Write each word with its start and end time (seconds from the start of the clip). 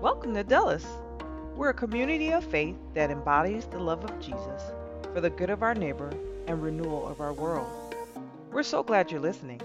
Welcome 0.00 0.32
to 0.32 0.42
Dulles. 0.42 0.86
We're 1.54 1.68
a 1.68 1.74
community 1.74 2.32
of 2.32 2.42
faith 2.42 2.74
that 2.94 3.10
embodies 3.10 3.66
the 3.66 3.78
love 3.78 4.02
of 4.02 4.18
Jesus 4.18 4.62
for 5.12 5.20
the 5.20 5.28
good 5.28 5.50
of 5.50 5.62
our 5.62 5.74
neighbor 5.74 6.10
and 6.46 6.62
renewal 6.62 7.06
of 7.06 7.20
our 7.20 7.34
world. 7.34 7.94
We're 8.50 8.62
so 8.62 8.82
glad 8.82 9.10
you're 9.10 9.20
listening. 9.20 9.60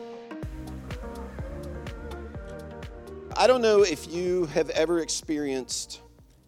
I 3.38 3.48
don't 3.48 3.62
know 3.62 3.84
if 3.84 4.12
you 4.12 4.48
have 4.48 4.70
ever 4.71 5.00
experienced 5.00 6.01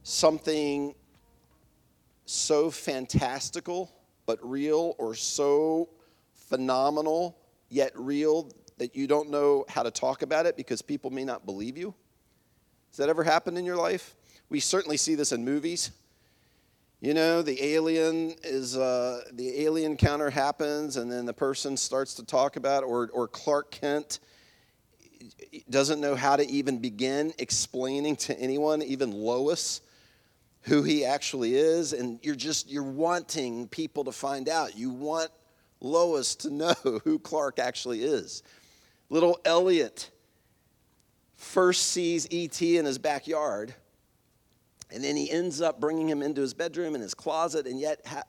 something 0.03 0.93
so 2.25 2.69
fantastical 2.69 3.89
but 4.25 4.37
real 4.41 4.95
or 4.97 5.15
so 5.15 5.87
phenomenal 6.33 7.37
yet 7.69 7.93
real 7.95 8.51
that 8.79 8.97
you 8.97 9.07
don't 9.07 9.29
know 9.29 9.63
how 9.69 9.81
to 9.81 9.91
talk 9.91 10.23
about 10.23 10.45
it 10.45 10.57
because 10.57 10.81
people 10.81 11.09
may 11.09 11.23
not 11.23 11.45
believe 11.45 11.77
you? 11.77 11.95
Has 12.89 12.97
that 12.97 13.09
ever 13.09 13.23
happened 13.23 13.57
in 13.57 13.65
your 13.65 13.75
life? 13.75 14.15
We 14.49 14.59
certainly 14.59 14.97
see 14.97 15.15
this 15.15 15.31
in 15.31 15.43
movies. 15.43 15.91
You 16.99 17.13
know, 17.13 17.43
the 17.43 17.63
alien 17.63 18.35
is 18.43 18.75
uh, 18.75 19.21
the 19.33 19.61
alien 19.61 19.91
encounter 19.91 20.31
happens, 20.31 20.97
and 20.97 21.11
then 21.11 21.25
the 21.25 21.33
person 21.33 21.77
starts 21.77 22.15
to 22.15 22.25
talk 22.25 22.55
about, 22.55 22.83
or 22.83 23.09
or 23.13 23.27
Clark 23.27 23.69
Kent 23.69 24.19
doesn't 25.69 26.01
know 26.01 26.15
how 26.15 26.35
to 26.35 26.47
even 26.47 26.79
begin 26.79 27.33
explaining 27.37 28.15
to 28.15 28.39
anyone, 28.39 28.81
even 28.81 29.11
Lois, 29.11 29.81
who 30.61 30.83
he 30.83 31.05
actually 31.05 31.55
is, 31.55 31.93
and 31.93 32.19
you're 32.23 32.35
just 32.35 32.69
you're 32.69 32.83
wanting 32.83 33.67
people 33.67 34.03
to 34.05 34.11
find 34.11 34.49
out. 34.49 34.75
You 34.75 34.89
want 34.89 35.29
Lois 35.81 36.35
to 36.37 36.49
know 36.53 36.73
who 37.03 37.19
Clark 37.19 37.59
actually 37.59 38.03
is. 38.03 38.43
Little 39.09 39.39
Elliot 39.45 40.09
first 41.37 41.87
sees 41.89 42.27
E.T. 42.29 42.77
in 42.77 42.85
his 42.85 42.97
backyard, 42.97 43.73
and 44.91 45.03
then 45.03 45.15
he 45.15 45.31
ends 45.31 45.61
up 45.61 45.79
bringing 45.79 46.09
him 46.09 46.21
into 46.21 46.41
his 46.41 46.53
bedroom 46.53 46.93
and 46.95 47.01
his 47.01 47.13
closet, 47.13 47.67
and 47.67 47.79
yet 47.79 48.01
ha- 48.05 48.23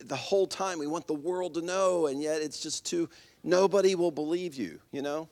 the 0.00 0.16
whole 0.16 0.46
time 0.46 0.78
we 0.78 0.86
want 0.86 1.06
the 1.06 1.14
world 1.14 1.54
to 1.54 1.62
know, 1.62 2.06
and 2.06 2.20
yet 2.20 2.42
it's 2.42 2.60
just 2.60 2.84
too, 2.84 3.08
nobody 3.44 3.94
will 3.94 4.10
believe 4.10 4.54
you, 4.54 4.80
you 4.90 5.02
know? 5.02 5.28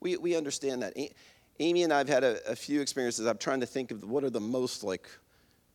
We, 0.00 0.16
we 0.16 0.36
understand 0.36 0.82
that. 0.82 0.94
Amy 1.58 1.82
and 1.82 1.92
I 1.92 1.98
have 1.98 2.08
had 2.08 2.22
a, 2.22 2.50
a 2.50 2.54
few 2.54 2.80
experiences. 2.80 3.26
I'm 3.26 3.38
trying 3.38 3.60
to 3.60 3.66
think 3.66 3.90
of 3.90 4.04
what 4.04 4.22
are 4.22 4.30
the 4.30 4.40
most 4.40 4.84
like 4.84 5.08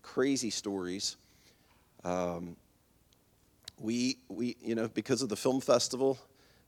crazy 0.01 0.49
stories. 0.49 1.17
Um, 2.05 2.55
we, 3.77 4.17
we, 4.29 4.55
you 4.61 4.75
know, 4.75 4.87
because 4.87 5.21
of 5.21 5.29
the 5.29 5.35
film 5.35 5.59
festival, 5.59 6.17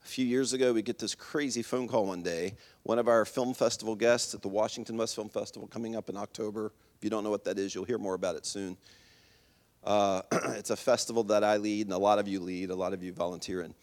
a 0.03 0.07
few 0.07 0.25
years 0.25 0.53
ago, 0.53 0.73
we 0.73 0.81
get 0.81 0.99
this 0.99 1.15
crazy 1.15 1.61
phone 1.61 1.87
call 1.87 2.07
one 2.07 2.21
day. 2.21 2.55
One 2.85 2.99
of 2.99 3.07
our 3.07 3.25
film 3.25 3.55
festival 3.55 3.95
guests 3.95 4.35
at 4.35 4.43
the 4.43 4.47
Washington 4.47 4.95
West 4.95 5.15
Film 5.15 5.27
Festival 5.27 5.67
coming 5.67 5.95
up 5.95 6.07
in 6.07 6.15
October. 6.15 6.71
If 6.95 7.03
you 7.03 7.09
don't 7.09 7.23
know 7.23 7.31
what 7.31 7.43
that 7.45 7.57
is, 7.57 7.73
you'll 7.73 7.83
hear 7.83 7.97
more 7.97 8.13
about 8.13 8.35
it 8.35 8.45
soon. 8.45 8.77
Uh, 9.83 10.21
it's 10.49 10.69
a 10.69 10.75
festival 10.75 11.23
that 11.23 11.43
I 11.43 11.57
lead, 11.57 11.87
and 11.87 11.93
a 11.93 11.97
lot 11.97 12.19
of 12.19 12.27
you 12.27 12.39
lead, 12.39 12.69
a 12.69 12.75
lot 12.75 12.93
of 12.93 13.01
you 13.01 13.11
volunteer 13.11 13.63
in. 13.63 13.73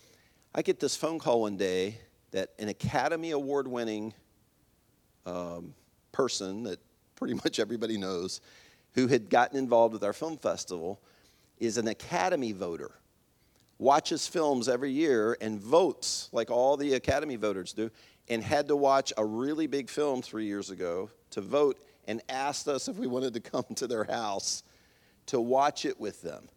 I 0.55 0.63
get 0.63 0.79
this 0.79 0.95
phone 0.95 1.19
call 1.19 1.41
one 1.41 1.57
day 1.57 1.99
that 2.31 2.51
an 2.61 2.69
Academy 2.69 3.33
Award 3.33 3.67
winning 3.67 4.15
um, 5.27 5.75
person 6.13 6.63
that 6.63 6.79
pretty 7.17 7.35
much 7.45 7.59
everybody 7.59 7.99
knows 7.99 8.41
who 8.93 9.09
had 9.09 9.29
gotten 9.29 9.59
involved 9.59 9.95
with 9.95 10.05
our 10.05 10.13
film 10.13 10.39
festival 10.39 11.01
is 11.59 11.77
an 11.77 11.89
Academy 11.89 12.53
voter 12.53 12.93
watches 13.83 14.29
films 14.29 14.69
every 14.69 14.93
year 14.93 15.37
and 15.41 15.61
votes 15.61 16.29
like 16.31 16.53
all 16.53 16.77
the 16.77 16.95
Academy 16.95 17.35
voters 17.35 17.73
do, 17.73 17.91
and 18.29 18.43
had 18.43 18.69
to 18.69 18.77
watch 18.77 19.13
a 19.17 19.25
really 19.25 19.67
big 19.67 19.91
film 19.91 20.23
three 20.23 20.47
years 20.47 20.71
ago 20.71 21.11
to 21.31 21.41
vote 21.41 21.79
and 22.07 22.21
asked 22.29 22.69
us 22.69 22.89
if 22.89 22.97
we 22.97 23.07
wanted 23.07 23.35
to 23.35 23.41
come 23.51 23.65
to 23.77 23.87
their 23.87 24.05
house 24.05 24.63
to 25.27 25.41
watch 25.41 25.85
it 25.85 26.01
with 26.01 26.23
them. 26.23 26.49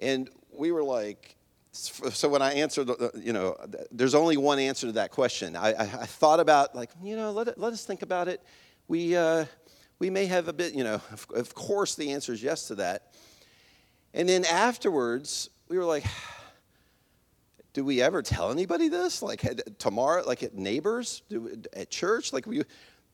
And 0.00 0.28
we 0.56 0.72
were 0.72 0.82
like, 0.82 1.36
so 1.72 2.28
when 2.28 2.42
I 2.42 2.54
answered, 2.54 2.88
you 3.16 3.32
know, 3.32 3.56
there's 3.90 4.14
only 4.14 4.36
one 4.36 4.58
answer 4.58 4.86
to 4.86 4.92
that 4.92 5.10
question. 5.10 5.56
I, 5.56 5.72
I, 5.72 5.82
I 5.82 6.06
thought 6.06 6.38
about, 6.38 6.74
like, 6.74 6.90
you 7.02 7.16
know, 7.16 7.32
let, 7.32 7.58
let 7.58 7.72
us 7.72 7.84
think 7.84 8.02
about 8.02 8.28
it. 8.28 8.40
We, 8.86 9.16
uh, 9.16 9.46
we 9.98 10.10
may 10.10 10.26
have 10.26 10.46
a 10.46 10.52
bit, 10.52 10.74
you 10.74 10.84
know, 10.84 11.00
of, 11.10 11.26
of 11.34 11.54
course 11.54 11.94
the 11.96 12.12
answer 12.12 12.32
is 12.32 12.42
yes 12.42 12.68
to 12.68 12.76
that. 12.76 13.14
And 14.12 14.28
then 14.28 14.44
afterwards, 14.44 15.50
we 15.68 15.76
were 15.76 15.84
like, 15.84 16.04
do 17.74 17.84
we 17.84 18.00
ever 18.00 18.22
tell 18.22 18.50
anybody 18.50 18.88
this? 18.88 19.20
Like 19.20 19.42
tomorrow, 19.78 20.22
like 20.24 20.42
at 20.42 20.54
neighbors, 20.54 21.22
do, 21.28 21.60
at 21.74 21.90
church? 21.90 22.32
Like 22.32 22.46
we, 22.46 22.62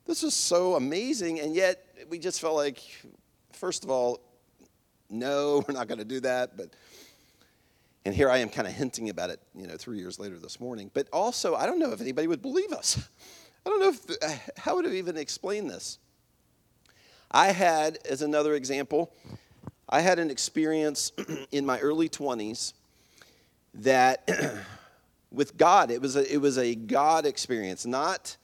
this 0.06 0.22
is 0.22 0.34
so 0.34 0.76
amazing, 0.76 1.40
and 1.40 1.54
yet 1.54 1.82
we 2.08 2.18
just 2.18 2.40
felt 2.40 2.54
like, 2.54 2.78
first 3.52 3.84
of 3.84 3.90
all, 3.90 4.20
no, 5.08 5.64
we're 5.68 5.74
not 5.74 5.88
going 5.88 5.98
to 5.98 6.04
do 6.04 6.20
that. 6.20 6.56
But 6.56 6.70
and 8.04 8.14
here 8.14 8.30
I 8.30 8.38
am, 8.38 8.50
kind 8.50 8.68
of 8.68 8.74
hinting 8.74 9.08
about 9.08 9.30
it, 9.30 9.40
you 9.54 9.66
know, 9.66 9.76
three 9.76 9.98
years 9.98 10.18
later 10.18 10.38
this 10.38 10.60
morning. 10.60 10.90
But 10.92 11.08
also, 11.12 11.54
I 11.54 11.66
don't 11.66 11.78
know 11.78 11.92
if 11.92 12.00
anybody 12.00 12.28
would 12.28 12.42
believe 12.42 12.72
us. 12.72 12.98
I 13.66 13.68
don't 13.68 13.80
know 13.80 13.88
if 13.88 14.22
uh, 14.22 14.50
how 14.58 14.76
would 14.76 14.84
have 14.84 14.94
even 14.94 15.16
explain 15.16 15.68
this. 15.68 15.98
I 17.30 17.52
had, 17.52 17.98
as 18.08 18.22
another 18.22 18.54
example, 18.54 19.12
I 19.88 20.00
had 20.00 20.18
an 20.18 20.30
experience 20.30 21.12
in 21.52 21.64
my 21.64 21.78
early 21.78 22.08
20s 22.08 22.74
that 23.74 24.28
with 25.32 25.56
God, 25.56 25.90
it 25.90 26.00
was 26.00 26.16
a, 26.16 26.32
it 26.32 26.38
was 26.38 26.58
a 26.58 26.74
God 26.74 27.26
experience, 27.26 27.86
not 27.86 28.36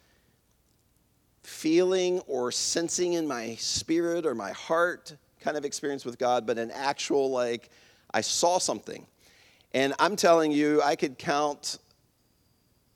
feeling 1.42 2.20
or 2.20 2.50
sensing 2.50 3.14
in 3.14 3.26
my 3.26 3.54
spirit 3.56 4.26
or 4.26 4.34
my 4.34 4.52
heart 4.52 5.16
kind 5.40 5.56
of 5.56 5.64
experience 5.64 6.04
with 6.04 6.18
God, 6.18 6.44
but 6.46 6.58
an 6.58 6.72
actual, 6.72 7.30
like, 7.30 7.70
I 8.12 8.20
saw 8.20 8.58
something. 8.58 9.06
And 9.72 9.94
I'm 9.98 10.16
telling 10.16 10.50
you, 10.50 10.82
I 10.82 10.96
could 10.96 11.18
count 11.18 11.78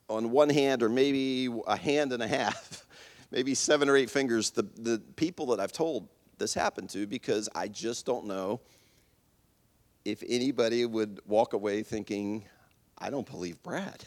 on 0.09 0.31
one 0.31 0.49
hand 0.49 0.83
or 0.83 0.89
maybe 0.89 1.47
a 1.65 1.77
hand 1.77 2.11
and 2.11 2.21
a 2.21 2.27
half, 2.27 2.85
maybe 3.31 3.55
seven 3.55 3.87
or 3.87 3.95
eight 3.95 4.09
fingers, 4.09 4.51
the, 4.51 4.63
the 4.77 5.01
people 5.15 5.45
that 5.47 5.59
I've 5.59 5.71
told 5.71 6.09
this 6.37 6.53
happened 6.53 6.89
to 6.89 7.07
because 7.07 7.47
I 7.55 7.67
just 7.69 8.05
don't 8.05 8.25
know 8.25 8.59
if 10.05 10.23
anybody 10.27 10.85
would 10.85 11.19
walk 11.25 11.53
away 11.53 11.83
thinking, 11.83 12.45
I 12.97 13.09
don't 13.09 13.29
believe 13.29 13.61
Brad. 13.63 14.03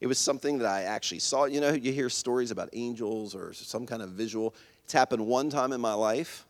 It 0.00 0.06
was 0.06 0.18
something 0.18 0.58
that 0.58 0.68
I 0.68 0.82
actually 0.82 1.18
saw. 1.18 1.44
You 1.44 1.60
know, 1.60 1.72
you 1.72 1.92
hear 1.92 2.08
stories 2.08 2.50
about 2.50 2.68
angels 2.72 3.34
or 3.34 3.52
some 3.52 3.86
kind 3.86 4.02
of 4.02 4.10
visual. 4.10 4.54
It's 4.84 4.92
happened 4.92 5.26
one 5.26 5.50
time 5.50 5.72
in 5.72 5.80
my 5.80 5.94
life. 5.94 6.46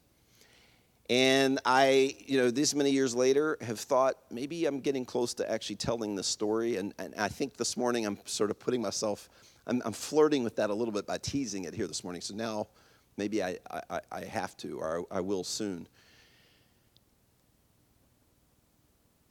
And 1.11 1.59
I, 1.65 2.15
you 2.27 2.37
know, 2.37 2.51
this 2.51 2.75
many 2.75 2.91
years 2.91 3.15
later 3.15 3.57
have 3.63 3.81
thought 3.81 4.17
maybe 4.31 4.67
I'm 4.67 4.81
getting 4.81 5.07
close 5.07 5.33
to 5.35 5.51
actually 5.51 5.77
telling 5.77 6.15
the 6.15 6.23
story. 6.23 6.77
And, 6.77 6.93
and 6.99 7.15
I 7.17 7.29
think 7.29 7.57
this 7.57 7.77
morning 7.79 8.05
I'm 8.05 8.19
sort 8.27 8.51
of 8.51 8.59
putting 8.59 8.83
myself, 8.83 9.31
I'm, 9.67 9.81
I'm 9.87 9.93
flirting 9.93 10.45
with 10.45 10.57
that 10.57 10.69
a 10.69 10.75
little 10.75 10.93
bit 10.93 11.07
by 11.07 11.17
teasing 11.17 11.65
it 11.65 11.75
here 11.75 11.87
this 11.87 12.05
morning. 12.05 12.21
So 12.21 12.35
now 12.35 12.67
Maybe 13.19 13.43
I, 13.43 13.59
I, 13.91 14.01
I 14.13 14.25
have 14.25 14.57
to, 14.59 14.79
or 14.79 15.05
I, 15.11 15.19
I 15.19 15.21
will 15.21 15.43
soon. 15.43 15.89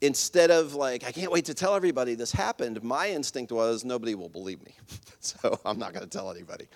Instead 0.01 0.51
of 0.51 0.75
like, 0.75 1.03
I 1.03 1.11
can't 1.11 1.31
wait 1.31 1.45
to 1.45 1.53
tell 1.53 1.73
everybody 1.73 2.13
this 2.13 2.31
happened, 2.31 2.83
my 2.83 3.09
instinct 3.09 3.51
was 3.51 3.83
nobody 3.83 4.13
will 4.13 4.29
believe 4.29 4.63
me. 4.63 4.73
so 5.19 5.59
I'm 5.65 5.79
not 5.79 5.93
going 5.93 6.07
to 6.07 6.09
tell 6.09 6.29
anybody. 6.29 6.67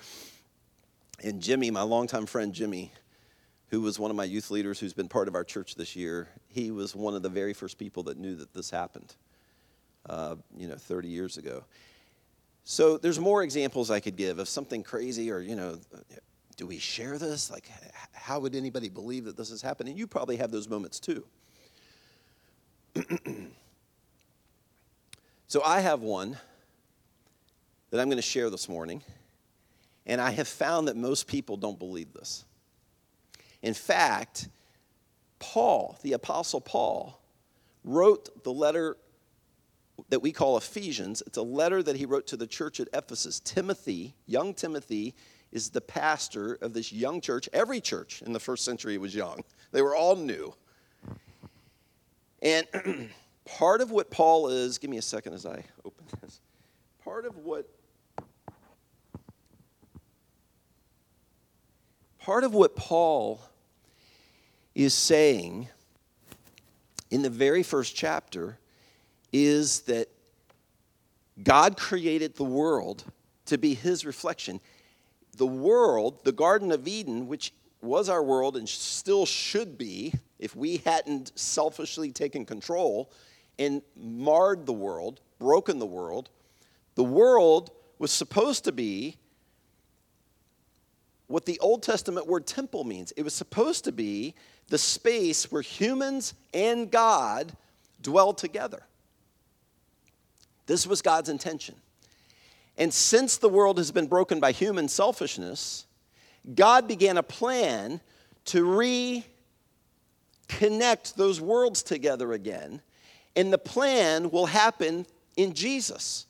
And 1.23 1.41
Jimmy, 1.41 1.69
my 1.69 1.83
longtime 1.83 2.25
friend 2.25 2.51
Jimmy, 2.51 2.91
who 3.67 3.81
was 3.81 3.99
one 3.99 4.09
of 4.09 4.17
my 4.17 4.23
youth 4.23 4.49
leaders 4.49 4.79
who's 4.79 4.93
been 4.93 5.07
part 5.07 5.27
of 5.27 5.35
our 5.35 5.43
church 5.43 5.75
this 5.75 5.95
year, 5.95 6.27
he 6.47 6.71
was 6.71 6.95
one 6.95 7.13
of 7.13 7.21
the 7.21 7.29
very 7.29 7.53
first 7.53 7.77
people 7.77 8.03
that 8.03 8.17
knew 8.17 8.35
that 8.35 8.53
this 8.53 8.71
happened, 8.71 9.15
uh, 10.09 10.35
you 10.57 10.67
know, 10.67 10.75
30 10.75 11.07
years 11.07 11.37
ago. 11.37 11.63
So 12.63 12.97
there's 12.97 13.19
more 13.19 13.43
examples 13.43 13.91
I 13.91 13.99
could 13.99 14.15
give 14.15 14.39
of 14.39 14.49
something 14.49 14.83
crazy 14.83 15.31
or, 15.31 15.39
you 15.39 15.55
know, 15.55 15.79
do 16.57 16.67
we 16.67 16.79
share 16.79 17.17
this? 17.17 17.49
Like, 17.49 17.69
how 18.13 18.39
would 18.39 18.55
anybody 18.55 18.89
believe 18.89 19.25
that 19.25 19.37
this 19.37 19.51
is 19.51 19.61
happening? 19.61 19.97
You 19.97 20.07
probably 20.07 20.35
have 20.37 20.51
those 20.51 20.67
moments 20.67 20.99
too. 20.99 21.25
so 25.47 25.61
I 25.63 25.79
have 25.81 26.01
one 26.01 26.37
that 27.89 27.99
I'm 27.99 28.07
going 28.07 28.17
to 28.17 28.21
share 28.21 28.49
this 28.49 28.67
morning, 28.67 29.03
and 30.05 30.19
I 30.19 30.31
have 30.31 30.47
found 30.47 30.87
that 30.87 30.95
most 30.95 31.27
people 31.27 31.57
don't 31.57 31.79
believe 31.79 32.13
this. 32.13 32.45
In 33.61 33.73
fact, 33.73 34.49
Paul, 35.39 35.97
the 36.01 36.13
Apostle 36.13 36.61
Paul, 36.61 37.19
wrote 37.83 38.43
the 38.43 38.53
letter 38.53 38.97
that 40.09 40.21
we 40.21 40.31
call 40.31 40.57
Ephesians. 40.57 41.21
It's 41.25 41.37
a 41.37 41.43
letter 41.43 41.83
that 41.83 41.95
he 41.95 42.05
wrote 42.05 42.27
to 42.27 42.37
the 42.37 42.47
church 42.47 42.79
at 42.79 42.87
Ephesus. 42.93 43.39
Timothy, 43.39 44.15
young 44.25 44.53
Timothy, 44.53 45.13
is 45.51 45.69
the 45.69 45.81
pastor 45.81 46.57
of 46.61 46.73
this 46.73 46.91
young 46.91 47.21
church. 47.21 47.49
Every 47.53 47.81
church 47.81 48.21
in 48.21 48.33
the 48.33 48.39
first 48.39 48.65
century 48.65 48.97
was 48.97 49.13
young, 49.13 49.43
they 49.71 49.81
were 49.81 49.95
all 49.95 50.15
new. 50.15 50.53
And 52.41 52.67
part 53.45 53.81
of 53.81 53.91
what 53.91 54.09
Paul 54.09 54.49
is, 54.49 54.77
give 54.77 54.89
me 54.89 54.97
a 54.97 55.01
second 55.01 55.33
as 55.33 55.45
I 55.45 55.63
open 55.85 56.05
this. 56.21 56.39
Part 57.03 57.25
of 57.25 57.37
what 57.37 57.67
part 62.19 62.43
of 62.43 62.53
what 62.53 62.75
Paul 62.75 63.41
is 64.75 64.93
saying 64.93 65.67
in 67.09 67.23
the 67.23 67.29
very 67.29 67.63
first 67.63 67.95
chapter 67.95 68.57
is 69.33 69.81
that 69.81 70.07
God 71.43 71.77
created 71.77 72.35
the 72.35 72.43
world 72.43 73.03
to 73.47 73.57
be 73.57 73.73
his 73.73 74.05
reflection. 74.05 74.59
The 75.37 75.47
world, 75.47 76.23
the 76.23 76.31
Garden 76.31 76.71
of 76.71 76.87
Eden, 76.87 77.27
which 77.27 77.53
was 77.81 78.09
our 78.09 78.23
world 78.23 78.57
and 78.57 78.67
still 78.67 79.25
should 79.25 79.77
be 79.77 80.13
if 80.39 80.55
we 80.55 80.77
hadn't 80.77 81.31
selfishly 81.35 82.11
taken 82.11 82.45
control 82.45 83.11
and 83.59 83.81
marred 83.95 84.65
the 84.65 84.73
world, 84.73 85.21
broken 85.39 85.79
the 85.79 85.85
world, 85.85 86.29
the 86.95 87.03
world 87.03 87.71
was 87.99 88.11
supposed 88.11 88.63
to 88.65 88.71
be 88.71 89.17
what 91.27 91.45
the 91.45 91.59
Old 91.59 91.81
Testament 91.81 92.27
word 92.27 92.45
temple 92.45 92.83
means. 92.83 93.13
It 93.15 93.23
was 93.23 93.33
supposed 93.33 93.85
to 93.85 93.91
be 93.91 94.35
the 94.67 94.77
space 94.77 95.51
where 95.51 95.61
humans 95.61 96.33
and 96.53 96.91
God 96.91 97.55
dwell 98.01 98.33
together. 98.33 98.83
This 100.65 100.85
was 100.85 101.01
God's 101.01 101.29
intention. 101.29 101.75
And 102.77 102.93
since 102.93 103.37
the 103.37 103.49
world 103.49 103.77
has 103.77 103.91
been 103.91 104.07
broken 104.07 104.39
by 104.39 104.51
human 104.51 104.87
selfishness, 104.87 105.85
God 106.55 106.87
began 106.87 107.17
a 107.17 107.23
plan 107.23 108.01
to 108.45 108.63
reconnect 110.49 111.15
those 111.15 111.39
worlds 111.39 111.83
together 111.83 112.33
again. 112.33 112.81
And 113.35 113.53
the 113.53 113.57
plan 113.57 114.31
will 114.31 114.47
happen 114.47 115.05
in 115.37 115.53
Jesus. 115.53 116.25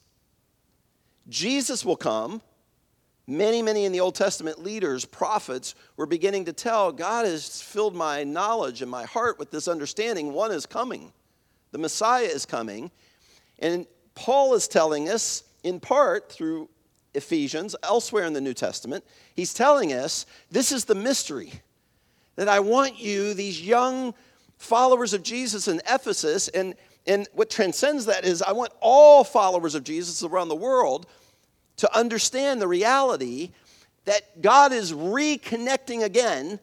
Jesus 1.29 1.85
will 1.85 1.95
come 1.95 2.41
Many, 3.31 3.61
many 3.61 3.85
in 3.85 3.93
the 3.93 4.01
Old 4.01 4.15
Testament 4.15 4.61
leaders, 4.61 5.05
prophets, 5.05 5.75
were 5.95 6.05
beginning 6.05 6.45
to 6.45 6.53
tell 6.53 6.91
God 6.91 7.25
has 7.25 7.61
filled 7.61 7.95
my 7.95 8.25
knowledge 8.25 8.81
and 8.81 8.89
my 8.89 9.05
heart 9.05 9.39
with 9.39 9.51
this 9.51 9.69
understanding. 9.69 10.33
One 10.33 10.51
is 10.51 10.65
coming, 10.65 11.13
the 11.71 11.77
Messiah 11.77 12.25
is 12.25 12.45
coming. 12.45 12.91
And 13.59 13.85
Paul 14.15 14.55
is 14.55 14.67
telling 14.67 15.07
us, 15.07 15.43
in 15.63 15.79
part 15.79 16.29
through 16.29 16.67
Ephesians, 17.13 17.75
elsewhere 17.83 18.25
in 18.25 18.33
the 18.33 18.41
New 18.41 18.53
Testament, 18.53 19.03
he's 19.35 19.53
telling 19.53 19.93
us 19.93 20.25
this 20.49 20.71
is 20.71 20.85
the 20.85 20.95
mystery 20.95 21.51
that 22.35 22.47
I 22.47 22.59
want 22.59 22.99
you, 22.99 23.33
these 23.33 23.61
young 23.61 24.13
followers 24.57 25.13
of 25.13 25.23
Jesus 25.23 25.67
in 25.67 25.81
Ephesus, 25.89 26.47
and, 26.49 26.75
and 27.05 27.27
what 27.33 27.49
transcends 27.49 28.05
that 28.05 28.25
is 28.25 28.41
I 28.41 28.51
want 28.51 28.71
all 28.79 29.23
followers 29.23 29.75
of 29.75 29.83
Jesus 29.83 30.23
around 30.23 30.49
the 30.49 30.55
world 30.55 31.07
to 31.77 31.97
understand 31.97 32.61
the 32.61 32.67
reality 32.67 33.51
that 34.05 34.41
God 34.41 34.71
is 34.71 34.93
reconnecting 34.93 36.03
again 36.03 36.59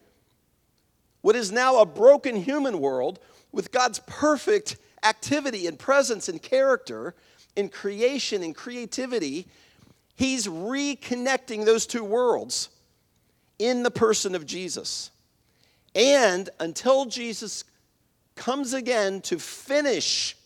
what 1.21 1.37
is 1.37 1.53
now 1.53 1.81
a 1.81 1.87
broken 1.87 2.37
human 2.37 2.81
world 2.81 3.19
with 3.53 3.73
God's 3.73 4.01
perfect 4.07 4.77
activity 5.03 5.67
and 5.67 5.79
presence 5.79 6.29
and 6.29 6.43
character 6.43 7.15
in 7.57 7.69
creation 7.69 8.43
and 8.43 8.55
creativity. 8.55 9.47
He's 10.19 10.49
reconnecting 10.49 11.65
those 11.65 11.87
two 11.87 12.03
worlds 12.03 12.71
in 13.57 13.85
the 13.85 13.91
person 13.93 14.35
of 14.35 14.47
Jesus. 14.47 15.13
And 15.95 16.51
until 16.59 17.05
Jesus 17.05 17.63
comes 18.35 18.73
again 18.73 19.21
to 19.23 19.39
finish 19.39 20.37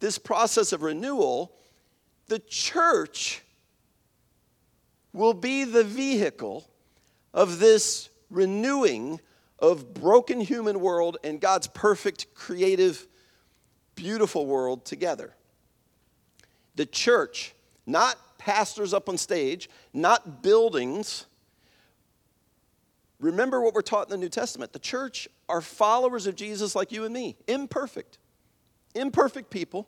this 0.00 0.18
process 0.18 0.74
of 0.74 0.82
renewal, 0.82 1.50
the 2.26 2.40
church 2.40 3.40
will 5.14 5.32
be 5.32 5.64
the 5.64 5.82
vehicle 5.82 6.68
of 7.32 7.58
this 7.58 8.10
renewing 8.28 9.18
of 9.58 9.94
broken 9.94 10.42
human 10.42 10.78
world 10.78 11.16
and 11.24 11.40
God's 11.40 11.68
perfect, 11.68 12.34
creative, 12.34 13.06
beautiful 13.94 14.44
world 14.44 14.84
together. 14.84 15.34
The 16.76 16.84
church, 16.84 17.54
not 17.86 18.18
pastors 18.40 18.94
up 18.94 19.08
on 19.08 19.18
stage, 19.18 19.68
not 19.92 20.42
buildings. 20.42 21.26
Remember 23.20 23.60
what 23.60 23.74
we're 23.74 23.82
taught 23.82 24.06
in 24.06 24.10
the 24.10 24.16
New 24.16 24.30
Testament. 24.30 24.72
The 24.72 24.78
church 24.78 25.28
are 25.48 25.60
followers 25.60 26.26
of 26.26 26.34
Jesus 26.34 26.74
like 26.74 26.90
you 26.90 27.04
and 27.04 27.12
me, 27.12 27.36
imperfect, 27.46 28.16
imperfect 28.94 29.50
people 29.50 29.86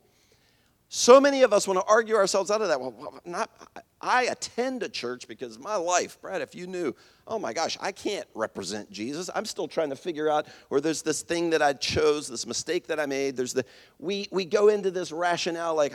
so 0.95 1.19
many 1.19 1.43
of 1.43 1.55
us 1.55 1.67
want 1.67 1.81
to 1.81 1.87
argue 1.87 2.17
ourselves 2.17 2.51
out 2.51 2.61
of 2.61 2.69
that. 2.69 2.79
Well, 2.79 3.19
not, 3.25 3.51
I 4.03 4.25
attend 4.25 4.83
a 4.83 4.91
church 4.91 5.27
because 5.27 5.59
my 5.59 5.75
life, 5.77 6.21
Brad, 6.21 6.43
if 6.43 6.55
you 6.55 6.67
knew, 6.67 6.95
oh 7.27 7.39
my 7.39 7.55
gosh, 7.55 7.79
I 7.81 7.93
can't 7.93 8.27
represent 8.35 8.91
Jesus. 8.91 9.31
I'm 9.35 9.47
still 9.47 9.67
trying 9.67 9.89
to 9.89 9.97
figure 9.97 10.29
out, 10.29 10.49
or 10.69 10.83
there's 10.83 11.01
this 11.01 11.23
thing 11.23 11.49
that 11.49 11.63
I 11.63 11.73
chose, 11.73 12.29
this 12.29 12.47
mistake 12.47 12.89
that 12.89 13.01
I 13.01 13.07
made. 13.07 13.39
There's 13.39 13.55
the, 13.55 13.65
we, 13.99 14.29
we 14.31 14.45
go 14.45 14.69
into 14.69 14.91
this 14.91 15.13
rationale 15.13 15.75
like, 15.75 15.95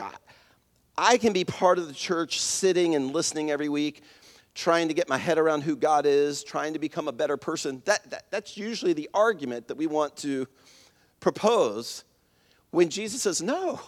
I, 0.98 1.16
can 1.16 1.32
be 1.32 1.44
part 1.44 1.78
of 1.78 1.86
the 1.86 1.94
church 1.94 2.40
sitting 2.40 2.96
and 2.96 3.12
listening 3.12 3.52
every 3.52 3.68
week, 3.68 4.02
trying 4.54 4.88
to 4.88 4.94
get 4.94 5.08
my 5.08 5.16
head 5.16 5.38
around 5.38 5.60
who 5.62 5.76
God 5.76 6.06
is, 6.06 6.42
trying 6.42 6.72
to 6.72 6.80
become 6.80 7.06
a 7.06 7.12
better 7.12 7.36
person. 7.36 7.80
That, 7.84 8.10
that, 8.10 8.24
that's 8.30 8.56
usually 8.56 8.94
the 8.94 9.08
argument 9.14 9.68
that 9.68 9.76
we 9.76 9.86
want 9.86 10.16
to 10.18 10.48
propose 11.20 12.02
when 12.70 12.90
Jesus 12.90 13.22
says, 13.22 13.40
no. 13.40 13.80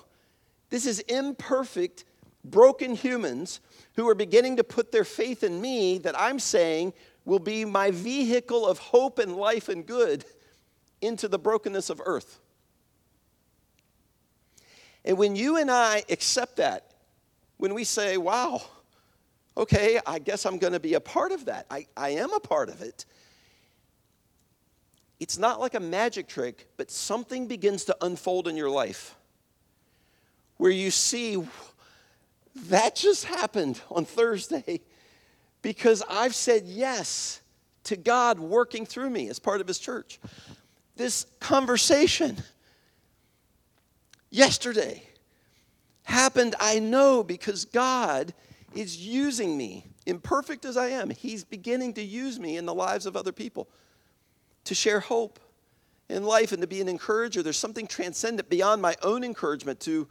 This 0.71 0.87
is 0.87 1.01
imperfect, 1.01 2.05
broken 2.45 2.95
humans 2.95 3.61
who 3.97 4.09
are 4.09 4.15
beginning 4.15 4.59
to 4.59 4.65
put 4.65 4.93
their 4.93 5.05
faith 5.05 5.43
in 5.43 5.61
me 5.61 5.99
that 5.99 6.19
I'm 6.19 6.39
saying 6.39 6.93
will 7.25 7.41
be 7.41 7.65
my 7.65 7.91
vehicle 7.91 8.67
of 8.67 8.79
hope 8.79 9.19
and 9.19 9.35
life 9.35 9.69
and 9.69 9.85
good 9.85 10.25
into 11.03 11.27
the 11.27 11.41
brokenness 11.41 11.91
of 11.91 12.01
earth. 12.05 12.39
And 15.05 15.19
when 15.19 15.35
you 15.35 15.57
and 15.57 15.71
I 15.71 16.05
accept 16.09 16.57
that, 16.59 16.90
when 17.61 17.75
we 17.75 17.85
say, 17.85 18.17
wow, 18.17 18.62
okay, 19.55 20.01
I 20.07 20.19
guess 20.19 20.47
I'm 20.47 20.57
going 20.57 20.73
to 20.73 20.81
be 20.81 20.95
a 20.95 21.01
part 21.01 21.31
of 21.31 21.45
that, 21.45 21.67
I, 21.71 21.87
I 21.95 22.11
am 22.11 22.33
a 22.33 22.41
part 22.41 22.71
of 22.71 22.81
it. 22.81 23.05
It's 25.21 25.37
not 25.37 25.61
like 25.61 25.75
a 25.75 25.81
magic 25.81 26.27
trick, 26.27 26.69
but 26.79 26.91
something 26.91 27.47
begins 27.47 27.85
to 27.85 27.97
unfold 28.01 28.49
in 28.49 28.57
your 28.57 28.71
life 28.71 29.15
where 30.57 30.71
you 30.71 30.91
see 30.91 31.37
that 32.69 32.97
just 32.97 33.27
happened 33.27 33.83
on 33.91 34.07
Thursday 34.07 34.81
because 35.61 36.03
I've 36.09 36.35
said 36.35 36.62
yes 36.65 37.43
to 37.85 37.97
God 37.97 38.41
working 38.41 38.87
through 38.87 39.11
me 39.11 39.29
as 39.29 39.39
part 39.39 39.61
of 39.61 39.69
His 39.69 39.79
church. 39.79 40.19
This 40.97 41.26
conversation 41.40 42.38
yesterday 44.31 45.02
happened, 46.11 46.55
I 46.61 46.79
know, 46.79 47.23
because 47.23 47.64
God 47.64 48.35
is 48.75 48.99
using 48.99 49.57
me, 49.57 49.87
imperfect 50.07 50.64
as 50.64 50.76
I 50.76 50.88
am. 50.88 51.11
He's 51.11 51.45
beginning 51.45 51.95
to 51.95 52.02
use 52.02 52.38
me 52.38 52.57
in 52.57 52.67
the 52.67 52.75
lives 52.75 53.07
of 53.07 53.17
other 53.17 53.33
people 53.33 53.69
to 54.64 54.75
share 54.75 55.00
hope 55.00 55.40
in 56.09 56.25
life 56.25 56.52
and 56.52 56.61
to 56.61 56.67
be 56.67 56.81
an 56.81 56.88
encourager. 56.88 57.43
There's 57.43 57.57
something 57.57 57.87
transcendent 57.87 58.49
beyond 58.49 58.83
my 58.83 58.97
own 59.02 59.25
encouragement 59.25 59.81
to 59.81 60.09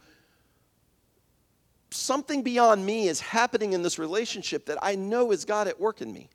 something 1.90 2.42
beyond 2.42 2.84
me 2.84 3.08
is 3.08 3.20
happening 3.20 3.72
in 3.72 3.82
this 3.82 3.98
relationship 3.98 4.66
that 4.66 4.78
I 4.82 4.94
know 4.94 5.32
is 5.32 5.44
God 5.44 5.68
at 5.68 5.80
work 5.80 6.00
in 6.00 6.12
me. 6.12 6.28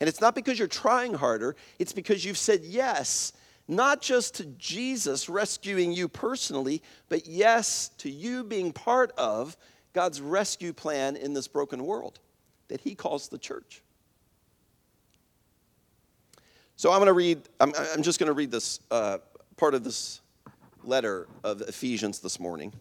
And 0.00 0.08
it's 0.08 0.20
not 0.20 0.34
because 0.34 0.58
you're 0.58 0.68
trying 0.68 1.14
harder, 1.14 1.56
it's 1.78 1.92
because 1.92 2.24
you've 2.24 2.38
said 2.38 2.62
yes, 2.62 3.32
not 3.68 4.00
just 4.00 4.36
to 4.36 4.46
Jesus 4.46 5.28
rescuing 5.28 5.92
you 5.92 6.08
personally, 6.08 6.82
but 7.10 7.26
yes 7.26 7.90
to 7.98 8.10
you 8.10 8.42
being 8.42 8.72
part 8.72 9.12
of 9.18 9.56
God's 9.92 10.20
rescue 10.20 10.72
plan 10.72 11.16
in 11.16 11.34
this 11.34 11.46
broken 11.46 11.84
world 11.84 12.18
that 12.68 12.80
He 12.80 12.94
calls 12.94 13.28
the 13.28 13.38
church. 13.38 13.82
So 16.76 16.90
I'm 16.90 16.98
going 16.98 17.08
to 17.08 17.12
read, 17.12 17.40
I'm, 17.60 17.72
I'm 17.92 18.02
just 18.02 18.18
going 18.18 18.28
to 18.28 18.32
read 18.32 18.50
this 18.50 18.80
uh, 18.90 19.18
part 19.56 19.74
of 19.74 19.84
this 19.84 20.20
letter 20.84 21.26
of 21.44 21.60
Ephesians 21.62 22.20
this 22.20 22.38
morning. 22.38 22.72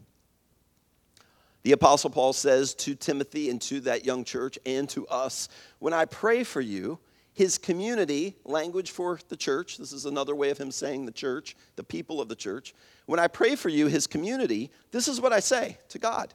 The 1.64 1.72
Apostle 1.74 2.12
Paul 2.12 2.32
says 2.32 2.74
to 2.76 2.96
Timothy 2.96 3.50
and 3.50 3.60
to 3.64 3.82
that 3.82 4.06
young 4.06 4.24
church 4.24 4.58
and 4.66 4.88
to 4.90 5.06
us, 5.08 5.50
when 5.80 5.94
I 5.94 6.06
pray 6.06 6.44
for 6.44 6.62
you, 6.62 7.00
his 7.38 7.60
community, 7.60 8.36
language 8.46 8.90
for 8.90 9.20
the 9.30 9.38
church, 9.38 9.78
this 9.78 9.94
is 9.94 10.08
another 10.08 10.34
way 10.34 10.50
of 10.50 10.58
him 10.58 10.72
saying 10.72 11.06
the 11.06 11.12
church, 11.12 11.56
the 11.76 11.84
people 11.84 12.20
of 12.20 12.30
the 12.30 12.36
church. 12.36 12.74
When 13.06 13.20
I 13.20 13.28
pray 13.28 13.56
for 13.56 13.70
you, 13.70 13.86
his 13.86 14.08
community, 14.08 14.72
this 14.90 15.08
is 15.08 15.22
what 15.22 15.32
I 15.32 15.40
say 15.40 15.78
to 15.90 16.00
God. 16.00 16.34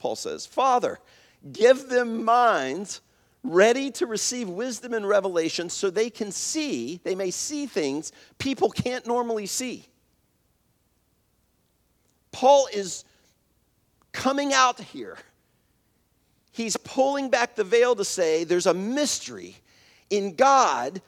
Paul 0.00 0.16
says, 0.16 0.44
Father, 0.44 0.98
give 1.52 1.88
them 1.88 2.24
minds 2.24 3.02
ready 3.44 3.92
to 3.92 4.06
receive 4.06 4.48
wisdom 4.48 4.94
and 4.94 5.06
revelation 5.06 5.70
so 5.70 5.90
they 5.90 6.10
can 6.10 6.32
see, 6.32 6.98
they 7.04 7.14
may 7.14 7.30
see 7.30 7.66
things 7.66 8.10
people 8.36 8.70
can't 8.70 9.06
normally 9.06 9.46
see. 9.46 9.86
Paul 12.32 12.66
is 12.72 13.04
coming 14.10 14.52
out 14.52 14.80
here. 14.80 15.18
He's 16.50 16.76
pulling 16.78 17.30
back 17.30 17.54
the 17.54 17.62
veil 17.62 17.94
to 17.94 18.04
say 18.04 18.42
there's 18.42 18.66
a 18.66 18.74
mystery 18.74 19.54
in 20.10 20.34
God 20.34 21.00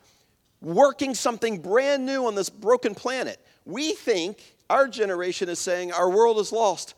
working 0.60 1.14
something 1.14 1.60
brand 1.60 2.04
new 2.04 2.26
on 2.26 2.34
this 2.34 2.50
broken 2.50 2.94
planet. 2.94 3.40
We 3.64 3.92
think 3.92 4.56
our 4.68 4.88
generation 4.88 5.48
is 5.48 5.58
saying 5.58 5.92
our 5.92 6.10
world 6.10 6.38
is 6.38 6.52
lost, 6.52 6.94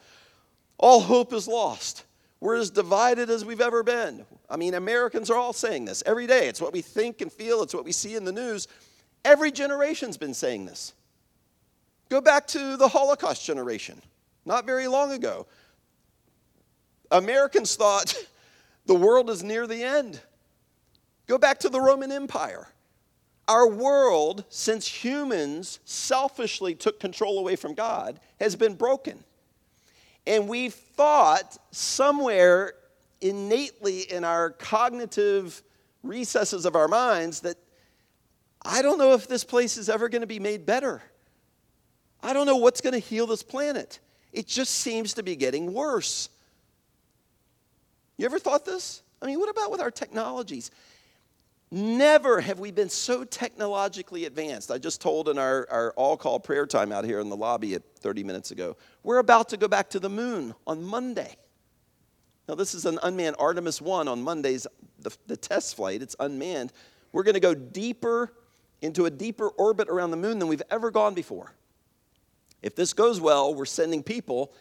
all 0.78 1.00
hope 1.00 1.32
is 1.32 1.46
lost. 1.46 2.04
We're 2.40 2.56
as 2.56 2.70
divided 2.70 3.28
as 3.28 3.44
we've 3.44 3.60
ever 3.60 3.82
been. 3.82 4.24
I 4.48 4.56
mean, 4.56 4.72
Americans 4.72 5.28
are 5.30 5.36
all 5.36 5.52
saying 5.52 5.84
this 5.84 6.02
every 6.06 6.26
day. 6.26 6.48
It's 6.48 6.60
what 6.60 6.72
we 6.72 6.80
think 6.80 7.20
and 7.20 7.30
feel, 7.30 7.62
it's 7.62 7.74
what 7.74 7.84
we 7.84 7.92
see 7.92 8.16
in 8.16 8.24
the 8.24 8.32
news. 8.32 8.66
Every 9.24 9.52
generation's 9.52 10.16
been 10.16 10.32
saying 10.32 10.64
this. 10.64 10.94
Go 12.08 12.20
back 12.20 12.46
to 12.48 12.76
the 12.76 12.88
Holocaust 12.88 13.44
generation, 13.44 14.00
not 14.46 14.64
very 14.64 14.88
long 14.88 15.12
ago. 15.12 15.46
Americans 17.10 17.76
thought 17.76 18.14
the 18.86 18.94
world 18.94 19.28
is 19.28 19.42
near 19.42 19.66
the 19.66 19.82
end. 19.82 20.20
Go 21.30 21.38
back 21.38 21.60
to 21.60 21.68
the 21.68 21.80
Roman 21.80 22.10
Empire. 22.10 22.66
Our 23.46 23.68
world, 23.68 24.44
since 24.48 24.88
humans 24.88 25.78
selfishly 25.84 26.74
took 26.74 26.98
control 26.98 27.38
away 27.38 27.54
from 27.54 27.74
God, 27.74 28.18
has 28.40 28.56
been 28.56 28.74
broken. 28.74 29.22
And 30.26 30.48
we've 30.48 30.74
thought 30.74 31.56
somewhere 31.70 32.72
innately 33.20 34.00
in 34.10 34.24
our 34.24 34.50
cognitive 34.50 35.62
recesses 36.02 36.66
of 36.66 36.74
our 36.74 36.88
minds 36.88 37.42
that 37.42 37.58
I 38.60 38.82
don't 38.82 38.98
know 38.98 39.12
if 39.12 39.28
this 39.28 39.44
place 39.44 39.76
is 39.76 39.88
ever 39.88 40.08
going 40.08 40.22
to 40.22 40.26
be 40.26 40.40
made 40.40 40.66
better. 40.66 41.00
I 42.24 42.32
don't 42.32 42.46
know 42.46 42.56
what's 42.56 42.80
going 42.80 42.94
to 42.94 42.98
heal 42.98 43.28
this 43.28 43.44
planet. 43.44 44.00
It 44.32 44.48
just 44.48 44.74
seems 44.74 45.14
to 45.14 45.22
be 45.22 45.36
getting 45.36 45.72
worse. 45.72 46.28
You 48.16 48.24
ever 48.24 48.40
thought 48.40 48.64
this? 48.64 49.02
I 49.22 49.26
mean, 49.26 49.38
what 49.38 49.48
about 49.48 49.70
with 49.70 49.80
our 49.80 49.92
technologies? 49.92 50.72
Never 51.72 52.40
have 52.40 52.58
we 52.58 52.72
been 52.72 52.88
so 52.88 53.22
technologically 53.22 54.24
advanced. 54.24 54.72
I 54.72 54.78
just 54.78 55.00
told 55.00 55.28
in 55.28 55.38
our, 55.38 55.68
our 55.70 55.92
all 55.92 56.16
call 56.16 56.40
prayer 56.40 56.66
time 56.66 56.90
out 56.90 57.04
here 57.04 57.20
in 57.20 57.28
the 57.28 57.36
lobby 57.36 57.74
at 57.74 57.82
30 58.00 58.24
minutes 58.24 58.50
ago, 58.50 58.76
we're 59.04 59.18
about 59.18 59.50
to 59.50 59.56
go 59.56 59.68
back 59.68 59.90
to 59.90 60.00
the 60.00 60.10
moon 60.10 60.52
on 60.66 60.82
Monday. 60.82 61.36
Now, 62.48 62.56
this 62.56 62.74
is 62.74 62.86
an 62.86 62.98
unmanned 63.04 63.36
Artemis 63.38 63.80
1 63.80 64.08
on 64.08 64.20
Monday's, 64.20 64.66
the, 64.98 65.16
the 65.28 65.36
test 65.36 65.76
flight. 65.76 66.02
It's 66.02 66.16
unmanned. 66.18 66.72
We're 67.12 67.22
going 67.22 67.34
to 67.34 67.40
go 67.40 67.54
deeper 67.54 68.32
into 68.82 69.06
a 69.06 69.10
deeper 69.10 69.48
orbit 69.50 69.88
around 69.88 70.10
the 70.10 70.16
moon 70.16 70.40
than 70.40 70.48
we've 70.48 70.62
ever 70.70 70.90
gone 70.90 71.14
before. 71.14 71.52
If 72.62 72.74
this 72.74 72.92
goes 72.92 73.20
well, 73.20 73.54
we're 73.54 73.64
sending 73.64 74.02
people. 74.02 74.52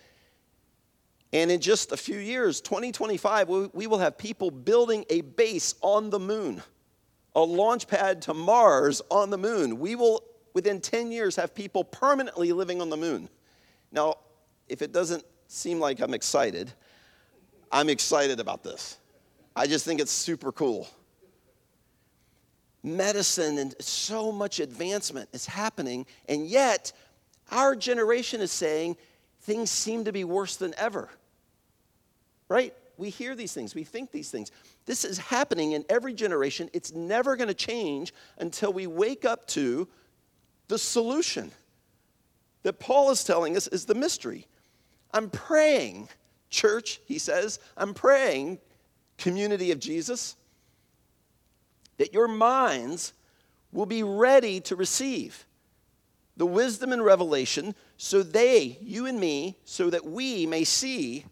And 1.33 1.49
in 1.49 1.59
just 1.59 1.91
a 1.91 1.97
few 1.97 2.19
years, 2.19 2.61
2025, 2.61 3.49
we 3.49 3.87
will 3.87 3.97
have 3.97 4.15
people 4.15 4.51
building 4.51 5.05
a 5.09 5.21
base 5.21 5.73
on 5.81 6.11
the 6.11 6.19
moon 6.19 6.61
a 7.35 7.41
launch 7.41 7.87
pad 7.87 8.21
to 8.23 8.33
Mars 8.33 9.01
on 9.09 9.29
the 9.29 9.37
moon. 9.37 9.79
We 9.79 9.95
will, 9.95 10.23
within 10.53 10.81
10 10.81 11.11
years, 11.11 11.35
have 11.35 11.53
people 11.53 11.83
permanently 11.83 12.51
living 12.51 12.81
on 12.81 12.89
the 12.89 12.97
moon. 12.97 13.29
Now, 13.91 14.15
if 14.67 14.81
it 14.81 14.91
doesn't 14.91 15.23
seem 15.47 15.79
like 15.79 15.99
I'm 15.99 16.13
excited, 16.13 16.71
I'm 17.71 17.89
excited 17.89 18.39
about 18.39 18.63
this. 18.63 18.97
I 19.55 19.67
just 19.67 19.85
think 19.85 19.99
it's 19.99 20.11
super 20.11 20.51
cool. 20.51 20.87
Medicine 22.81 23.57
and 23.57 23.75
so 23.81 24.31
much 24.31 24.59
advancement 24.59 25.29
is 25.33 25.45
happening, 25.45 26.05
and 26.27 26.47
yet 26.47 26.93
our 27.51 27.75
generation 27.75 28.41
is 28.41 28.51
saying 28.51 28.95
things 29.41 29.69
seem 29.69 30.05
to 30.05 30.11
be 30.11 30.23
worse 30.23 30.55
than 30.55 30.73
ever. 30.77 31.09
Right? 32.47 32.73
We 32.97 33.09
hear 33.09 33.35
these 33.35 33.53
things, 33.53 33.75
we 33.75 33.83
think 33.83 34.11
these 34.11 34.29
things. 34.29 34.51
This 34.89 35.05
is 35.05 35.19
happening 35.19 35.73
in 35.73 35.85
every 35.87 36.15
generation. 36.15 36.67
It's 36.73 36.93
never 36.93 37.35
going 37.35 37.47
to 37.47 37.53
change 37.53 38.11
until 38.39 38.73
we 38.73 38.87
wake 38.87 39.23
up 39.23 39.45
to 39.49 39.87
the 40.67 40.79
solution 40.79 41.51
that 42.63 42.79
Paul 42.79 43.11
is 43.11 43.23
telling 43.23 43.55
us 43.55 43.67
is 43.67 43.85
the 43.85 43.93
mystery. 43.93 44.47
I'm 45.13 45.29
praying, 45.29 46.09
church, 46.49 47.01
he 47.05 47.19
says, 47.19 47.59
I'm 47.77 47.93
praying, 47.93 48.57
community 49.19 49.71
of 49.71 49.79
Jesus, 49.79 50.35
that 51.97 52.11
your 52.11 52.27
minds 52.27 53.13
will 53.71 53.85
be 53.85 54.01
ready 54.01 54.59
to 54.61 54.75
receive 54.75 55.45
the 56.35 56.47
wisdom 56.47 56.91
and 56.93 57.05
revelation 57.05 57.75
so 57.97 58.23
they, 58.23 58.79
you 58.81 59.05
and 59.05 59.19
me, 59.19 59.55
so 59.65 59.91
that 59.91 60.03
we 60.03 60.47
may 60.47 60.63
see 60.63 61.25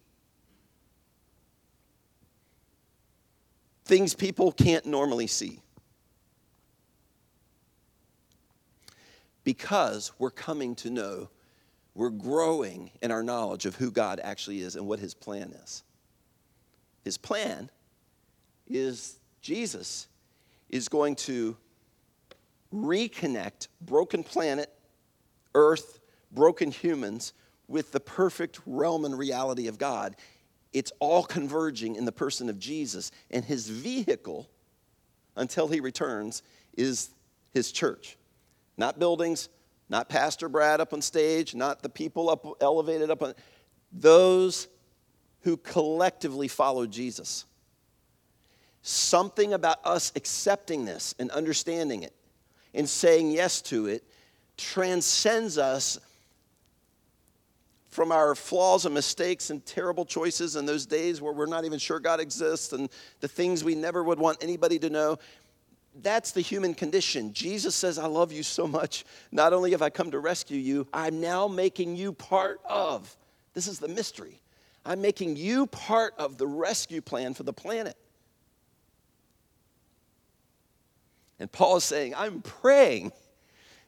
things 3.87 4.13
people 4.13 4.51
can't 4.51 4.85
normally 4.85 5.27
see. 5.27 5.61
Because 9.43 10.11
we're 10.19 10.29
coming 10.29 10.75
to 10.75 10.89
know, 10.89 11.29
we're 11.95 12.09
growing 12.09 12.91
in 13.01 13.11
our 13.11 13.23
knowledge 13.23 13.65
of 13.65 13.75
who 13.75 13.89
God 13.89 14.19
actually 14.21 14.59
is 14.61 14.75
and 14.75 14.85
what 14.85 14.99
his 14.99 15.13
plan 15.13 15.53
is. 15.63 15.83
His 17.03 17.17
plan 17.17 17.69
is 18.67 19.17
Jesus 19.41 20.07
is 20.69 20.89
going 20.89 21.15
to 21.15 21.55
reconnect 22.73 23.69
broken 23.81 24.23
planet, 24.23 24.71
earth, 25.55 25.99
broken 26.33 26.69
humans 26.69 27.31
with 27.69 27.91
the 27.93 27.99
perfect 27.99 28.59
realm 28.65 29.05
and 29.05 29.17
reality 29.17 29.67
of 29.67 29.77
God 29.77 30.15
it's 30.73 30.91
all 30.99 31.23
converging 31.23 31.95
in 31.95 32.05
the 32.05 32.11
person 32.11 32.49
of 32.49 32.59
Jesus. 32.59 33.11
And 33.31 33.43
his 33.43 33.69
vehicle, 33.69 34.49
until 35.35 35.67
he 35.67 35.79
returns, 35.79 36.43
is 36.75 37.09
his 37.51 37.71
church. 37.71 38.17
Not 38.77 38.99
buildings, 38.99 39.49
not 39.89 40.09
Pastor 40.09 40.49
Brad 40.49 40.81
up 40.81 40.93
on 40.93 41.01
stage, 41.01 41.55
not 41.55 41.81
the 41.81 41.89
people 41.89 42.29
up 42.29 42.45
elevated 42.61 43.09
up 43.09 43.23
on 43.23 43.33
those 43.91 44.67
who 45.41 45.57
collectively 45.57 46.47
follow 46.47 46.85
Jesus. 46.85 47.45
Something 48.81 49.53
about 49.53 49.79
us 49.85 50.11
accepting 50.15 50.85
this 50.85 51.15
and 51.19 51.31
understanding 51.31 52.03
it 52.03 52.13
and 52.73 52.87
saying 52.87 53.31
yes 53.31 53.61
to 53.63 53.87
it 53.87 54.03
transcends 54.57 55.57
us 55.57 55.99
from 57.97 58.11
our 58.11 58.35
flaws 58.35 58.85
and 58.85 58.93
mistakes 58.93 59.49
and 59.49 59.65
terrible 59.65 60.05
choices 60.05 60.55
and 60.55 60.69
those 60.69 60.85
days 60.85 61.19
where 61.19 61.33
we're 61.33 61.47
not 61.47 61.65
even 61.65 61.79
sure 61.79 61.99
God 61.99 62.19
exists 62.19 62.71
and 62.71 62.89
the 63.21 63.27
things 63.27 63.63
we 63.63 63.73
never 63.73 64.03
would 64.03 64.19
want 64.19 64.37
anybody 64.43 64.77
to 64.77 64.91
know. 64.91 65.17
That's 66.03 66.31
the 66.31 66.41
human 66.41 66.75
condition. 66.75 67.33
Jesus 67.33 67.73
says, 67.73 67.97
I 67.97 68.05
love 68.05 68.31
you 68.31 68.43
so 68.43 68.67
much. 68.67 69.03
Not 69.31 69.51
only 69.51 69.71
have 69.71 69.81
I 69.81 69.89
come 69.89 70.11
to 70.11 70.19
rescue 70.19 70.59
you, 70.59 70.85
I'm 70.93 71.19
now 71.19 71.47
making 71.47 71.95
you 71.95 72.13
part 72.13 72.61
of. 72.69 73.17
This 73.55 73.65
is 73.65 73.79
the 73.79 73.87
mystery. 73.87 74.43
I'm 74.85 75.01
making 75.01 75.35
you 75.35 75.65
part 75.65 76.13
of 76.19 76.37
the 76.37 76.45
rescue 76.45 77.01
plan 77.01 77.33
for 77.33 77.41
the 77.41 77.51
planet. 77.51 77.97
And 81.39 81.51
Paul 81.51 81.77
is 81.77 81.83
saying, 81.83 82.13
I'm 82.15 82.43
praying 82.43 83.11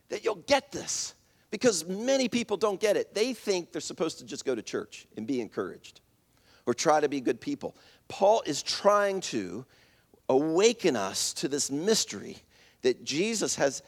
that 0.10 0.24
you'll 0.24 0.44
get 0.48 0.72
this. 0.72 1.14
Because 1.52 1.88
many 1.88 2.30
people 2.30 2.58
don't 2.58 2.80
get 2.80 2.96
it. 2.96 3.14
They 3.14 3.34
think 3.34 3.72
they're 3.72 3.82
supposed 3.82 4.20
to 4.20 4.26
just 4.26 4.46
go 4.46 4.54
to 4.54 4.62
church 4.62 5.08
and 5.18 5.26
be 5.26 5.42
encouraged 5.42 6.02
or 6.66 6.74
try 6.74 7.00
to 7.00 7.10
be 7.10 7.22
good 7.22 7.42
people. 7.42 7.76
Paul 8.08 8.44
is 8.46 8.62
trying 8.62 9.22
to 9.22 9.66
awaken 10.28 10.96
us 10.96 11.34
to 11.34 11.48
this 11.48 11.72
mystery 11.72 12.38
that 12.84 13.04
Jesus 13.04 13.56
has, 13.56 13.82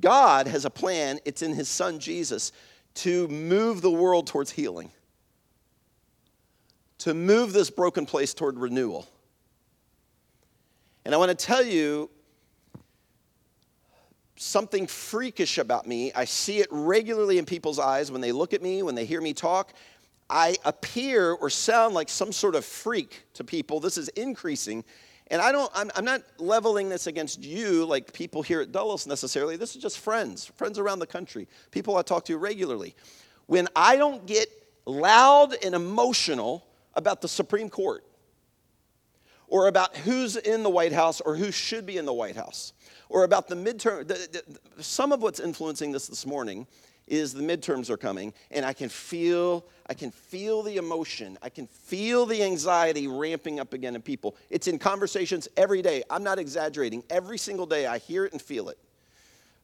God 0.00 0.46
has 0.46 0.64
a 0.64 0.70
plan, 0.70 1.18
it's 1.24 1.42
in 1.42 1.54
his 1.54 1.68
son 1.68 1.98
Jesus, 1.98 2.52
to 2.94 3.26
move 3.28 3.82
the 3.82 3.90
world 3.90 4.26
towards 4.26 4.52
healing, 4.52 4.90
to 6.98 7.14
move 7.14 7.52
this 7.52 7.70
broken 7.70 8.06
place 8.06 8.32
toward 8.32 8.58
renewal. 8.58 9.08
And 11.04 11.14
I 11.14 11.18
want 11.18 11.36
to 11.36 11.46
tell 11.46 11.64
you 11.64 12.10
something 14.38 14.86
freakish 14.86 15.58
about 15.58 15.86
me. 15.86 16.12
I 16.14 16.24
see 16.24 16.58
it 16.58 16.68
regularly 16.70 17.38
in 17.38 17.44
people's 17.44 17.78
eyes 17.78 18.10
when 18.10 18.20
they 18.20 18.32
look 18.32 18.54
at 18.54 18.62
me, 18.62 18.82
when 18.82 18.94
they 18.94 19.04
hear 19.04 19.20
me 19.20 19.34
talk. 19.34 19.72
I 20.30 20.56
appear 20.64 21.32
or 21.32 21.50
sound 21.50 21.94
like 21.94 22.08
some 22.08 22.32
sort 22.32 22.54
of 22.54 22.64
freak 22.64 23.24
to 23.34 23.44
people. 23.44 23.80
This 23.80 23.98
is 23.98 24.08
increasing. 24.10 24.84
And 25.30 25.42
I 25.42 25.52
don't, 25.52 25.70
I'm, 25.74 25.90
I'm 25.94 26.04
not 26.04 26.22
leveling 26.38 26.88
this 26.88 27.06
against 27.06 27.42
you, 27.42 27.84
like 27.84 28.12
people 28.12 28.42
here 28.42 28.60
at 28.60 28.72
Dulles 28.72 29.06
necessarily. 29.06 29.56
This 29.56 29.74
is 29.74 29.82
just 29.82 29.98
friends, 29.98 30.46
friends 30.56 30.78
around 30.78 31.00
the 31.00 31.06
country, 31.06 31.48
people 31.70 31.96
I 31.96 32.02
talk 32.02 32.24
to 32.26 32.36
regularly. 32.38 32.94
When 33.46 33.68
I 33.74 33.96
don't 33.96 34.26
get 34.26 34.48
loud 34.86 35.54
and 35.64 35.74
emotional 35.74 36.66
about 36.94 37.20
the 37.20 37.28
Supreme 37.28 37.68
Court 37.68 38.04
or 39.46 39.68
about 39.68 39.96
who's 39.96 40.36
in 40.36 40.62
the 40.62 40.70
White 40.70 40.92
House 40.92 41.20
or 41.20 41.36
who 41.36 41.50
should 41.50 41.86
be 41.86 41.96
in 41.96 42.04
the 42.04 42.12
White 42.12 42.36
House 42.36 42.72
or 43.08 43.24
about 43.24 43.48
the 43.48 43.54
midterm. 43.54 44.06
The, 44.06 44.42
the, 44.76 44.82
some 44.82 45.12
of 45.12 45.22
what's 45.22 45.40
influencing 45.40 45.92
this 45.92 46.06
this 46.06 46.26
morning 46.26 46.66
is 47.06 47.32
the 47.32 47.42
midterms 47.42 47.90
are 47.90 47.96
coming 47.96 48.32
and 48.50 48.64
I 48.64 48.72
can 48.72 48.88
feel 48.88 49.64
I 49.86 49.94
can 49.94 50.10
feel 50.10 50.62
the 50.62 50.76
emotion. 50.76 51.38
I 51.42 51.48
can 51.48 51.66
feel 51.66 52.26
the 52.26 52.42
anxiety 52.42 53.08
ramping 53.08 53.58
up 53.58 53.72
again 53.72 53.94
in 53.94 54.02
people. 54.02 54.36
It's 54.50 54.68
in 54.68 54.78
conversations 54.78 55.48
every 55.56 55.80
day. 55.80 56.02
I'm 56.10 56.22
not 56.22 56.38
exaggerating. 56.38 57.02
Every 57.08 57.38
single 57.38 57.64
day 57.64 57.86
I 57.86 57.98
hear 57.98 58.26
it 58.26 58.32
and 58.32 58.42
feel 58.42 58.68
it. 58.68 58.78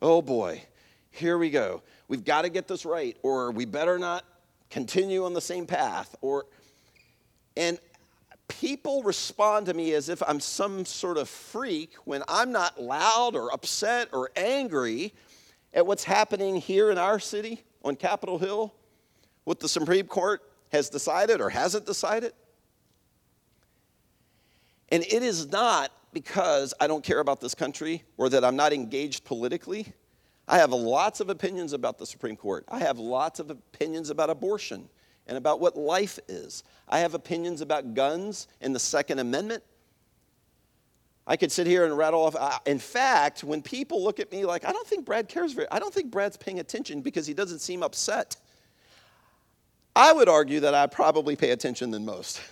Oh 0.01 0.23
boy, 0.23 0.63
here 1.11 1.37
we 1.37 1.51
go. 1.51 1.83
We've 2.09 2.25
got 2.25 2.43
to 2.43 2.49
get 2.49 2.69
this 2.69 2.85
right 2.85 3.17
or 3.23 3.51
we 3.51 3.67
better 3.67 3.99
not 3.99 4.25
continue 4.71 5.25
on 5.25 5.35
the 5.35 5.41
same 5.41 5.67
path 5.67 6.17
or 6.23 6.47
and 7.57 7.79
people 8.49 9.03
respond 9.03 9.67
to 9.67 9.75
me 9.75 9.95
as 9.95 10.09
if 10.09 10.23
I'm 10.27 10.41
some 10.41 10.85
sort 10.85 11.17
of 11.17 11.29
freak 11.29 11.95
when 12.05 12.23
I'm 12.29 12.53
not 12.53 12.81
loud 12.81 13.35
or 13.35 13.53
upset 13.53 14.09
or 14.13 14.31
angry 14.37 15.15
at 15.73 15.87
what's 15.87 16.05
happening 16.05 16.57
here 16.57 16.91
in 16.91 16.99
our 16.99 17.19
city 17.19 17.63
on 17.85 17.97
Capitol 17.97 18.39
Hill, 18.39 18.75
what 19.45 19.61
the 19.61 19.69
Supreme 19.69 20.07
Court 20.07 20.43
has 20.73 20.89
decided 20.89 21.41
or 21.41 21.51
hasn't 21.51 21.87
decided. 21.87 22.33
And 24.91 25.03
it 25.03 25.23
is 25.23 25.51
not 25.51 25.91
because 26.13 26.75
I 26.81 26.87
don't 26.87 27.03
care 27.03 27.21
about 27.21 27.41
this 27.41 27.55
country 27.55 28.05
or 28.17 28.29
that 28.29 28.45
I'm 28.45 28.57
not 28.57 28.73
engaged 28.73 29.25
politically. 29.25 29.93
I 30.47 30.59
have 30.59 30.73
lots 30.73 31.21
of 31.21 31.31
opinions 31.31 31.73
about 31.73 31.99
the 31.99 32.07
Supreme 32.07 32.37
Court. 32.37 32.65
I 32.69 32.79
have 32.81 32.99
lots 32.99 33.41
of 33.41 33.51
opinions 33.51 34.11
about 34.11 34.31
abortion 34.31 34.89
and 35.26 35.37
about 35.37 35.61
what 35.61 35.76
life 35.76 36.19
is. 36.28 36.64
I 36.88 36.99
have 37.00 37.14
opinions 37.14 37.61
about 37.61 37.95
guns 37.95 38.49
and 38.61 38.75
the 38.75 38.81
Second 38.81 39.19
Amendment. 39.19 39.62
I 41.26 41.37
could 41.37 41.50
sit 41.50 41.66
here 41.66 41.87
and 41.87 41.97
rattle 41.97 42.23
off. 42.23 42.61
In 42.66 42.78
fact, 42.78 43.43
when 43.43 43.62
people 43.62 44.04
look 44.04 44.21
at 44.21 44.31
me 44.31 44.45
like, 44.45 44.64
I 44.66 44.73
don't 44.73 44.87
think 44.87 45.07
Brad 45.07 45.28
cares 45.28 45.52
very, 45.52 45.66
I 45.71 45.78
don't 45.78 45.93
think 45.93 46.11
Brad's 46.11 46.37
paying 46.37 46.61
attention 46.61 47.00
because 47.00 47.26
he 47.26 47.33
doesn't 47.33 47.61
seem 47.61 47.83
upset. 47.83 48.37
I 49.97 50.12
would 50.12 50.28
argue 50.28 50.61
that 50.61 50.75
I 50.75 50.87
probably 50.87 51.37
pay 51.37 51.50
attention 51.50 51.90
than 51.90 52.04
most. 52.04 52.43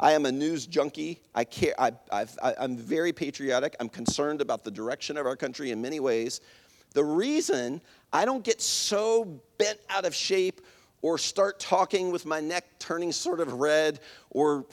I 0.00 0.12
am 0.12 0.26
a 0.26 0.32
news 0.32 0.66
junkie. 0.66 1.20
I 1.32 1.44
care. 1.44 1.74
I, 1.78 1.92
am 2.58 2.76
very 2.76 3.12
patriotic. 3.12 3.76
I'm 3.78 3.88
concerned 3.88 4.40
about 4.40 4.64
the 4.64 4.70
direction 4.70 5.16
of 5.16 5.26
our 5.26 5.36
country 5.36 5.70
in 5.70 5.80
many 5.80 6.00
ways. 6.00 6.40
The 6.94 7.04
reason 7.04 7.80
I 8.12 8.24
don't 8.24 8.42
get 8.42 8.60
so 8.60 9.40
bent 9.58 9.78
out 9.88 10.04
of 10.04 10.14
shape 10.14 10.60
or 11.02 11.18
start 11.18 11.60
talking 11.60 12.10
with 12.10 12.24
my 12.24 12.40
neck 12.40 12.64
turning 12.78 13.12
sort 13.12 13.40
of 13.40 13.52
red 13.54 14.00
or 14.30 14.64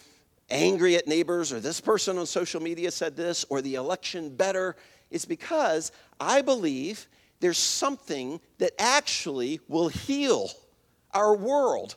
angry 0.49 0.95
at 0.95 1.07
neighbors 1.07 1.51
or 1.51 1.59
this 1.59 1.81
person 1.81 2.17
on 2.17 2.25
social 2.25 2.61
media 2.61 2.89
said 2.89 3.15
this 3.15 3.45
or 3.49 3.61
the 3.61 3.75
election 3.75 4.33
better 4.35 4.75
is 5.11 5.25
because 5.25 5.91
I 6.19 6.41
believe 6.41 7.07
there's 7.39 7.57
something 7.57 8.39
that 8.59 8.71
actually 8.79 9.59
will 9.67 9.87
heal 9.87 10.49
our 11.13 11.35
world 11.35 11.95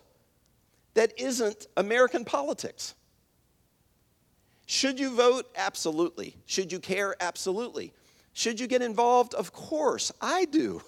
that 0.95 1.13
isn't 1.19 1.67
American 1.77 2.25
politics. 2.25 2.95
Should 4.67 4.99
you 4.99 5.15
vote? 5.15 5.47
Absolutely. 5.57 6.37
Should 6.47 6.73
you 6.73 6.79
care? 6.79 7.15
Absolutely. 7.21 7.93
Should 8.33 8.61
you 8.61 8.67
get 8.67 8.81
involved? 8.83 9.35
Of 9.35 9.53
course, 9.53 10.13
I 10.21 10.47
do. 10.47 10.83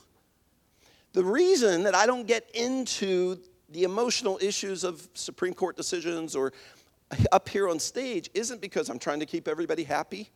The 1.14 1.24
reason 1.24 1.84
that 1.84 1.94
I 1.94 2.06
don't 2.06 2.26
get 2.26 2.50
into 2.54 3.38
the 3.68 3.84
emotional 3.84 4.36
issues 4.42 4.82
of 4.82 5.08
Supreme 5.14 5.54
Court 5.54 5.76
decisions 5.76 6.34
or 6.34 6.52
up 7.30 7.48
here 7.48 7.68
on 7.68 7.78
stage 7.78 8.28
isn't 8.34 8.60
because 8.60 8.88
I'm 8.88 8.98
trying 8.98 9.20
to 9.20 9.26
keep 9.26 9.46
everybody 9.46 9.84
happy. 9.84 10.30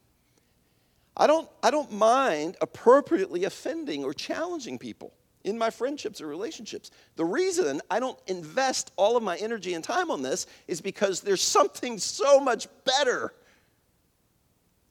I 1.17 1.27
don't, 1.27 1.51
I 1.65 1.73
don't 1.73 1.93
mind 1.93 2.57
appropriately 2.61 3.43
offending 3.43 4.05
or 4.05 4.15
challenging 4.15 4.79
people 4.79 5.13
in 5.43 5.59
my 5.59 5.71
friendships 5.71 6.21
or 6.21 6.29
relationships. 6.29 6.93
The 7.17 7.25
reason 7.25 7.81
I 7.91 7.99
don't 7.99 8.19
invest 8.29 8.93
all 8.95 9.17
of 9.17 9.23
my 9.25 9.37
energy 9.37 9.75
and 9.75 9.83
time 9.83 10.13
on 10.13 10.23
this 10.23 10.47
is 10.69 10.81
because 10.81 11.23
there's 11.23 11.43
something 11.43 11.99
so 11.99 12.39
much 12.39 12.69
better 12.85 13.35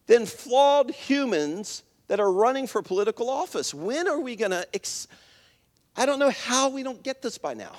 than 0.05 0.25
flawed 0.25 0.91
humans 0.91 1.83
that 2.09 2.19
are 2.19 2.31
running 2.31 2.67
for 2.67 2.81
political 2.81 3.29
office. 3.29 3.73
When 3.73 4.09
are 4.09 4.19
we 4.19 4.35
going 4.35 4.51
to? 4.51 4.67
Ex- 4.73 5.07
I 5.97 6.05
don't 6.05 6.19
know 6.19 6.29
how 6.29 6.69
we 6.69 6.83
don't 6.83 7.01
get 7.03 7.21
this 7.21 7.37
by 7.37 7.53
now. 7.53 7.73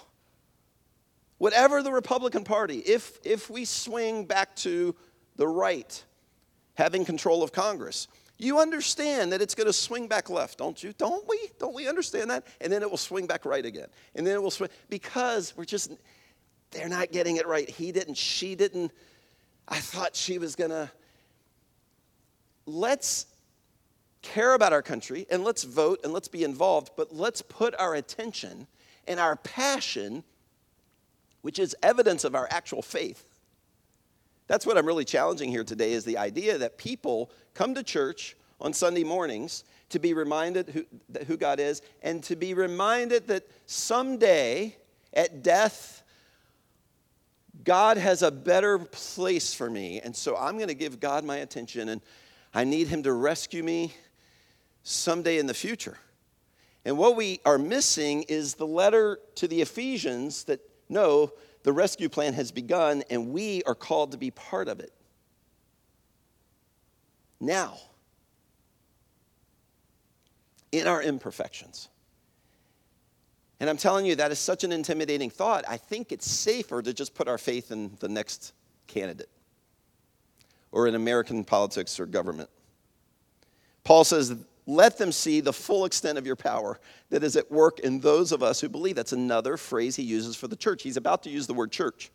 Whatever 1.38 1.82
the 1.82 1.92
Republican 1.92 2.44
Party, 2.44 2.78
if, 2.78 3.18
if 3.24 3.48
we 3.48 3.64
swing 3.64 4.24
back 4.24 4.56
to 4.56 4.94
the 5.36 5.46
right 5.46 6.04
having 6.74 7.04
control 7.04 7.42
of 7.42 7.52
Congress, 7.52 8.08
you 8.38 8.58
understand 8.58 9.32
that 9.32 9.40
it's 9.40 9.54
going 9.54 9.66
to 9.66 9.72
swing 9.72 10.08
back 10.08 10.30
left, 10.30 10.58
don't 10.58 10.82
you? 10.82 10.92
Don't 10.98 11.26
we? 11.28 11.38
Don't 11.58 11.74
we 11.74 11.88
understand 11.88 12.30
that? 12.30 12.46
And 12.60 12.72
then 12.72 12.82
it 12.82 12.90
will 12.90 12.96
swing 12.96 13.26
back 13.26 13.44
right 13.44 13.64
again. 13.64 13.86
And 14.14 14.26
then 14.26 14.34
it 14.34 14.42
will 14.42 14.50
swing 14.50 14.70
because 14.88 15.54
we're 15.56 15.64
just 15.64 15.92
they're 16.70 16.88
not 16.88 17.12
getting 17.12 17.36
it 17.36 17.46
right. 17.46 17.68
He 17.68 17.92
didn't, 17.92 18.16
she 18.16 18.54
didn't. 18.54 18.92
I 19.66 19.78
thought 19.78 20.14
she 20.14 20.38
was 20.38 20.54
going 20.54 20.70
to 20.70 20.90
Let's 22.68 23.24
care 24.22 24.54
about 24.54 24.72
our 24.72 24.82
country 24.82 25.26
and 25.30 25.44
let's 25.44 25.64
vote 25.64 26.00
and 26.04 26.12
let's 26.12 26.28
be 26.28 26.44
involved, 26.44 26.90
but 26.96 27.14
let's 27.14 27.42
put 27.42 27.74
our 27.78 27.94
attention 27.94 28.66
and 29.06 29.18
our 29.18 29.36
passion 29.36 30.24
which 31.42 31.58
is 31.58 31.74
evidence 31.82 32.24
of 32.24 32.34
our 32.34 32.48
actual 32.50 32.82
faith. 32.82 33.24
That's 34.48 34.66
what 34.66 34.76
I'm 34.76 34.86
really 34.86 35.04
challenging 35.04 35.50
here 35.50 35.64
today 35.64 35.92
is 35.92 36.04
the 36.04 36.18
idea 36.18 36.58
that 36.58 36.78
people 36.78 37.30
come 37.54 37.74
to 37.74 37.82
church 37.82 38.36
on 38.60 38.72
Sunday 38.72 39.04
mornings 39.04 39.64
to 39.90 39.98
be 39.98 40.14
reminded 40.14 40.68
who, 40.68 40.84
who 41.26 41.36
God 41.36 41.60
is 41.60 41.82
and 42.02 42.22
to 42.24 42.36
be 42.36 42.54
reminded 42.54 43.28
that 43.28 43.48
someday 43.66 44.76
at 45.12 45.42
death, 45.42 46.02
God 47.64 47.98
has 47.98 48.22
a 48.22 48.30
better 48.30 48.78
place 48.78 49.54
for 49.54 49.70
me. 49.70 50.00
And 50.00 50.14
so 50.14 50.36
I'm 50.36 50.56
going 50.56 50.68
to 50.68 50.74
give 50.74 50.98
God 50.98 51.24
my 51.24 51.38
attention 51.38 51.90
and 51.90 52.00
I 52.54 52.64
need 52.64 52.88
Him 52.88 53.02
to 53.04 53.12
rescue 53.12 53.62
me 53.62 53.94
someday 54.88 55.38
in 55.38 55.46
the 55.46 55.54
future. 55.54 55.98
And 56.84 56.96
what 56.96 57.16
we 57.16 57.40
are 57.44 57.58
missing 57.58 58.22
is 58.28 58.54
the 58.54 58.66
letter 58.66 59.18
to 59.36 59.46
the 59.46 59.60
Ephesians 59.60 60.44
that 60.44 60.60
no, 60.88 61.32
the 61.62 61.72
rescue 61.72 62.08
plan 62.08 62.32
has 62.34 62.50
begun 62.50 63.02
and 63.10 63.30
we 63.30 63.62
are 63.64 63.74
called 63.74 64.12
to 64.12 64.18
be 64.18 64.30
part 64.30 64.68
of 64.68 64.80
it. 64.80 64.92
Now, 67.40 67.76
in 70.72 70.86
our 70.86 71.02
imperfections. 71.02 71.88
And 73.60 73.68
I'm 73.68 73.76
telling 73.76 74.06
you, 74.06 74.16
that 74.16 74.30
is 74.30 74.38
such 74.38 74.64
an 74.64 74.72
intimidating 74.72 75.30
thought. 75.30 75.64
I 75.68 75.76
think 75.76 76.12
it's 76.12 76.30
safer 76.30 76.80
to 76.80 76.94
just 76.94 77.14
put 77.14 77.28
our 77.28 77.38
faith 77.38 77.70
in 77.70 77.90
the 78.00 78.08
next 78.08 78.52
candidate 78.86 79.28
or 80.70 80.86
in 80.86 80.94
American 80.94 81.44
politics 81.44 81.98
or 81.98 82.06
government. 82.06 82.50
Paul 83.84 84.04
says 84.04 84.36
let 84.68 84.98
them 84.98 85.12
see 85.12 85.40
the 85.40 85.52
full 85.52 85.86
extent 85.86 86.18
of 86.18 86.26
your 86.26 86.36
power 86.36 86.78
that 87.08 87.24
is 87.24 87.36
at 87.36 87.50
work 87.50 87.80
in 87.80 88.00
those 88.00 88.32
of 88.32 88.42
us 88.42 88.60
who 88.60 88.68
believe. 88.68 88.96
That's 88.96 89.14
another 89.14 89.56
phrase 89.56 89.96
he 89.96 90.02
uses 90.02 90.36
for 90.36 90.46
the 90.46 90.56
church. 90.56 90.82
He's 90.82 90.98
about 90.98 91.22
to 91.22 91.30
use 91.30 91.46
the 91.46 91.54
word 91.54 91.72
church. 91.72 92.10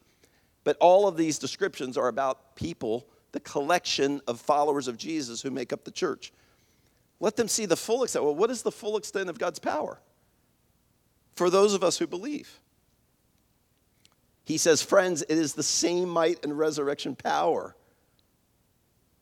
But 0.63 0.77
all 0.79 1.07
of 1.07 1.17
these 1.17 1.39
descriptions 1.39 1.97
are 1.97 2.07
about 2.07 2.55
people, 2.55 3.07
the 3.31 3.39
collection 3.39 4.21
of 4.27 4.39
followers 4.39 4.87
of 4.87 4.97
Jesus 4.97 5.41
who 5.41 5.49
make 5.49 5.73
up 5.73 5.83
the 5.83 5.89
church. 5.89 6.31
Let 7.19 7.37
them 7.37 7.47
see 7.47 7.65
the 7.65 7.75
full 7.75 8.03
extent. 8.03 8.23
Well, 8.23 8.35
what 8.35 8.51
is 8.51 8.61
the 8.61 8.71
full 8.71 8.97
extent 8.97 9.31
of 9.31 9.39
God's 9.39 9.57
power 9.57 9.99
for 11.35 11.49
those 11.49 11.73
of 11.73 11.83
us 11.83 11.97
who 11.97 12.05
believe? 12.05 12.59
He 14.45 14.59
says, 14.59 14.83
Friends, 14.83 15.23
it 15.23 15.39
is 15.39 15.55
the 15.55 15.63
same 15.63 16.07
might 16.07 16.43
and 16.43 16.55
resurrection 16.55 17.15
power. 17.15 17.75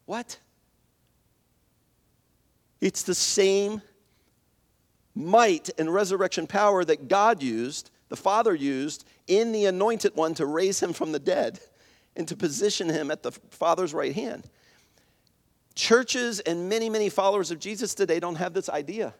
What? 0.05 0.37
It's 2.81 3.03
the 3.03 3.15
same 3.15 3.81
might 5.13 5.69
and 5.77 5.93
resurrection 5.93 6.47
power 6.47 6.83
that 6.83 7.07
God 7.07 7.43
used, 7.43 7.91
the 8.09 8.17
Father 8.17 8.55
used, 8.55 9.05
in 9.27 9.51
the 9.51 9.65
anointed 9.65 10.15
one 10.15 10.33
to 10.35 10.45
raise 10.45 10.81
him 10.81 10.91
from 10.91 11.11
the 11.11 11.19
dead 11.19 11.59
and 12.15 12.27
to 12.27 12.35
position 12.35 12.89
him 12.89 13.11
at 13.11 13.23
the 13.23 13.31
Father's 13.31 13.93
right 13.93 14.13
hand. 14.13 14.49
Churches 15.75 16.39
and 16.41 16.67
many, 16.67 16.89
many 16.89 17.09
followers 17.09 17.51
of 17.51 17.59
Jesus 17.59 17.93
today 17.93 18.19
don't 18.19 18.35
have 18.35 18.53
this 18.53 18.67
idea 18.67 19.13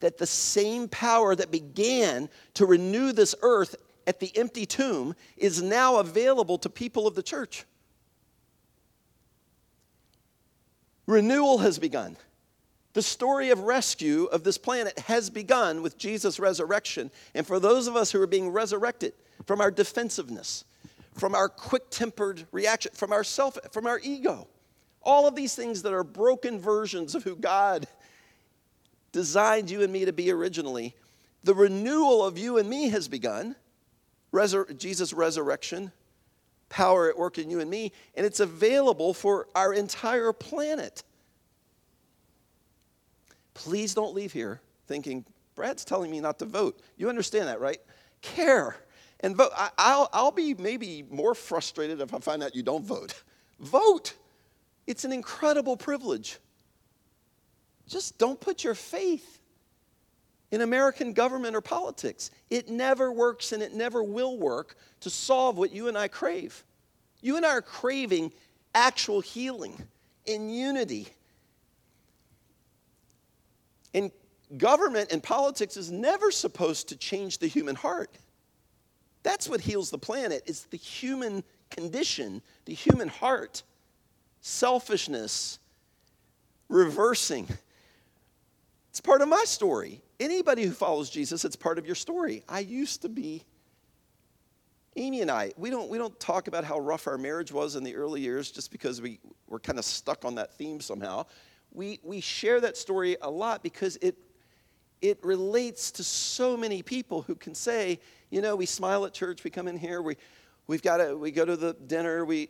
that 0.00 0.18
the 0.18 0.26
same 0.26 0.88
power 0.88 1.34
that 1.34 1.50
began 1.50 2.28
to 2.54 2.66
renew 2.66 3.12
this 3.12 3.34
earth 3.42 3.76
at 4.06 4.20
the 4.20 4.36
empty 4.36 4.66
tomb 4.66 5.14
is 5.36 5.62
now 5.62 5.96
available 5.96 6.58
to 6.58 6.68
people 6.68 7.06
of 7.06 7.14
the 7.14 7.22
church. 7.22 7.64
Renewal 11.06 11.58
has 11.58 11.78
begun. 11.78 12.16
The 12.94 13.02
story 13.02 13.50
of 13.50 13.60
rescue 13.60 14.24
of 14.26 14.44
this 14.44 14.56
planet 14.56 14.98
has 15.00 15.28
begun 15.28 15.82
with 15.82 15.98
Jesus' 15.98 16.38
resurrection. 16.38 17.10
And 17.34 17.46
for 17.46 17.58
those 17.60 17.88
of 17.88 17.96
us 17.96 18.12
who 18.12 18.22
are 18.22 18.26
being 18.26 18.48
resurrected 18.48 19.12
from 19.46 19.60
our 19.60 19.72
defensiveness, 19.72 20.64
from 21.12 21.34
our 21.34 21.48
quick 21.48 21.90
tempered 21.90 22.46
reaction, 22.52 22.92
from 22.94 23.12
our 23.12 23.24
self, 23.24 23.58
from 23.72 23.86
our 23.86 24.00
ego, 24.02 24.46
all 25.02 25.26
of 25.26 25.34
these 25.34 25.56
things 25.56 25.82
that 25.82 25.92
are 25.92 26.04
broken 26.04 26.60
versions 26.60 27.14
of 27.14 27.24
who 27.24 27.36
God 27.36 27.86
designed 29.12 29.70
you 29.70 29.82
and 29.82 29.92
me 29.92 30.04
to 30.04 30.12
be 30.12 30.30
originally, 30.30 30.94
The 31.42 31.54
renewal 31.54 32.24
of 32.24 32.38
you 32.38 32.58
and 32.58 32.68
me 32.68 32.88
has 32.88 33.06
begun. 33.06 33.54
Resur- 34.32 34.76
Jesus' 34.78 35.12
resurrection, 35.12 35.92
power 36.68 37.08
at 37.08 37.18
work 37.18 37.38
in 37.38 37.50
you 37.50 37.60
and 37.60 37.70
me, 37.70 37.92
and 38.16 38.24
it's 38.24 38.40
available 38.40 39.14
for 39.14 39.48
our 39.54 39.72
entire 39.72 40.32
planet. 40.32 41.02
Please 43.54 43.94
don't 43.94 44.14
leave 44.14 44.32
here 44.32 44.60
thinking, 44.86 45.24
Brad's 45.54 45.84
telling 45.84 46.10
me 46.10 46.20
not 46.20 46.38
to 46.40 46.44
vote. 46.44 46.80
You 46.96 47.08
understand 47.08 47.48
that, 47.48 47.60
right? 47.60 47.78
Care 48.20 48.76
and 49.20 49.36
vote. 49.36 49.52
I, 49.56 49.96
will 49.96 50.08
I'll 50.12 50.30
be 50.30 50.54
maybe 50.54 51.04
more 51.10 51.34
frustrated 51.34 52.00
if 52.00 52.12
I 52.12 52.18
find 52.18 52.42
out 52.42 52.54
you 52.54 52.62
don't 52.62 52.84
vote. 52.84 53.22
Vote. 53.60 54.14
It's 54.86 55.04
an 55.04 55.12
incredible 55.12 55.76
privilege. 55.76 56.38
Just 57.88 58.18
don't 58.18 58.40
put 58.40 58.64
your 58.64 58.74
faith 58.74 59.40
in 60.50 60.60
American 60.60 61.12
government 61.12 61.56
or 61.56 61.60
politics. 61.60 62.30
It 62.50 62.68
never 62.68 63.12
works 63.12 63.52
and 63.52 63.62
it 63.62 63.72
never 63.72 64.02
will 64.02 64.38
work 64.38 64.76
to 65.00 65.10
solve 65.10 65.56
what 65.56 65.72
you 65.72 65.88
and 65.88 65.96
I 65.96 66.08
crave. 66.08 66.64
You 67.20 67.36
and 67.36 67.46
I 67.46 67.50
are 67.50 67.62
craving 67.62 68.32
actual 68.74 69.20
healing 69.20 69.76
in 70.26 70.50
unity. 70.50 71.08
And 73.94 74.10
government 74.58 75.12
and 75.12 75.22
politics 75.22 75.76
is 75.76 75.90
never 75.90 76.30
supposed 76.30 76.88
to 76.88 76.96
change 76.96 77.38
the 77.38 77.46
human 77.46 77.76
heart. 77.76 78.18
That's 79.22 79.48
what 79.48 79.60
heals 79.60 79.90
the 79.90 79.98
planet. 79.98 80.42
It's 80.46 80.64
the 80.64 80.76
human 80.76 81.42
condition, 81.70 82.42
the 82.66 82.74
human 82.74 83.08
heart. 83.08 83.62
Selfishness, 84.42 85.58
reversing. 86.68 87.48
It's 88.90 89.00
part 89.00 89.22
of 89.22 89.28
my 89.28 89.44
story. 89.46 90.02
Anybody 90.20 90.64
who 90.64 90.72
follows 90.72 91.08
Jesus, 91.08 91.44
it's 91.44 91.56
part 91.56 91.78
of 91.78 91.86
your 91.86 91.94
story. 91.94 92.42
I 92.48 92.60
used 92.60 93.02
to 93.02 93.08
be 93.08 93.44
Amy 94.96 95.22
and 95.22 95.30
I, 95.30 95.52
we 95.56 95.70
don't, 95.70 95.88
we 95.88 95.98
don't 95.98 96.18
talk 96.20 96.46
about 96.46 96.64
how 96.64 96.78
rough 96.78 97.08
our 97.08 97.18
marriage 97.18 97.50
was 97.50 97.74
in 97.74 97.82
the 97.82 97.96
early 97.96 98.20
years 98.20 98.50
just 98.50 98.70
because 98.70 99.02
we 99.02 99.18
were 99.48 99.58
kind 99.58 99.78
of 99.78 99.84
stuck 99.84 100.24
on 100.24 100.36
that 100.36 100.54
theme 100.54 100.80
somehow. 100.80 101.26
We, 101.74 102.00
we 102.02 102.20
share 102.20 102.60
that 102.60 102.76
story 102.76 103.16
a 103.20 103.30
lot 103.30 103.62
because 103.62 103.96
it, 103.96 104.16
it 105.02 105.18
relates 105.22 105.90
to 105.92 106.04
so 106.04 106.56
many 106.56 106.82
people 106.82 107.22
who 107.22 107.34
can 107.34 107.54
say, 107.54 108.00
you 108.30 108.40
know, 108.40 108.56
we 108.56 108.66
smile 108.66 109.04
at 109.04 109.12
church, 109.12 109.44
we 109.44 109.50
come 109.50 109.68
in 109.68 109.76
here, 109.76 110.00
we, 110.00 110.16
we've 110.66 110.82
got 110.82 110.98
to, 110.98 111.16
we 111.16 111.30
go 111.30 111.44
to 111.44 111.56
the 111.56 111.74
dinner, 111.86 112.24
we, 112.24 112.48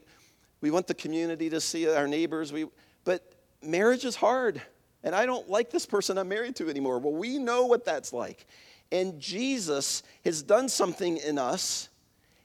we 0.61 0.71
want 0.71 0.87
the 0.87 0.95
community 0.95 1.51
to 1.51 1.61
see 1.61 1.89
our 1.89 2.07
neighbors, 2.07 2.53
we, 2.53 2.67
but 3.05 3.35
marriage 3.63 4.05
is 4.05 4.15
hard. 4.15 4.61
And 5.03 5.15
I 5.15 5.27
don't 5.27 5.49
like 5.51 5.71
this 5.71 5.85
person 5.85 6.17
I'm 6.17 6.29
married 6.29 6.57
to 6.57 6.71
anymore. 6.71 6.99
Well, 6.99 7.13
we 7.13 7.39
know 7.39 7.67
what 7.67 7.85
that's 7.85 8.13
like. 8.13 8.47
And 8.91 9.21
Jesus 9.21 10.03
has 10.25 10.43
done 10.43 10.69
something 10.69 11.19
in 11.19 11.39
us 11.39 11.89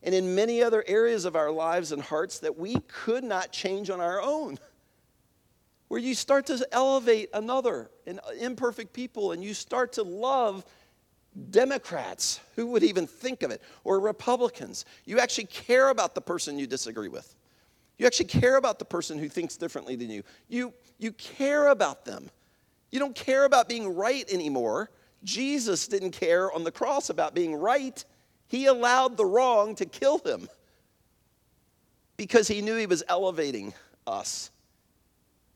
and 0.04 0.16
in 0.16 0.36
many 0.36 0.64
other 0.64 0.84
areas 0.88 1.26
of 1.26 1.36
our 1.36 1.52
lives 1.52 1.92
and 1.92 2.02
hearts 2.02 2.40
that 2.40 2.58
we 2.58 2.76
could 2.88 3.24
not 3.24 3.52
change 3.52 3.90
on 3.90 4.02
our 4.02 4.22
own. 4.22 4.58
Where 5.90 6.00
you 6.00 6.16
start 6.16 6.46
to 6.48 6.66
elevate 6.72 7.30
another, 7.34 7.90
an 8.06 8.20
imperfect 8.40 8.94
people, 8.94 9.32
and 9.32 9.44
you 9.44 9.54
start 9.54 9.94
to 9.94 10.04
love 10.04 10.64
Democrats. 11.50 12.40
Who 12.56 12.68
would 12.68 12.84
even 12.84 13.08
think 13.08 13.44
of 13.44 13.52
it? 13.52 13.62
Or 13.84 14.00
Republicans. 14.00 14.86
You 15.06 15.20
actually 15.20 15.46
care 15.46 15.90
about 15.90 16.16
the 16.16 16.22
person 16.22 16.60
you 16.60 16.68
disagree 16.68 17.08
with. 17.08 17.36
You 17.98 18.06
actually 18.06 18.28
care 18.28 18.58
about 18.58 18.80
the 18.80 18.86
person 18.86 19.18
who 19.18 19.28
thinks 19.28 19.58
differently 19.58 19.96
than 19.96 20.10
you. 20.10 20.24
You, 20.48 20.74
you 21.00 21.12
care 21.12 21.68
about 21.68 22.06
them. 22.06 22.30
You 22.92 23.00
don't 23.00 23.16
care 23.16 23.46
about 23.46 23.68
being 23.68 23.96
right 23.96 24.32
anymore. 24.32 24.90
Jesus 25.24 25.88
didn't 25.88 26.12
care 26.12 26.52
on 26.52 26.64
the 26.64 26.72
cross 26.72 27.10
about 27.10 27.34
being 27.34 27.56
right. 27.56 28.04
He 28.48 28.68
allowed 28.68 29.18
the 29.18 29.26
wrong 29.26 29.76
to 29.76 29.86
kill 29.86 30.20
him 30.20 30.48
because 32.16 32.48
he 32.48 32.62
knew 32.62 32.76
he 32.76 32.86
was 32.86 33.04
elevating 33.10 33.74
us 34.08 34.52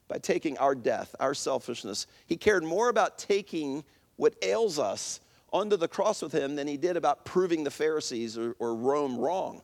by 0.08 0.18
taking 0.18 0.58
our 0.58 0.76
death, 0.76 1.16
our 1.20 1.34
selfishness. 1.34 2.08
He 2.26 2.38
cared 2.38 2.63
more 2.63 2.89
about 2.89 3.18
taking 3.18 3.84
what 4.16 4.36
ails 4.42 4.80
us 4.80 5.20
onto 5.52 5.78
the 5.78 5.88
cross 5.88 6.22
with 6.22 6.32
him 6.32 6.56
than 6.56 6.68
he 6.68 6.78
did 6.78 6.98
about 6.98 7.26
proving 7.26 7.63
the 7.63 7.72
Pharisees 7.72 8.38
or, 8.38 8.56
or 8.60 8.76
Rome 8.76 9.18
wrong, 9.18 9.62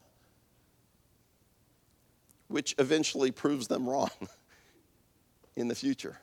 which 2.48 2.76
eventually 2.78 3.32
proves 3.32 3.68
them 3.68 3.90
wrong 3.90 4.10
in 5.56 5.68
the 5.68 5.76
future. 5.76 6.20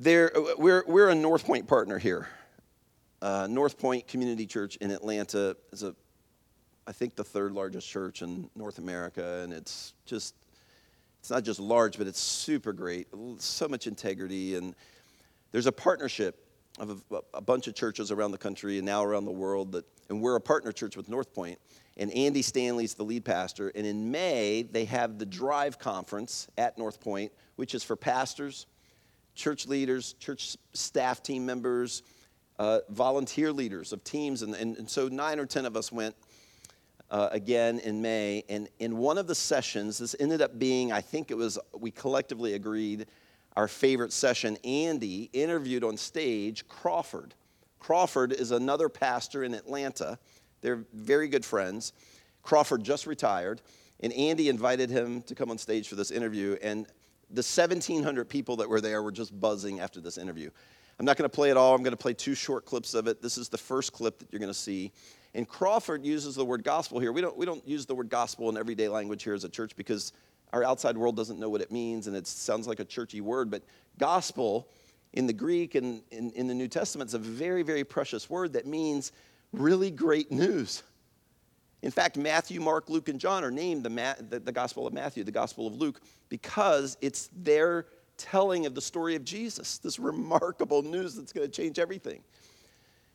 There, 0.00 0.30
we're, 0.56 0.84
we're 0.86 1.08
a 1.08 1.14
North 1.14 1.44
Point 1.44 1.66
partner 1.66 1.98
here. 1.98 2.28
Uh, 3.20 3.48
North 3.50 3.76
Point 3.78 4.06
Community 4.06 4.46
Church 4.46 4.76
in 4.76 4.92
Atlanta 4.92 5.56
is 5.72 5.82
a, 5.82 5.94
I 6.88 6.92
think, 6.92 7.16
the 7.16 7.24
third 7.24 7.52
largest 7.52 7.86
church 7.86 8.22
in 8.22 8.48
North 8.56 8.78
America, 8.78 9.42
and 9.44 9.52
it's 9.52 9.92
just, 10.06 10.34
it's 11.20 11.28
not 11.28 11.44
just 11.44 11.60
large, 11.60 11.98
but 11.98 12.06
it's 12.06 12.18
super 12.18 12.72
great. 12.72 13.08
So 13.36 13.68
much 13.68 13.86
integrity, 13.86 14.54
and 14.56 14.74
there's 15.52 15.66
a 15.66 15.72
partnership 15.72 16.46
of 16.78 17.02
a, 17.10 17.20
a 17.34 17.42
bunch 17.42 17.66
of 17.68 17.74
churches 17.74 18.10
around 18.10 18.30
the 18.30 18.38
country 18.38 18.78
and 18.78 18.86
now 18.86 19.04
around 19.04 19.26
the 19.26 19.30
world 19.30 19.72
that, 19.72 19.84
and 20.08 20.22
we're 20.22 20.36
a 20.36 20.40
partner 20.40 20.72
church 20.72 20.96
with 20.96 21.10
North 21.10 21.34
Point, 21.34 21.58
and 21.98 22.10
Andy 22.12 22.40
Stanley's 22.40 22.94
the 22.94 23.04
lead 23.04 23.22
pastor. 23.22 23.70
And 23.74 23.86
in 23.86 24.10
May, 24.10 24.62
they 24.62 24.86
have 24.86 25.18
the 25.18 25.26
Drive 25.26 25.78
Conference 25.78 26.48
at 26.56 26.78
North 26.78 27.02
Point, 27.02 27.32
which 27.56 27.74
is 27.74 27.84
for 27.84 27.96
pastors, 27.96 28.64
church 29.34 29.66
leaders, 29.66 30.14
church 30.14 30.56
staff 30.72 31.22
team 31.22 31.44
members 31.44 32.02
uh, 32.58 32.80
volunteer 32.88 33.52
leaders 33.52 33.92
of 33.92 34.02
teams. 34.04 34.42
And, 34.42 34.54
and, 34.54 34.76
and, 34.78 34.90
so 34.90 35.08
nine 35.08 35.38
or 35.38 35.46
10 35.46 35.64
of 35.64 35.76
us 35.76 35.92
went 35.92 36.14
uh, 37.10 37.28
again 37.32 37.78
in 37.80 38.02
May. 38.02 38.44
And 38.48 38.68
in 38.78 38.98
one 38.98 39.18
of 39.18 39.26
the 39.26 39.34
sessions, 39.34 39.98
this 39.98 40.14
ended 40.18 40.42
up 40.42 40.58
being, 40.58 40.92
I 40.92 41.00
think 41.00 41.30
it 41.30 41.36
was, 41.36 41.58
we 41.78 41.90
collectively 41.90 42.54
agreed, 42.54 43.06
our 43.56 43.68
favorite 43.68 44.12
session. 44.12 44.56
Andy 44.64 45.30
interviewed 45.32 45.84
on 45.84 45.96
stage 45.96 46.66
Crawford. 46.68 47.34
Crawford 47.78 48.32
is 48.32 48.50
another 48.50 48.88
pastor 48.88 49.44
in 49.44 49.54
Atlanta. 49.54 50.18
They're 50.60 50.84
very 50.92 51.28
good 51.28 51.44
friends. 51.44 51.92
Crawford 52.42 52.82
just 52.82 53.06
retired, 53.06 53.60
and 54.00 54.12
Andy 54.12 54.48
invited 54.48 54.90
him 54.90 55.22
to 55.22 55.34
come 55.34 55.50
on 55.50 55.58
stage 55.58 55.88
for 55.88 55.94
this 55.94 56.10
interview. 56.10 56.56
And 56.62 56.86
the 57.30 57.40
1,700 57.40 58.28
people 58.28 58.56
that 58.56 58.68
were 58.68 58.80
there 58.80 59.02
were 59.02 59.12
just 59.12 59.38
buzzing 59.38 59.80
after 59.80 60.00
this 60.00 60.18
interview. 60.18 60.50
I'm 60.98 61.04
not 61.04 61.16
going 61.16 61.28
to 61.28 61.34
play 61.34 61.50
it 61.50 61.56
all. 61.56 61.74
I'm 61.74 61.82
going 61.82 61.92
to 61.92 61.96
play 61.96 62.14
two 62.14 62.34
short 62.34 62.64
clips 62.64 62.94
of 62.94 63.06
it. 63.06 63.22
This 63.22 63.38
is 63.38 63.48
the 63.48 63.58
first 63.58 63.92
clip 63.92 64.18
that 64.18 64.32
you're 64.32 64.40
going 64.40 64.52
to 64.52 64.58
see. 64.58 64.92
And 65.38 65.46
Crawford 65.46 66.04
uses 66.04 66.34
the 66.34 66.44
word 66.44 66.64
gospel 66.64 66.98
here. 66.98 67.12
We 67.12 67.20
don't, 67.20 67.36
we 67.36 67.46
don't 67.46 67.64
use 67.64 67.86
the 67.86 67.94
word 67.94 68.08
gospel 68.08 68.48
in 68.48 68.56
everyday 68.56 68.88
language 68.88 69.22
here 69.22 69.34
as 69.34 69.44
a 69.44 69.48
church 69.48 69.76
because 69.76 70.12
our 70.52 70.64
outside 70.64 70.98
world 70.98 71.14
doesn't 71.14 71.38
know 71.38 71.48
what 71.48 71.60
it 71.60 71.70
means 71.70 72.08
and 72.08 72.16
it 72.16 72.26
sounds 72.26 72.66
like 72.66 72.80
a 72.80 72.84
churchy 72.84 73.20
word. 73.20 73.48
But 73.48 73.62
gospel 74.00 74.66
in 75.12 75.28
the 75.28 75.32
Greek 75.32 75.76
and 75.76 76.02
in, 76.10 76.32
in 76.32 76.48
the 76.48 76.54
New 76.54 76.66
Testament 76.66 77.10
is 77.10 77.14
a 77.14 77.20
very, 77.20 77.62
very 77.62 77.84
precious 77.84 78.28
word 78.28 78.54
that 78.54 78.66
means 78.66 79.12
really 79.52 79.92
great 79.92 80.32
news. 80.32 80.82
In 81.82 81.92
fact, 81.92 82.16
Matthew, 82.16 82.60
Mark, 82.60 82.90
Luke, 82.90 83.08
and 83.08 83.20
John 83.20 83.44
are 83.44 83.52
named 83.52 83.84
the, 83.84 84.16
the, 84.28 84.40
the 84.40 84.50
Gospel 84.50 84.88
of 84.88 84.92
Matthew, 84.92 85.22
the 85.22 85.30
Gospel 85.30 85.68
of 85.68 85.74
Luke, 85.74 86.00
because 86.30 86.96
it's 87.00 87.30
their 87.32 87.86
telling 88.16 88.66
of 88.66 88.74
the 88.74 88.82
story 88.82 89.14
of 89.14 89.24
Jesus, 89.24 89.78
this 89.78 90.00
remarkable 90.00 90.82
news 90.82 91.14
that's 91.14 91.32
going 91.32 91.48
to 91.48 91.62
change 91.62 91.78
everything. 91.78 92.24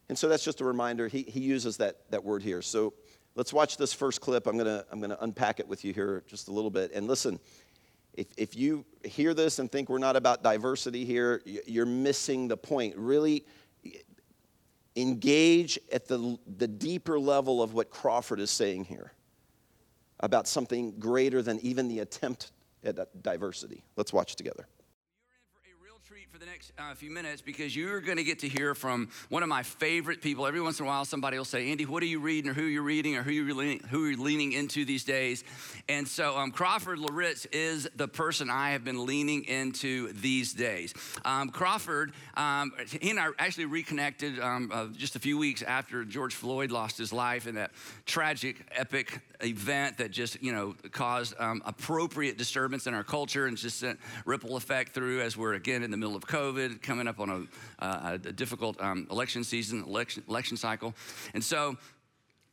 And 0.09 0.17
so 0.17 0.27
that's 0.27 0.43
just 0.43 0.61
a 0.61 0.65
reminder. 0.65 1.07
He, 1.07 1.23
he 1.23 1.39
uses 1.39 1.77
that, 1.77 2.09
that 2.11 2.23
word 2.23 2.43
here. 2.43 2.61
So 2.61 2.93
let's 3.35 3.53
watch 3.53 3.77
this 3.77 3.93
first 3.93 4.21
clip. 4.21 4.47
I'm 4.47 4.57
going 4.57 4.65
to 4.65 4.85
I'm 4.91 5.01
to 5.01 5.23
unpack 5.23 5.59
it 5.59 5.67
with 5.67 5.85
you 5.85 5.93
here 5.93 6.23
just 6.27 6.47
a 6.47 6.51
little 6.51 6.69
bit. 6.69 6.91
And 6.93 7.07
listen, 7.07 7.39
if, 8.13 8.27
if 8.37 8.55
you 8.55 8.85
hear 9.03 9.33
this 9.33 9.59
and 9.59 9.71
think 9.71 9.89
we're 9.89 9.97
not 9.97 10.15
about 10.15 10.43
diversity 10.43 11.05
here, 11.05 11.41
you're 11.45 11.85
missing 11.85 12.47
the 12.47 12.57
point. 12.57 12.95
Really 12.95 13.45
engage 14.95 15.79
at 15.91 16.07
the, 16.07 16.37
the 16.57 16.67
deeper 16.67 17.19
level 17.19 17.63
of 17.63 17.73
what 17.73 17.89
Crawford 17.89 18.39
is 18.39 18.51
saying 18.51 18.85
here 18.85 19.13
about 20.19 20.47
something 20.47 20.99
greater 20.99 21.41
than 21.41 21.59
even 21.61 21.87
the 21.87 21.99
attempt 21.99 22.51
at 22.83 23.23
diversity. 23.23 23.83
Let's 23.95 24.13
watch 24.13 24.35
together 24.35 24.67
for 26.31 26.37
the 26.37 26.45
next 26.45 26.71
uh, 26.77 26.93
few 26.93 27.09
minutes 27.09 27.41
because 27.41 27.75
you're 27.75 27.99
going 27.99 28.17
to 28.17 28.23
get 28.23 28.37
to 28.39 28.47
hear 28.47 28.75
from 28.75 29.09
one 29.29 29.41
of 29.41 29.49
my 29.49 29.63
favorite 29.63 30.21
people. 30.21 30.45
Every 30.45 30.61
once 30.61 30.79
in 30.79 30.85
a 30.85 30.87
while, 30.87 31.05
somebody 31.05 31.39
will 31.39 31.45
say, 31.45 31.71
Andy, 31.71 31.87
what 31.87 32.03
are 32.03 32.07
you 32.07 32.19
reading, 32.19 32.51
or 32.51 32.53
who 32.53 32.65
you're 32.65 32.83
reading, 32.83 33.15
or 33.15 33.23
who 33.23 33.31
you're 33.31 33.55
leaning, 33.55 33.79
who 33.89 34.05
you're 34.05 34.19
leaning 34.19 34.51
into 34.51 34.85
these 34.85 35.03
days. 35.03 35.43
And 35.89 36.07
so, 36.07 36.37
um, 36.37 36.51
Crawford 36.51 36.99
Loritts 36.99 37.47
is 37.47 37.89
the 37.95 38.07
person 38.07 38.51
I 38.51 38.71
have 38.71 38.83
been 38.83 39.07
leaning 39.07 39.45
into 39.45 40.13
these 40.13 40.53
days. 40.53 40.93
Um, 41.25 41.49
Crawford, 41.49 42.13
um, 42.37 42.73
he 42.87 43.09
and 43.09 43.19
I 43.19 43.29
actually 43.39 43.65
reconnected 43.65 44.39
um, 44.39 44.69
uh, 44.71 44.87
just 44.95 45.15
a 45.15 45.19
few 45.19 45.39
weeks 45.39 45.63
after 45.63 46.05
George 46.05 46.35
Floyd 46.35 46.69
lost 46.69 46.95
his 46.95 47.11
life 47.11 47.47
in 47.47 47.55
that 47.55 47.71
tragic, 48.05 48.63
epic 48.71 49.19
event 49.41 49.97
that 49.97 50.11
just, 50.11 50.41
you 50.43 50.51
know, 50.51 50.75
caused 50.91 51.33
um, 51.39 51.63
appropriate 51.65 52.37
disturbance 52.37 52.85
in 52.85 52.93
our 52.93 53.03
culture 53.03 53.47
and 53.47 53.57
just 53.57 53.79
sent 53.79 53.99
ripple 54.25 54.55
effect 54.55 54.93
through 54.93 55.21
as 55.21 55.35
we're 55.35 55.53
again 55.53 55.81
in 55.81 55.91
the 55.91 56.02
middle 56.03 56.17
of 56.17 56.27
COVID, 56.27 56.81
coming 56.81 57.07
up 57.07 57.21
on 57.21 57.29
a, 57.29 57.85
uh, 57.85 58.17
a 58.25 58.31
difficult 58.33 58.75
um, 58.81 59.07
election 59.09 59.41
season, 59.41 59.83
election, 59.83 60.21
election 60.27 60.57
cycle. 60.57 60.93
And 61.33 61.41
so 61.41 61.77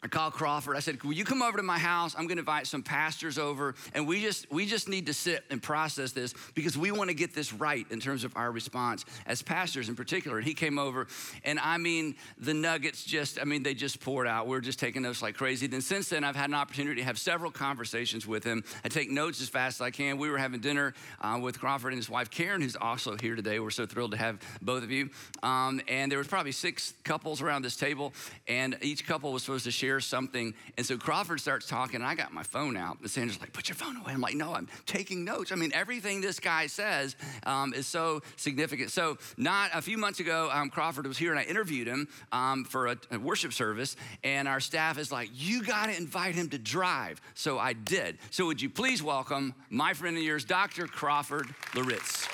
I 0.03 0.09
called 0.09 0.33
Crawford. 0.33 0.77
I 0.77 0.81
said, 0.81 1.03
"Will 1.03 1.13
you 1.13 1.25
come 1.25 1.43
over 1.43 1.59
to 1.59 1.63
my 1.63 1.79
house? 1.79 2.15
I'm 2.17 2.27
going 2.27 2.39
to 2.39 2.41
invite 2.41 2.67
some 2.67 2.83
pastors 2.83 3.37
over, 3.39 3.75
and 3.95 4.09
we 4.09 4.23
just 4.23 4.51
we 4.51 4.65
just 4.65 4.89
need 4.89 5.07
to 5.07 5.13
sit 5.13 5.45
and 5.51 5.63
process 5.63 6.13
this 6.13 6.33
because 6.55 6.77
we 6.79 6.91
want 6.91 7.11
to 7.11 7.15
get 7.15 7.35
this 7.35 7.53
right 7.53 7.87
in 7.91 8.01
terms 8.01 8.25
of 8.25 8.35
our 8.35 8.51
response 8.51 9.05
as 9.27 9.43
pastors 9.43 9.91
in 9.91 9.97
particular." 9.97 10.39
And 10.39 10.47
he 10.47 10.55
came 10.55 10.79
over, 10.79 11.07
and 11.45 11.61
I 11.61 11.77
mean, 11.77 12.15
the 12.39 12.55
nuggets 12.55 13.05
just 13.05 13.39
I 13.39 13.45
mean 13.45 13.63
they 13.63 13.75
just 13.75 14.01
poured 14.01 14.27
out. 14.27 14.47
We 14.47 14.57
are 14.57 14.63
just 14.63 14.79
taking 14.79 15.03
notes 15.03 15.21
like 15.21 15.35
crazy. 15.35 15.67
Then 15.67 15.83
since 15.83 16.09
then, 16.09 16.25
I've 16.25 16.37
had 16.37 16.49
an 16.49 16.55
opportunity 16.55 17.03
to 17.03 17.05
have 17.05 17.19
several 17.19 17.51
conversations 17.51 18.27
with 18.27 18.43
him. 18.43 18.65
I 18.83 18.89
take 18.89 19.11
notes 19.11 19.43
as 19.43 19.51
fast 19.51 19.83
as 19.83 19.85
I 19.85 19.91
can. 19.91 20.17
We 20.17 20.31
were 20.31 20.39
having 20.39 20.61
dinner 20.61 20.95
uh, 21.21 21.39
with 21.43 21.61
Crawford 21.61 21.93
and 21.93 21.99
his 21.99 22.09
wife 22.09 22.31
Karen, 22.31 22.63
who's 22.63 22.77
also 22.77 23.19
here 23.19 23.37
today. 23.37 23.61
We're 23.61 23.69
so 23.69 23.85
thrilled 23.85 24.13
to 24.13 24.17
have 24.17 24.39
both 24.63 24.83
of 24.83 24.91
you. 24.91 25.11
Um, 25.43 25.83
and 25.89 26.11
there 26.11 26.19
was 26.19 26.29
probably 26.29 26.53
six 26.53 26.95
couples 27.05 27.43
around 27.43 27.63
this 27.63 27.77
table, 27.77 28.15
and 28.49 28.79
each 28.81 29.07
couple 29.07 29.31
was 29.35 29.43
supposed 29.43 29.65
to 29.65 29.71
share 29.71 29.90
something. 29.99 30.55
And 30.77 30.87
so 30.87 30.97
Crawford 30.97 31.41
starts 31.41 31.67
talking, 31.67 31.97
and 31.97 32.05
I 32.05 32.15
got 32.15 32.33
my 32.33 32.45
phone 32.45 32.77
out. 32.77 33.01
And 33.01 33.11
Sandra's 33.11 33.41
like, 33.41 33.53
put 33.53 33.69
your 33.69 33.75
phone 33.75 33.97
away. 33.97 34.13
I'm 34.13 34.21
like, 34.21 34.37
no, 34.37 34.55
I'm 34.55 34.69
taking 34.87 35.25
notes. 35.25 35.51
I 35.51 35.57
mean, 35.57 35.73
everything 35.75 36.21
this 36.21 36.39
guy 36.39 36.69
says 36.69 37.17
um, 37.45 37.75
is 37.75 37.87
so 37.87 38.21
significant. 38.37 38.91
So, 38.91 39.19
not 39.37 39.71
a 39.75 39.83
few 39.83 39.99
months 39.99 40.21
ago, 40.21 40.49
um, 40.53 40.71
Crawford 40.71 41.07
was 41.07 41.19
here, 41.19 41.31
and 41.31 41.41
I 41.41 41.45
interviewed 41.45 41.89
him 41.89 42.07
um, 42.31 42.65
for 42.65 42.87
a, 42.87 42.97
a 43.11 43.19
worship 43.19 43.53
service. 43.53 43.97
And 44.23 44.47
our 44.47 44.61
staff 44.61 44.99
is 44.99 45.11
like, 45.11 45.31
you 45.33 45.65
got 45.65 45.87
to 45.87 45.97
invite 45.97 46.35
him 46.35 46.51
to 46.51 46.59
drive. 46.59 47.21
So 47.35 47.59
I 47.59 47.73
did. 47.73 48.19
So, 48.31 48.47
would 48.47 48.63
you 48.63 48.71
please 48.71 49.03
welcome 49.03 49.55
my 49.71 49.95
friend 49.95 50.17
of 50.17 50.23
yours, 50.23 50.45
Dr. 50.45 50.87
Crawford 50.87 51.47
Loritts. 51.75 52.29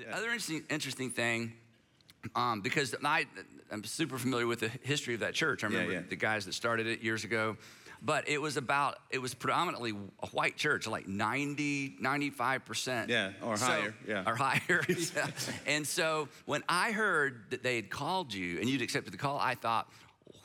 The 0.00 0.16
other 0.16 0.28
interesting, 0.28 0.64
interesting 0.70 1.10
thing, 1.10 1.52
um, 2.34 2.60
because 2.60 2.94
I, 3.04 3.26
I'm 3.70 3.84
super 3.84 4.18
familiar 4.18 4.46
with 4.46 4.60
the 4.60 4.68
history 4.82 5.14
of 5.14 5.20
that 5.20 5.34
church. 5.34 5.64
I 5.64 5.68
remember 5.68 5.92
yeah, 5.92 5.98
yeah. 6.00 6.06
the 6.08 6.16
guys 6.16 6.46
that 6.46 6.54
started 6.54 6.86
it 6.86 7.02
years 7.02 7.24
ago. 7.24 7.56
But 8.02 8.28
it 8.28 8.40
was 8.40 8.56
about, 8.56 8.96
it 9.10 9.18
was 9.18 9.34
predominantly 9.34 9.92
a 10.22 10.26
white 10.28 10.56
church, 10.56 10.86
like 10.86 11.06
90, 11.06 11.98
95%. 12.02 13.08
Yeah, 13.08 13.32
or 13.42 13.58
so, 13.58 13.66
higher. 13.66 13.94
Yeah. 14.08 14.24
Or 14.26 14.34
higher. 14.34 14.82
yeah. 14.88 15.26
And 15.66 15.86
so 15.86 16.28
when 16.46 16.64
I 16.66 16.92
heard 16.92 17.50
that 17.50 17.62
they 17.62 17.76
had 17.76 17.90
called 17.90 18.32
you 18.32 18.58
and 18.58 18.70
you'd 18.70 18.80
accepted 18.80 19.12
the 19.12 19.18
call, 19.18 19.38
I 19.38 19.54
thought, 19.54 19.86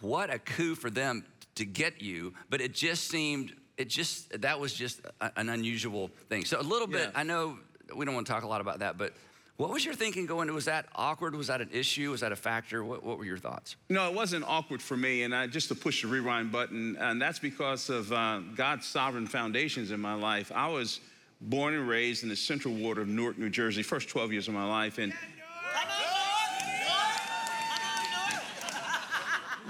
what 0.02 0.34
a 0.34 0.40
coup 0.40 0.76
for 0.76 0.90
them 0.90 1.24
to 1.56 1.66
get 1.66 2.02
you. 2.02 2.34
But 2.50 2.60
it 2.60 2.74
just 2.74 3.08
seemed, 3.08 3.54
it 3.78 3.88
just, 3.88 4.42
that 4.42 4.60
was 4.60 4.74
just 4.74 5.00
a, 5.22 5.32
an 5.38 5.48
unusual 5.48 6.10
thing. 6.28 6.44
So 6.44 6.60
a 6.60 6.62
little 6.62 6.88
bit. 6.88 7.12
I 7.16 7.24
know 7.24 7.58
we 7.96 8.06
don't 8.06 8.16
want 8.16 8.28
to 8.28 8.34
talk 8.34 8.44
a 8.44 8.48
lot 8.48 8.60
about 8.60 8.80
that, 8.80 8.98
but 8.98 9.14
what 9.58 9.70
was 9.70 9.86
your 9.86 9.94
thinking 9.94 10.26
going? 10.26 10.54
Was 10.54 10.66
that 10.66 10.86
awkward? 10.96 11.34
Was 11.34 11.48
that 11.48 11.62
an 11.62 11.70
issue? 11.72 12.12
Was 12.12 12.22
that 12.22 12.34
a 12.34 12.36
factor? 12.36 12.84
What, 12.84 13.04
what 13.04 13.18
were 13.18 13.24
your 13.24 13.38
thoughts? 13.38 13.78
No, 13.90 14.10
it 14.10 14.14
wasn't 14.14 14.44
awkward 14.46 14.82
for 14.82 14.98
me. 14.98 15.24
And 15.24 15.34
I 15.34 15.48
just 15.48 15.70
to 15.70 15.76
push 15.76 16.02
the 16.02 16.10
rewind 16.10 16.52
button, 16.52 16.98
and 16.98 17.22
that's 17.22 17.40
because 17.40 17.90
of 17.90 18.12
uh, 18.12 18.40
God's 18.56 18.86
sovereign 18.86 19.28
foundations 19.28 19.92
in 19.92 20.02
my 20.02 20.14
life. 20.14 20.52
I 20.54 20.68
was 20.68 21.00
born 21.40 21.74
and 21.74 21.88
raised 21.88 22.24
in 22.24 22.30
the 22.30 22.36
central 22.36 22.74
ward 22.74 22.98
of 22.98 23.08
Newark, 23.08 23.38
New 23.38 23.50
Jersey, 23.50 23.82
first 23.82 24.10
12 24.10 24.34
years 24.34 24.48
of 24.50 24.54
my 24.54 24.68
life. 24.68 24.98
And 24.98 25.14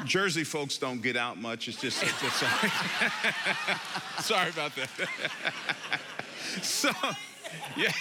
Jersey 0.06 0.44
folks 0.44 0.80
don't 0.80 1.02
get 1.02 1.16
out 1.16 1.40
much. 1.40 1.68
It's 1.68 1.80
just, 1.80 2.02
it's 2.02 2.22
just 2.22 2.38
sorry. 2.40 2.72
sorry 4.20 4.50
about 4.50 4.72
that. 4.76 4.90
so, 6.64 6.92
yeah 7.78 7.92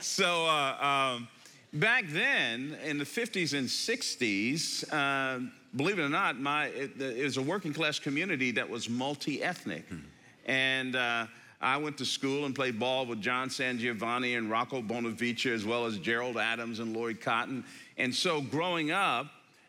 so 0.04 0.46
uh, 0.46 1.16
um, 1.16 1.28
back 1.72 2.04
then 2.08 2.76
in 2.84 2.98
the 2.98 3.04
50s 3.04 3.56
and 3.56 3.68
60s, 3.68 4.84
uh, 4.92 5.40
believe 5.76 5.98
it 5.98 6.02
or 6.02 6.08
not, 6.08 6.38
my, 6.38 6.66
it, 6.66 7.00
it, 7.00 7.24
was 7.24 7.36
a 7.36 7.42
working 7.42 7.72
class 7.72 7.98
community 7.98 8.50
that 8.52 8.68
was 8.68 8.88
multi 8.88 9.42
ethnic. 9.42 9.88
Hmm. 9.88 9.98
And 10.46 10.96
uh, 10.96 11.26
I 11.60 11.76
went 11.76 11.98
to 11.98 12.04
school 12.04 12.46
and 12.46 12.54
played 12.54 12.78
ball 12.78 13.06
with 13.06 13.20
John 13.20 13.50
San 13.50 13.78
Giovanni 13.78 14.34
and 14.34 14.50
Rocco 14.50 14.80
Bonavicia, 14.82 15.52
as 15.52 15.64
well 15.64 15.86
as 15.86 15.98
Gerald 15.98 16.38
Adams 16.38 16.80
and 16.80 16.96
Lloyd 16.96 17.20
Cotton. 17.20 17.64
And 17.98 18.14
so 18.14 18.40
growing 18.40 18.90
up, 18.90 19.26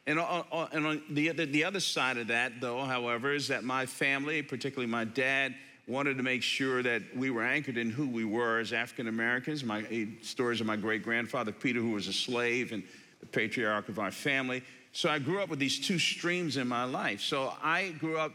and 0.07 0.19
on, 0.19 0.69
and 0.71 0.87
on 0.87 1.01
the, 1.09 1.29
the 1.31 1.63
other 1.63 1.79
side 1.79 2.17
of 2.17 2.27
that, 2.27 2.59
though, 2.59 2.83
however, 2.83 3.33
is 3.33 3.49
that 3.49 3.63
my 3.63 3.85
family, 3.85 4.41
particularly 4.41 4.89
my 4.89 5.05
dad, 5.05 5.53
wanted 5.91 6.15
to 6.15 6.23
make 6.23 6.41
sure 6.41 6.81
that 6.81 7.01
we 7.15 7.29
were 7.29 7.43
anchored 7.43 7.77
in 7.77 7.89
who 7.89 8.07
we 8.07 8.23
were 8.23 8.59
as 8.59 8.71
African 8.71 9.09
Americans. 9.09 9.63
My 9.63 10.07
stories 10.21 10.61
of 10.61 10.67
my 10.67 10.77
great 10.77 11.03
grandfather 11.03 11.51
Peter, 11.51 11.81
who 11.81 11.91
was 11.91 12.07
a 12.07 12.13
slave 12.13 12.71
and 12.71 12.81
the 13.19 13.25
patriarch 13.25 13.89
of 13.89 13.99
our 13.99 14.09
family. 14.09 14.63
So 14.93 15.09
I 15.09 15.19
grew 15.19 15.41
up 15.41 15.49
with 15.49 15.59
these 15.59 15.79
two 15.79 15.99
streams 15.99 16.55
in 16.55 16.67
my 16.67 16.85
life. 16.85 17.19
So 17.19 17.53
I 17.61 17.89
grew 17.99 18.17
up 18.17 18.31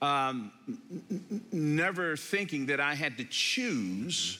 um, 0.00 0.52
never 1.52 2.16
thinking 2.16 2.66
that 2.66 2.78
I 2.78 2.94
had 2.94 3.18
to 3.18 3.24
choose 3.24 4.38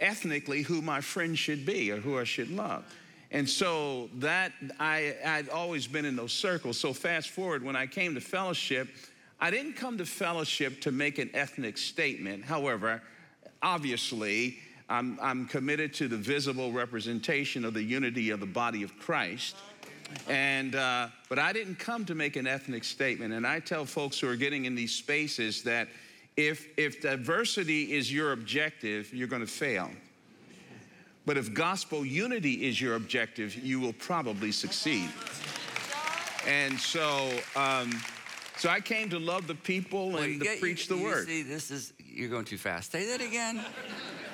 ethnically 0.00 0.62
who 0.62 0.80
my 0.80 1.02
friends 1.02 1.38
should 1.38 1.66
be 1.66 1.92
or 1.92 1.98
who 1.98 2.18
I 2.18 2.24
should 2.24 2.50
love. 2.50 2.84
And 3.30 3.46
so 3.46 4.08
that 4.16 4.52
I, 4.80 5.14
I'd 5.24 5.50
always 5.50 5.86
been 5.86 6.06
in 6.06 6.16
those 6.16 6.32
circles. 6.32 6.80
So 6.80 6.94
fast 6.94 7.28
forward, 7.28 7.62
when 7.62 7.76
I 7.76 7.86
came 7.86 8.14
to 8.14 8.20
fellowship, 8.20 8.88
I 9.40 9.50
didn't 9.50 9.74
come 9.74 9.98
to 9.98 10.06
fellowship 10.06 10.80
to 10.82 10.90
make 10.90 11.18
an 11.18 11.30
ethnic 11.32 11.78
statement. 11.78 12.44
However, 12.44 13.02
obviously, 13.62 14.58
I'm, 14.88 15.18
I'm 15.22 15.46
committed 15.46 15.94
to 15.94 16.08
the 16.08 16.16
visible 16.16 16.72
representation 16.72 17.64
of 17.64 17.72
the 17.74 17.82
unity 17.82 18.30
of 18.30 18.40
the 18.40 18.46
body 18.46 18.82
of 18.82 18.98
Christ. 18.98 19.54
And, 20.28 20.74
uh, 20.74 21.08
but 21.28 21.38
I 21.38 21.52
didn't 21.52 21.78
come 21.78 22.04
to 22.06 22.14
make 22.14 22.36
an 22.36 22.46
ethnic 22.46 22.82
statement. 22.82 23.32
And 23.32 23.46
I 23.46 23.60
tell 23.60 23.84
folks 23.84 24.18
who 24.18 24.28
are 24.28 24.36
getting 24.36 24.64
in 24.64 24.74
these 24.74 24.94
spaces 24.94 25.62
that 25.62 25.88
if, 26.36 26.66
if 26.76 27.00
diversity 27.00 27.92
is 27.92 28.12
your 28.12 28.32
objective, 28.32 29.12
you're 29.14 29.28
going 29.28 29.42
to 29.42 29.46
fail. 29.46 29.90
But 31.26 31.36
if 31.36 31.52
gospel 31.52 32.04
unity 32.06 32.66
is 32.66 32.80
your 32.80 32.94
objective, 32.94 33.54
you 33.54 33.78
will 33.78 33.92
probably 33.92 34.50
succeed. 34.50 35.10
And 36.46 36.78
so, 36.80 37.30
um, 37.54 37.90
so 38.58 38.68
I 38.68 38.80
came 38.80 39.08
to 39.10 39.18
love 39.18 39.46
the 39.46 39.54
people 39.54 40.16
and 40.16 40.40
well, 40.40 40.54
to 40.54 40.60
preach 40.60 40.88
you, 40.88 40.96
the 40.96 41.00
you 41.00 41.08
word. 41.08 41.26
See, 41.26 41.42
this 41.42 41.70
is 41.70 41.92
you're 41.98 42.28
going 42.28 42.44
too 42.44 42.58
fast. 42.58 42.92
Say 42.92 43.06
that 43.06 43.20
again. 43.20 43.64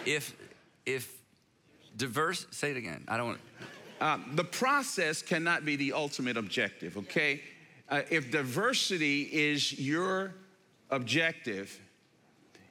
if 0.07 0.35
if 0.87 1.21
diverse, 1.97 2.47
say 2.51 2.71
it 2.71 2.77
again. 2.77 3.05
I 3.09 3.17
don't. 3.17 3.27
want 3.27 3.41
uh, 4.01 4.19
the 4.35 4.45
process 4.45 5.23
cannot 5.23 5.65
be 5.65 5.77
the 5.77 5.93
ultimate 5.93 6.37
objective. 6.37 6.97
Okay, 6.97 7.43
uh, 7.91 8.03
if 8.11 8.31
diversity 8.31 9.23
is 9.33 9.79
your 9.79 10.35
objective, 10.91 11.79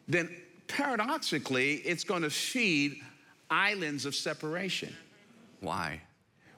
then 0.08 0.30
paradoxically, 0.68 1.76
it's 1.76 2.04
going 2.04 2.24
to 2.24 2.30
feed 2.30 3.02
islands 3.50 4.06
of 4.06 4.16
separation. 4.16 4.96
Why? 5.60 6.02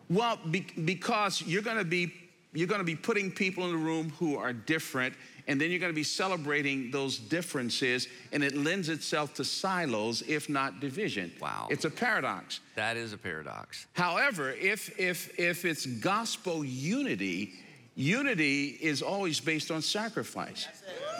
Well, 0.09 0.39
be, 0.49 0.61
because 0.85 1.41
you're 1.41 1.61
going 1.61 1.77
to 1.77 1.83
be 1.83 2.13
you're 2.55 2.67
going 2.67 2.79
to 2.79 2.85
be 2.85 2.95
putting 2.95 3.31
people 3.31 3.65
in 3.65 3.71
the 3.71 3.77
room 3.77 4.11
who 4.17 4.37
are 4.37 4.53
different, 4.53 5.13
and 5.47 5.59
then 5.59 5.69
you're 5.69 5.79
going 5.79 5.91
to 5.91 5.95
be 5.95 6.03
celebrating 6.03 6.89
those 6.89 7.17
differences, 7.17 8.07
and 8.31 8.43
it 8.43 8.55
lends 8.55 8.89
itself 8.89 9.33
to 9.35 9.43
silos, 9.43 10.23
if 10.23 10.49
not 10.49 10.79
division. 10.79 11.31
Wow. 11.41 11.67
It's 11.69 11.85
a 11.85 11.89
paradox. 11.89 12.61
That 12.75 12.97
is 12.97 13.13
a 13.13 13.17
paradox. 13.17 13.87
However, 13.93 14.51
if, 14.51 14.97
if, 14.97 15.37
if 15.37 15.65
it's 15.65 15.85
gospel 15.85 16.63
unity, 16.63 17.53
unity 17.95 18.77
is 18.81 19.01
always 19.01 19.39
based 19.39 19.69
on 19.69 19.81
sacrifice. 19.81 20.67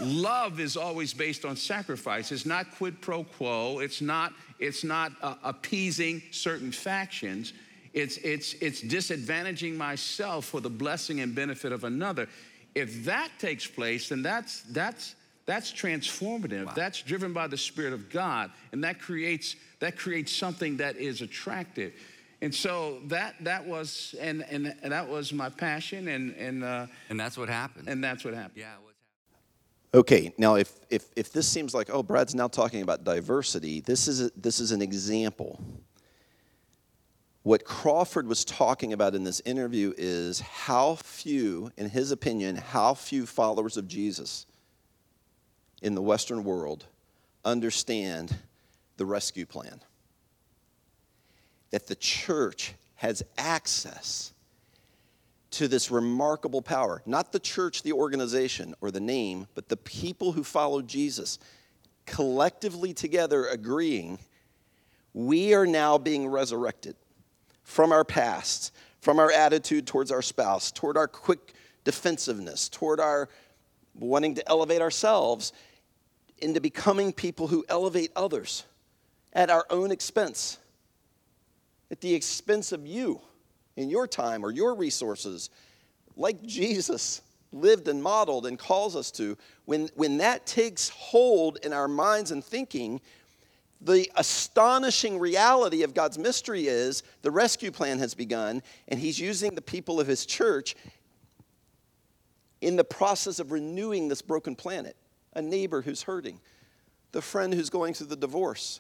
Love 0.02 0.60
is 0.60 0.78
always 0.78 1.14
based 1.14 1.46
on 1.46 1.56
sacrifice. 1.56 2.32
It's 2.32 2.46
not 2.46 2.72
quid 2.78 3.02
pro 3.02 3.24
quo, 3.26 3.80
it's 3.80 4.02
not, 4.02 4.34
it's 4.60 4.84
not 4.84 5.12
uh, 5.22 5.36
appeasing 5.44 6.24
certain 6.32 6.72
factions 6.72 7.54
it's, 7.96 8.18
it's, 8.18 8.54
it's 8.56 8.82
disadvantaging 8.82 9.76
myself 9.76 10.46
for 10.46 10.60
the 10.60 10.70
blessing 10.70 11.22
and 11.22 11.34
benefit 11.34 11.72
of 11.72 11.86
another. 11.86 12.28
If 12.76 13.06
that 13.06 13.30
takes 13.40 13.66
place, 13.66 14.10
then 14.10 14.22
that's, 14.22 14.62
that's, 14.64 15.16
that's 15.46 15.72
transformative. 15.72 16.66
Wow. 16.66 16.74
That's 16.76 17.02
driven 17.02 17.32
by 17.32 17.48
the 17.48 17.58
Spirit 17.58 17.94
of 17.94 18.10
God. 18.10 18.52
And 18.74 18.84
that 18.84 19.00
creates, 19.00 19.56
that 19.80 19.98
creates 19.98 20.34
something 20.34 20.78
that 20.78 20.98
is 20.98 21.22
attractive. 21.22 21.94
And 22.42 22.54
so 22.54 23.00
that, 23.06 23.36
that 23.46 23.66
was, 23.66 24.14
and, 24.20 24.46
and, 24.50 24.76
and 24.84 24.92
that 24.92 25.08
was 25.08 25.32
my 25.32 25.50
passion. 25.50 26.10
And, 26.10 26.36
and, 26.36 26.64
uh, 26.66 26.88
and 27.10 27.18
that's 27.18 27.38
what 27.38 27.48
happened. 27.48 27.88
And 27.88 28.04
that's 28.04 28.26
what 28.26 28.34
happened. 28.34 28.58
Yeah. 28.58 28.74
Okay, 29.94 30.34
now 30.38 30.56
if, 30.56 30.74
if, 30.90 31.06
if 31.16 31.32
this 31.32 31.48
seems 31.48 31.74
like, 31.74 31.90
oh, 31.90 32.04
Brad's 32.04 32.36
now 32.36 32.50
talking 32.50 32.82
about 32.82 33.06
diversity, 33.06 33.80
this 33.80 34.10
is, 34.10 34.20
a, 34.20 34.32
this 34.36 34.60
is 34.60 34.72
an 34.72 34.82
example 34.82 35.62
what 37.46 37.64
Crawford 37.64 38.28
was 38.28 38.44
talking 38.44 38.92
about 38.92 39.14
in 39.14 39.24
this 39.24 39.40
interview 39.46 39.94
is 39.98 40.40
how 40.40 40.96
few, 40.96 41.72
in 41.78 41.88
his 41.88 42.10
opinion, 42.10 42.56
how 42.56 42.96
few 42.96 43.28
followers 43.28 43.78
of 43.78 43.88
Jesus 43.88 44.48
in 45.84 45.94
the 45.94 46.02
Western 46.02 46.44
world 46.44 46.86
understand 47.46 48.36
the 48.98 49.06
rescue 49.06 49.46
plan. 49.46 49.80
that 51.70 51.86
the 51.86 51.96
church 51.96 52.74
has 52.96 53.22
access 53.38 54.34
to 55.52 55.68
this 55.68 55.92
remarkable 55.92 56.64
power. 56.64 57.04
Not 57.06 57.32
the 57.32 57.40
church, 57.40 57.84
the 57.84 57.94
organization, 57.94 58.74
or 58.82 58.90
the 58.90 59.00
name, 59.00 59.46
but 59.54 59.70
the 59.70 59.78
people 59.78 60.32
who 60.32 60.44
follow 60.44 60.82
Jesus 60.82 61.38
collectively 62.08 62.92
together 62.92 63.46
agreeing 63.46 64.18
we 65.14 65.54
are 65.54 65.68
now 65.68 66.00
being 66.00 66.28
resurrected 66.28 66.96
from 67.66 67.92
our 67.92 68.06
past, 68.06 68.74
from 69.02 69.20
our 69.20 69.32
attitude 69.32 69.86
towards 69.86 70.12
our 70.12 70.22
spouse, 70.22 70.72
toward 70.72 70.96
our 70.96 71.08
quick 71.08 71.54
defensiveness, 71.84 72.70
toward 72.70 73.02
our 73.02 73.28
wanting 73.96 74.36
to 74.36 74.48
elevate 74.48 74.82
ourselves, 74.82 75.52
into 76.38 76.62
becoming 76.62 77.12
people 77.12 77.48
who 77.48 77.66
elevate 77.70 78.12
others 78.16 78.64
at 79.34 79.50
our 79.50 79.66
own 79.70 79.92
expense, 79.92 80.58
at 81.92 82.02
the 82.02 82.14
expense 82.14 82.72
of 82.72 82.86
you 82.86 83.20
in 83.76 83.90
your 83.90 84.08
time 84.08 84.46
or 84.46 84.52
your 84.52 84.76
resources, 84.76 85.50
like 86.16 86.42
Jesus 86.44 87.22
lived 87.52 87.88
and 87.88 88.02
modeled 88.02 88.46
and 88.46 88.60
calls 88.60 88.96
us 88.96 89.12
to. 89.12 89.38
When, 89.66 89.90
when 89.96 90.18
that 90.18 90.46
takes 90.46 90.90
hold 90.90 91.58
in 91.64 91.74
our 91.74 91.88
minds 91.88 92.32
and 92.32 92.44
thinking, 92.44 93.02
the 93.86 94.12
astonishing 94.16 95.20
reality 95.20 95.84
of 95.84 95.94
God's 95.94 96.18
mystery 96.18 96.68
is 96.68 97.04
the 97.22 97.32
rescue 97.32 97.72
plan 97.72 98.00
has 98.00 98.14
begun, 98.14 98.64
and 98.88 99.00
He's 99.00 99.20
using 99.20 99.56
the 99.56 99.62
people 99.62 100.00
of 100.00 100.08
His 100.08 100.26
church 100.26 100.76
in 102.62 102.76
the 102.76 102.84
process 102.84 103.40
of 103.40 103.52
renewing 103.52 104.08
this 104.08 104.22
broken 104.22 104.56
planet. 104.56 104.96
A 105.34 105.42
neighbor 105.42 105.82
who's 105.82 106.04
hurting, 106.04 106.40
the 107.12 107.22
friend 107.22 107.54
who's 107.54 107.70
going 107.70 107.94
through 107.94 108.08
the 108.08 108.16
divorce, 108.16 108.80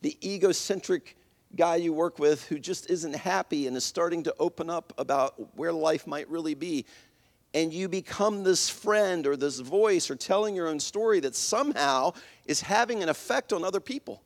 the 0.00 0.16
egocentric 0.26 1.16
guy 1.54 1.76
you 1.76 1.92
work 1.92 2.18
with 2.18 2.46
who 2.46 2.58
just 2.58 2.88
isn't 2.90 3.14
happy 3.14 3.66
and 3.66 3.76
is 3.76 3.84
starting 3.84 4.22
to 4.22 4.34
open 4.38 4.70
up 4.70 4.92
about 4.98 5.56
where 5.56 5.72
life 5.72 6.06
might 6.06 6.28
really 6.28 6.54
be. 6.54 6.84
And 7.56 7.72
you 7.72 7.88
become 7.88 8.44
this 8.44 8.68
friend 8.68 9.26
or 9.26 9.34
this 9.34 9.60
voice 9.60 10.10
or 10.10 10.14
telling 10.14 10.54
your 10.54 10.68
own 10.68 10.78
story 10.78 11.20
that 11.20 11.34
somehow 11.34 12.12
is 12.44 12.60
having 12.60 13.02
an 13.02 13.08
effect 13.08 13.50
on 13.50 13.64
other 13.64 13.80
people. 13.80 14.22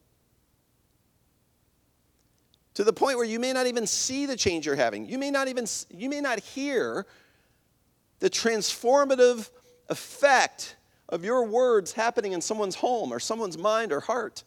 To 2.75 2.83
the 2.83 2.93
point 2.93 3.19
where 3.19 3.27
you 3.27 3.39
may 3.39 3.53
not 3.53 3.69
even 3.69 3.87
see 3.87 4.27
the 4.27 4.37
change 4.37 4.67
you're 4.67 4.75
having. 4.75 5.09
You 5.09 5.17
may 5.17 5.31
not 5.31 5.47
even 5.47 5.67
you 5.91 6.09
may 6.09 6.21
not 6.21 6.41
hear 6.41 7.07
the 8.19 8.29
transformative 8.29 9.49
effect 9.89 10.75
of 11.09 11.25
your 11.25 11.45
words 11.47 11.93
happening 11.93 12.33
in 12.33 12.41
someone's 12.41 12.75
home 12.75 13.13
or 13.13 13.21
someone's 13.21 13.57
mind 13.57 13.93
or 13.93 14.01
heart. 14.01 14.43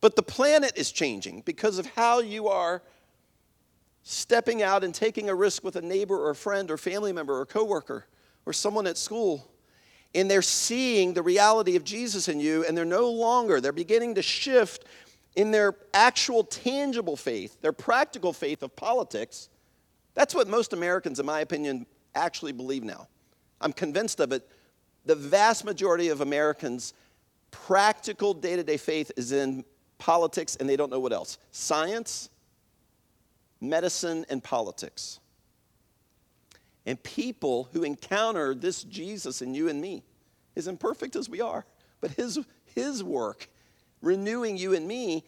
But 0.00 0.16
the 0.16 0.22
planet 0.22 0.72
is 0.76 0.90
changing 0.92 1.42
because 1.42 1.76
of 1.76 1.84
how 1.88 2.20
you 2.20 2.48
are 2.48 2.80
stepping 4.02 4.62
out 4.62 4.82
and 4.84 4.94
taking 4.94 5.28
a 5.28 5.34
risk 5.34 5.62
with 5.62 5.76
a 5.76 5.82
neighbor 5.82 6.16
or 6.16 6.30
a 6.30 6.34
friend 6.34 6.70
or 6.70 6.76
family 6.76 7.12
member 7.12 7.38
or 7.38 7.46
coworker 7.46 8.06
or 8.46 8.52
someone 8.52 8.86
at 8.86 8.96
school. 8.96 9.50
And 10.14 10.30
they're 10.30 10.42
seeing 10.42 11.14
the 11.14 11.22
reality 11.22 11.76
of 11.76 11.84
Jesus 11.84 12.28
in 12.28 12.40
you, 12.40 12.64
and 12.64 12.76
they're 12.76 12.84
no 12.84 13.10
longer, 13.10 13.60
they're 13.60 13.72
beginning 13.72 14.16
to 14.16 14.22
shift 14.22 14.84
in 15.36 15.52
their 15.52 15.76
actual 15.94 16.42
tangible 16.42 17.16
faith, 17.16 17.60
their 17.60 17.72
practical 17.72 18.32
faith 18.32 18.62
of 18.62 18.74
politics. 18.74 19.48
That's 20.14 20.34
what 20.34 20.48
most 20.48 20.72
Americans, 20.72 21.20
in 21.20 21.26
my 21.26 21.40
opinion, 21.40 21.86
actually 22.14 22.52
believe 22.52 22.82
now. 22.82 23.06
I'm 23.60 23.72
convinced 23.72 24.18
of 24.18 24.32
it. 24.32 24.48
The 25.06 25.14
vast 25.14 25.64
majority 25.64 26.08
of 26.08 26.20
Americans' 26.20 26.94
practical 27.52 28.34
day 28.34 28.56
to 28.56 28.64
day 28.64 28.76
faith 28.76 29.12
is 29.16 29.30
in 29.30 29.64
politics, 29.98 30.56
and 30.56 30.68
they 30.68 30.76
don't 30.76 30.90
know 30.90 30.98
what 30.98 31.12
else 31.12 31.38
science, 31.52 32.29
medicine, 33.60 34.24
and 34.28 34.42
politics. 34.42 35.20
And 36.86 37.02
people 37.02 37.68
who 37.72 37.82
encounter 37.82 38.54
this 38.54 38.82
Jesus 38.84 39.42
in 39.42 39.54
you 39.54 39.68
and 39.68 39.80
me, 39.80 40.02
as 40.56 40.66
imperfect 40.66 41.14
as 41.16 41.28
we 41.28 41.40
are, 41.40 41.64
but 42.00 42.12
his, 42.12 42.38
his 42.74 43.04
work 43.04 43.48
renewing 44.02 44.56
you 44.56 44.74
and 44.74 44.88
me, 44.88 45.24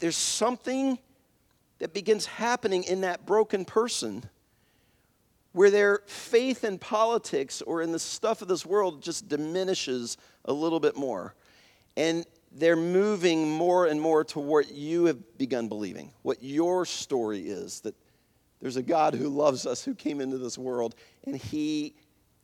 there's 0.00 0.16
something 0.16 0.98
that 1.78 1.92
begins 1.92 2.26
happening 2.26 2.84
in 2.84 3.02
that 3.02 3.26
broken 3.26 3.64
person 3.64 4.24
where 5.52 5.70
their 5.70 6.00
faith 6.06 6.64
in 6.64 6.78
politics 6.78 7.62
or 7.62 7.80
in 7.80 7.92
the 7.92 7.98
stuff 7.98 8.42
of 8.42 8.48
this 8.48 8.66
world 8.66 9.02
just 9.02 9.28
diminishes 9.28 10.16
a 10.46 10.52
little 10.52 10.80
bit 10.80 10.96
more. 10.96 11.34
And 11.96 12.24
they're 12.54 12.76
moving 12.76 13.50
more 13.50 13.86
and 13.86 14.00
more 14.00 14.24
to 14.24 14.38
what 14.38 14.72
you 14.72 15.06
have 15.06 15.38
begun 15.38 15.68
believing, 15.68 16.12
what 16.22 16.42
your 16.42 16.86
story 16.86 17.40
is 17.40 17.80
that 17.80 17.94
there's 18.60 18.76
a 18.76 18.82
God 18.82 19.14
who 19.14 19.28
loves 19.28 19.66
us, 19.66 19.84
who 19.84 19.94
came 19.94 20.20
into 20.20 20.38
this 20.38 20.56
world, 20.56 20.94
and 21.24 21.36
He 21.36 21.94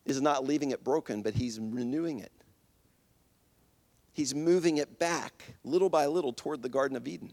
is 0.05 0.21
not 0.21 0.45
leaving 0.45 0.73
it 0.73 0.83
broken, 0.83 1.23
but 1.23 1.35
He's 1.35 1.61
renewing 1.61 2.19
it. 2.19 2.33
He's 4.13 4.35
moving 4.35 4.79
it 4.79 4.99
back 4.99 5.45
little 5.65 5.89
by 5.89 6.07
little 6.07 6.33
toward 6.33 6.63
the 6.63 6.69
Garden 6.69 6.97
of 6.97 7.07
Eden. 7.07 7.33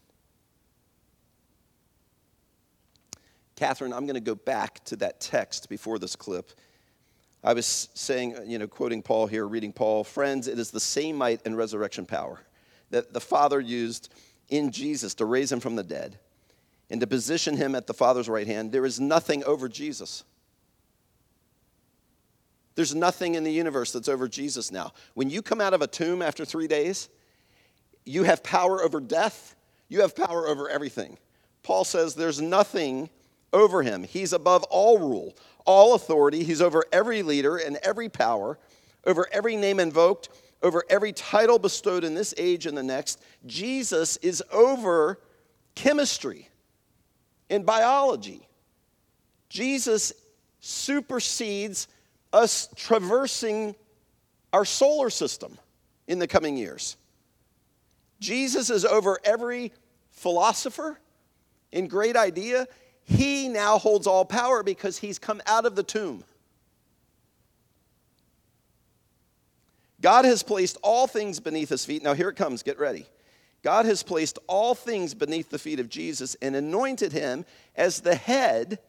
Catherine, 3.55 3.91
I'm 3.91 4.05
going 4.05 4.13
to 4.13 4.21
go 4.21 4.35
back 4.35 4.85
to 4.85 4.95
that 4.97 5.19
text 5.19 5.67
before 5.67 5.97
this 5.97 6.15
clip. 6.15 6.51
I 7.43 7.53
was 7.53 7.89
saying, 7.95 8.37
you 8.45 8.59
know, 8.59 8.67
quoting 8.67 9.01
Paul 9.01 9.25
here, 9.25 9.47
reading 9.47 9.73
Paul, 9.73 10.03
friends, 10.03 10.47
it 10.47 10.59
is 10.59 10.69
the 10.69 10.79
same 10.79 11.15
might 11.15 11.41
and 11.43 11.57
resurrection 11.57 12.05
power 12.05 12.39
that 12.89 13.13
the 13.13 13.21
Father 13.21 13.59
used 13.59 14.13
in 14.49 14.71
Jesus 14.71 15.13
to 15.15 15.25
raise 15.25 15.51
him 15.51 15.59
from 15.59 15.75
the 15.75 15.83
dead 15.83 16.19
and 16.89 17.01
to 17.01 17.07
position 17.07 17.57
him 17.57 17.75
at 17.75 17.87
the 17.87 17.93
Father's 17.93 18.29
right 18.29 18.47
hand, 18.47 18.71
there 18.71 18.85
is 18.85 18.99
nothing 18.99 19.43
over 19.43 19.67
Jesus. 19.67 20.23
There's 22.75 22.95
nothing 22.95 23.35
in 23.35 23.43
the 23.43 23.51
universe 23.51 23.91
that's 23.91 24.07
over 24.07 24.27
Jesus 24.27 24.71
now. 24.71 24.93
When 25.15 25.29
you 25.29 25.41
come 25.41 25.59
out 25.59 25.73
of 25.73 25.81
a 25.81 25.87
tomb 25.87 26.21
after 26.21 26.45
three 26.45 26.67
days, 26.67 27.09
you 28.05 28.23
have 28.23 28.43
power 28.43 28.81
over 28.81 28.99
death, 28.99 29.55
you 29.89 30.01
have 30.01 30.15
power 30.15 30.47
over 30.47 30.69
everything. 30.69 31.17
Paul 31.63 31.83
says 31.83 32.15
there's 32.15 32.39
nothing 32.39 33.09
over 33.51 33.81
him. 33.81 34.03
He's 34.03 34.31
above 34.31 34.63
all 34.65 34.99
rule, 34.99 35.35
all 35.65 35.95
authority. 35.95 36.43
He's 36.43 36.61
over 36.61 36.85
every 36.91 37.23
leader 37.23 37.57
and 37.57 37.77
every 37.77 38.09
power, 38.09 38.57
over 39.05 39.27
every 39.31 39.55
name 39.55 39.79
invoked 39.79 40.29
over 40.63 40.83
every 40.89 41.13
title 41.13 41.59
bestowed 41.59 42.03
in 42.03 42.13
this 42.13 42.33
age 42.37 42.65
and 42.65 42.77
the 42.77 42.83
next. 42.83 43.21
Jesus 43.45 44.17
is 44.17 44.43
over 44.51 45.19
chemistry 45.75 46.49
and 47.49 47.65
biology. 47.65 48.47
Jesus 49.49 50.13
supersedes 50.59 51.87
us 52.33 52.69
traversing 52.75 53.75
our 54.51 54.65
solar 54.65 55.09
system 55.09 55.57
in 56.07 56.19
the 56.19 56.27
coming 56.27 56.57
years. 56.57 56.97
Jesus 58.19 58.69
is 58.69 58.85
over 58.85 59.19
every 59.23 59.71
philosopher 60.11 60.99
and 61.71 61.89
great 61.89 62.15
idea. 62.15 62.67
He 63.03 63.47
now 63.47 63.77
holds 63.77 64.07
all 64.07 64.25
power 64.25 64.63
because 64.63 64.97
he's 64.97 65.19
come 65.19 65.41
out 65.45 65.65
of 65.65 65.75
the 65.75 65.83
tomb. 65.83 66.23
God 70.07 70.23
has 70.23 70.41
placed 70.41 70.77
all 70.83 71.05
things 71.05 71.41
beneath 71.41 71.67
his 71.67 71.83
feet. 71.83 72.01
Now, 72.01 72.13
here 72.13 72.29
it 72.29 72.37
comes, 72.37 72.63
get 72.63 72.79
ready. 72.79 73.05
God 73.61 73.83
has 73.83 74.03
placed 74.03 74.39
all 74.47 74.73
things 74.73 75.13
beneath 75.13 75.49
the 75.49 75.59
feet 75.59 75.81
of 75.81 75.89
Jesus 75.89 76.37
and 76.41 76.55
anointed 76.55 77.11
him 77.11 77.43
as 77.75 77.99
the 77.99 78.15
head 78.15 78.79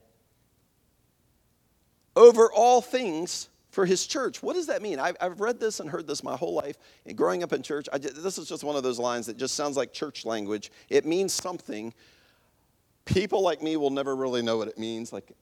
over 2.15 2.53
all 2.53 2.81
things 2.81 3.49
for 3.73 3.85
his 3.85 4.07
church. 4.07 4.45
What 4.45 4.55
does 4.55 4.69
that 4.69 4.81
mean? 4.81 5.01
I've, 5.01 5.17
I've 5.21 5.41
read 5.41 5.59
this 5.59 5.81
and 5.81 5.91
heard 5.91 6.07
this 6.07 6.23
my 6.23 6.37
whole 6.37 6.55
life. 6.55 6.77
And 7.05 7.19
growing 7.19 7.43
up 7.43 7.53
in 7.53 7.65
church, 7.65 7.89
this 7.93 8.39
is 8.39 8.49
just 8.49 8.63
one 8.63 8.77
of 8.77 8.85
those 8.85 9.01
lines 9.01 9.27
that 9.27 9.37
just 9.37 9.57
sounds 9.57 9.77
like 9.77 9.93
church 9.93 10.25
language. 10.25 10.71
It 10.89 11.05
means 11.05 11.33
something. 11.33 11.93
People 13.07 13.43
like 13.43 13.61
me 13.61 13.77
will 13.77 13.91
never 13.91 14.15
really 14.15 14.43
know 14.43 14.57
what 14.57 14.69
it 14.69 14.79
means. 14.79 15.13
Like 15.13 15.33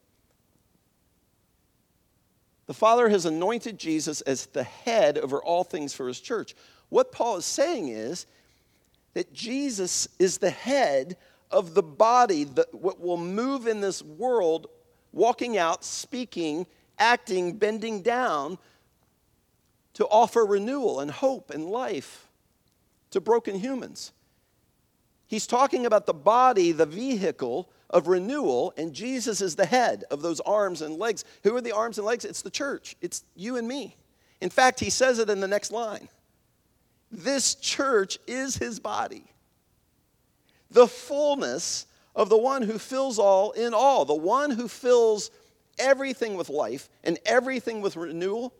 the 2.67 2.75
Father 2.75 3.09
has 3.09 3.25
anointed 3.25 3.79
Jesus 3.79 4.21
as 4.23 4.47
the 4.47 4.65
head 4.65 5.19
over 5.19 5.43
all 5.43 5.65
things 5.65 5.95
for 5.95 6.09
his 6.09 6.21
church. 6.21 6.55
What 6.89 7.13
Paul 7.13 7.37
is 7.37 7.45
saying 7.45 7.89
is 7.89 8.27
that 9.15 9.33
Jesus 9.33 10.09
is 10.19 10.39
the 10.39 10.51
head 10.51 11.17
of 11.51 11.75
the 11.75 11.83
body 11.83 12.45
that 12.45 12.75
what 12.75 13.01
will 13.01 13.17
move 13.17 13.67
in 13.67 13.81
this 13.81 14.03
world, 14.03 14.67
walking 15.13 15.57
out, 15.57 15.85
speaking, 15.85 16.67
acting, 16.99 17.57
bending 17.57 18.03
down 18.03 18.59
to 19.95 20.07
offer 20.07 20.45
renewal 20.45 21.01
and 21.01 21.11
hope 21.11 21.51
and 21.51 21.67
life 21.67 22.29
to 23.11 23.21
broken 23.21 23.59
humans. 23.59 24.13
He's 25.29 25.47
talking 25.47 25.87
about 25.87 26.07
the 26.07 26.15
body, 26.15 26.73
the 26.73 26.87
vehicle 26.87 27.69
of 27.91 28.09
renewal, 28.09 28.73
and 28.77 28.93
Jesus 28.93 29.41
is 29.41 29.57
the 29.57 29.67
head 29.67 30.05
of 30.11 30.23
those 30.23 30.41
arms 30.41 30.83
and 30.83 30.99
legs. 30.99 31.25
Who 31.43 31.57
are 31.57 31.61
the 31.61 31.73
arms 31.73 31.99
and 31.99 32.07
legs? 32.07 32.25
It's 32.25 32.43
the 32.43 32.51
church, 32.51 32.97
it's 33.01 33.25
you 33.35 33.57
and 33.57 33.67
me. 33.67 33.97
In 34.41 34.51
fact, 34.51 34.81
he 34.81 34.91
says 34.91 35.19
it 35.19 35.31
in 35.31 35.41
the 35.41 35.49
next 35.49 35.73
line 35.73 36.09
this 37.11 37.55
church 37.55 38.19
is 38.27 38.57
his 38.57 38.81
body. 38.81 39.25
the 40.71 40.89
fullness 40.89 41.87
of 42.15 42.29
the 42.29 42.37
one 42.37 42.63
who 42.63 42.79
fills 42.79 43.19
all 43.19 43.53
in 43.53 43.73
all, 43.73 44.05
the 44.05 44.15
one 44.15 44.51
who 44.51 44.67
fills 44.69 45.31
everything 45.79 46.37
with 46.37 46.49
life 46.49 46.89
and 47.05 47.19
everything 47.25 47.81
with 47.81 47.97
renewal. 47.97 48.53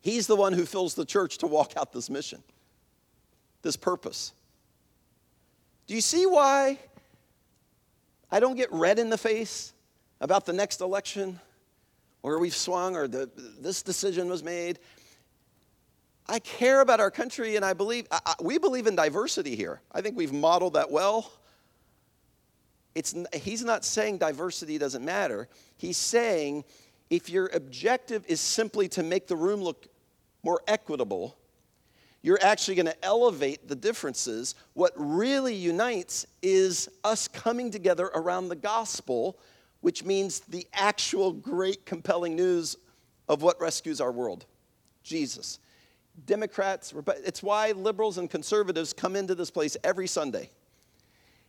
He's 0.00 0.26
the 0.26 0.36
one 0.36 0.52
who 0.52 0.66
fills 0.66 0.94
the 0.94 1.04
church 1.04 1.38
to 1.38 1.46
walk 1.46 1.72
out 1.76 1.92
this 1.92 2.10
mission, 2.10 2.42
this 3.62 3.76
purpose. 3.76 4.32
Do 5.90 5.96
you 5.96 6.00
see 6.00 6.24
why 6.24 6.78
I 8.30 8.38
don't 8.38 8.54
get 8.54 8.70
red 8.70 9.00
in 9.00 9.10
the 9.10 9.18
face 9.18 9.72
about 10.20 10.46
the 10.46 10.52
next 10.52 10.80
election 10.80 11.40
or 12.22 12.38
we've 12.38 12.54
swung 12.54 12.94
or 12.94 13.08
the, 13.08 13.28
this 13.58 13.82
decision 13.82 14.28
was 14.28 14.44
made? 14.44 14.78
I 16.28 16.38
care 16.38 16.80
about 16.80 17.00
our 17.00 17.10
country 17.10 17.56
and 17.56 17.64
I 17.64 17.72
believe, 17.72 18.06
I, 18.12 18.34
we 18.40 18.56
believe 18.56 18.86
in 18.86 18.94
diversity 18.94 19.56
here. 19.56 19.80
I 19.90 20.00
think 20.00 20.16
we've 20.16 20.32
modeled 20.32 20.74
that 20.74 20.92
well. 20.92 21.32
It's, 22.94 23.12
he's 23.34 23.64
not 23.64 23.84
saying 23.84 24.18
diversity 24.18 24.78
doesn't 24.78 25.04
matter. 25.04 25.48
He's 25.76 25.96
saying 25.96 26.66
if 27.10 27.28
your 27.28 27.50
objective 27.52 28.24
is 28.28 28.40
simply 28.40 28.86
to 28.90 29.02
make 29.02 29.26
the 29.26 29.34
room 29.34 29.60
look 29.60 29.88
more 30.44 30.60
equitable, 30.68 31.36
you're 32.22 32.38
actually 32.42 32.74
going 32.74 32.86
to 32.86 33.04
elevate 33.04 33.66
the 33.68 33.74
differences. 33.74 34.54
What 34.74 34.92
really 34.96 35.54
unites 35.54 36.26
is 36.42 36.88
us 37.02 37.28
coming 37.28 37.70
together 37.70 38.10
around 38.14 38.48
the 38.48 38.56
gospel, 38.56 39.38
which 39.80 40.04
means 40.04 40.40
the 40.40 40.66
actual 40.74 41.32
great, 41.32 41.86
compelling 41.86 42.36
news 42.36 42.76
of 43.28 43.42
what 43.42 43.60
rescues 43.60 44.00
our 44.00 44.12
world 44.12 44.44
Jesus. 45.02 45.60
Democrats, 46.26 46.92
it's 47.24 47.42
why 47.42 47.70
liberals 47.72 48.18
and 48.18 48.28
conservatives 48.28 48.92
come 48.92 49.16
into 49.16 49.34
this 49.34 49.50
place 49.50 49.76
every 49.82 50.06
Sunday 50.06 50.50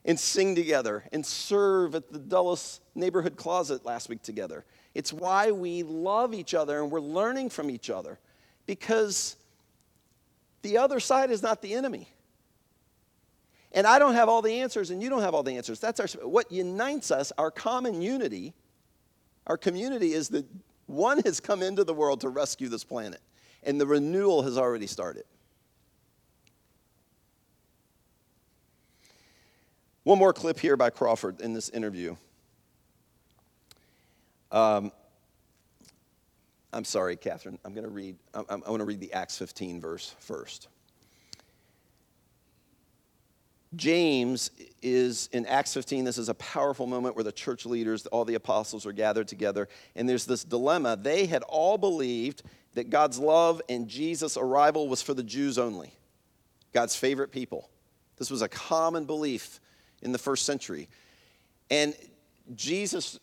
and 0.06 0.18
sing 0.18 0.56
together 0.56 1.04
and 1.12 1.26
serve 1.26 1.96
at 1.96 2.12
the 2.12 2.20
Dulles 2.20 2.80
neighborhood 2.96 3.36
closet 3.36 3.86
last 3.86 4.08
week 4.08 4.22
together. 4.22 4.64
It's 4.96 5.12
why 5.12 5.52
we 5.52 5.84
love 5.84 6.34
each 6.34 6.54
other 6.54 6.82
and 6.82 6.90
we're 6.90 7.02
learning 7.02 7.50
from 7.50 7.70
each 7.70 7.90
other 7.90 8.20
because 8.66 9.36
the 10.62 10.78
other 10.78 11.00
side 11.00 11.32
is 11.32 11.42
not 11.42 11.62
the 11.62 11.74
enemy. 11.74 12.08
And 13.74 13.88
I 13.88 14.00
don't 14.00 14.16
have 14.16 14.28
all 14.28 14.42
the 14.42 14.60
answers 14.62 14.92
and 14.92 15.02
you 15.02 15.10
don't 15.10 15.22
have 15.22 15.34
all 15.34 15.44
the 15.44 15.56
answers. 15.56 15.80
That's 15.80 16.00
our 16.00 16.08
what 16.28 16.52
unites 16.52 17.10
us, 17.10 17.32
our 17.38 17.52
common 17.52 18.02
unity, 18.02 18.54
our 19.48 19.58
community 19.58 20.14
is 20.14 20.30
that 20.30 20.46
one 20.88 21.20
has 21.24 21.40
come 21.40 21.62
into 21.62 21.84
the 21.84 21.94
world 21.94 22.22
to 22.22 22.30
rescue 22.30 22.68
this 22.68 22.84
planet 22.84 23.22
and 23.64 23.80
the 23.80 23.88
renewal 23.88 24.42
has 24.44 24.58
already 24.58 24.88
started. 24.88 25.24
One 30.04 30.18
more 30.18 30.34
clip 30.34 30.60
here 30.60 30.76
by 30.76 30.90
Crawford 30.90 31.42
in 31.42 31.54
this 31.54 31.70
interview. 31.70 32.16
Um, 34.52 34.92
I'm 36.74 36.86
sorry, 36.86 37.18
Catherine. 37.18 37.60
I'm 37.66 37.74
going 37.74 37.86
to 37.86 37.90
read. 37.90 38.16
I, 38.34 38.44
I 38.50 38.56
want 38.56 38.80
to 38.80 38.86
read 38.86 39.00
the 39.00 39.14
Acts 39.14 39.38
15 39.38 39.82
verse 39.82 40.16
first. 40.20 40.68
James 43.76 44.52
is 44.82 45.30
in 45.32 45.46
Acts 45.46 45.74
15. 45.74 46.04
This 46.04 46.18
is 46.18 46.28
a 46.28 46.34
powerful 46.34 46.88
moment 46.88 47.16
where 47.16 47.24
the 47.24 47.32
church 47.32 47.66
leaders, 47.66 48.06
all 48.08 48.26
the 48.26 48.36
apostles, 48.36 48.86
are 48.86 48.92
gathered 48.92 49.30
together, 49.30 49.70
and 49.96 50.10
there's 50.10 50.26
this 50.26 50.44
dilemma. 50.44 50.98
They 50.98 51.26
had 51.26 51.44
all 51.44 51.78
believed 51.78 52.44
that 52.74 52.90
God's 52.90 53.18
love 53.18 53.62
and 53.70 53.88
Jesus' 53.88 54.36
arrival 54.36 54.90
was 54.90 55.02
for 55.02 55.14
the 55.14 55.24
Jews 55.24 55.58
only, 55.58 55.94
God's 56.74 56.96
favorite 56.96 57.32
people. 57.32 57.70
This 58.18 58.30
was 58.30 58.42
a 58.42 58.50
common 58.50 59.06
belief 59.06 59.60
in 60.02 60.12
the 60.12 60.18
first 60.18 60.46
century. 60.46 60.90
And 61.70 61.96
Jesus 62.56 63.20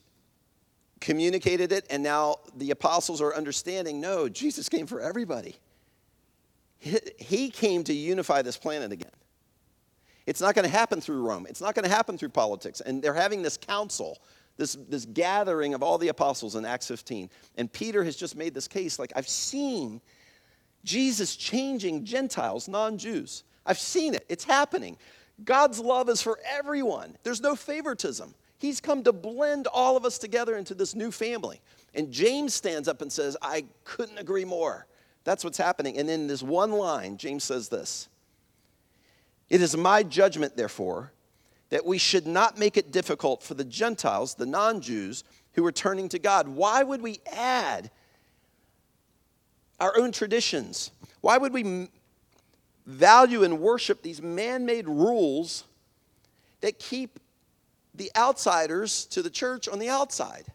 communicated 1.00 1.72
it, 1.72 1.86
and 1.90 2.02
now 2.02 2.36
the 2.56 2.70
apostles 2.70 3.20
are 3.20 3.34
understanding 3.34 4.00
no, 4.00 4.28
Jesus 4.28 4.68
came 4.68 4.86
for 4.86 5.00
everybody. 5.00 5.56
He 6.80 7.50
came 7.50 7.82
to 7.84 7.92
unify 7.92 8.42
this 8.42 8.56
planet 8.56 8.92
again. 8.92 9.10
It's 10.26 10.40
not 10.40 10.54
going 10.54 10.64
to 10.64 10.70
happen 10.70 11.00
through 11.00 11.26
Rome. 11.26 11.46
It's 11.48 11.60
not 11.60 11.74
going 11.74 11.84
to 11.84 11.90
happen 11.90 12.18
through 12.18 12.28
politics. 12.28 12.80
And 12.80 13.02
they're 13.02 13.14
having 13.14 13.42
this 13.42 13.56
council, 13.56 14.18
this, 14.58 14.74
this 14.88 15.06
gathering 15.06 15.74
of 15.74 15.82
all 15.82 15.98
the 15.98 16.08
apostles 16.08 16.54
in 16.54 16.64
Acts 16.64 16.86
15. 16.86 17.30
And 17.56 17.72
Peter 17.72 18.04
has 18.04 18.14
just 18.14 18.36
made 18.36 18.54
this 18.54 18.68
case 18.68 18.98
like, 18.98 19.12
I've 19.16 19.28
seen 19.28 20.00
Jesus 20.84 21.34
changing 21.34 22.04
Gentiles, 22.04 22.68
non 22.68 22.98
Jews. 22.98 23.42
I've 23.64 23.78
seen 23.78 24.14
it. 24.14 24.24
It's 24.28 24.44
happening. 24.44 24.98
God's 25.44 25.80
love 25.80 26.08
is 26.08 26.20
for 26.20 26.38
everyone, 26.44 27.16
there's 27.22 27.40
no 27.40 27.56
favoritism. 27.56 28.34
He's 28.58 28.80
come 28.80 29.04
to 29.04 29.12
blend 29.12 29.68
all 29.68 29.96
of 29.96 30.04
us 30.04 30.18
together 30.18 30.56
into 30.56 30.74
this 30.74 30.94
new 30.94 31.12
family. 31.12 31.60
And 31.94 32.10
James 32.10 32.54
stands 32.54 32.88
up 32.88 33.00
and 33.00 33.12
says, 33.12 33.36
I 33.40 33.64
couldn't 33.84 34.18
agree 34.18 34.44
more. 34.44 34.86
That's 35.24 35.44
what's 35.44 35.58
happening. 35.58 35.96
And 35.98 36.10
in 36.10 36.26
this 36.26 36.42
one 36.42 36.72
line, 36.72 37.16
James 37.16 37.44
says 37.44 37.68
this 37.68 38.08
It 39.48 39.62
is 39.62 39.76
my 39.76 40.02
judgment, 40.02 40.56
therefore, 40.56 41.12
that 41.70 41.86
we 41.86 41.98
should 41.98 42.26
not 42.26 42.58
make 42.58 42.76
it 42.76 42.90
difficult 42.90 43.42
for 43.42 43.54
the 43.54 43.64
Gentiles, 43.64 44.34
the 44.34 44.46
non 44.46 44.80
Jews, 44.80 45.22
who 45.52 45.64
are 45.64 45.72
turning 45.72 46.08
to 46.10 46.18
God. 46.18 46.48
Why 46.48 46.82
would 46.82 47.00
we 47.00 47.20
add 47.32 47.90
our 49.78 49.96
own 49.96 50.10
traditions? 50.10 50.90
Why 51.20 51.38
would 51.38 51.52
we 51.52 51.88
value 52.86 53.44
and 53.44 53.60
worship 53.60 54.02
these 54.02 54.22
man 54.22 54.64
made 54.64 54.88
rules 54.88 55.64
that 56.60 56.78
keep 56.78 57.20
the 57.98 58.10
outsiders 58.16 59.06
to 59.06 59.22
the 59.22 59.30
church 59.30 59.68
on 59.68 59.78
the 59.78 59.88
outside. 59.88 60.46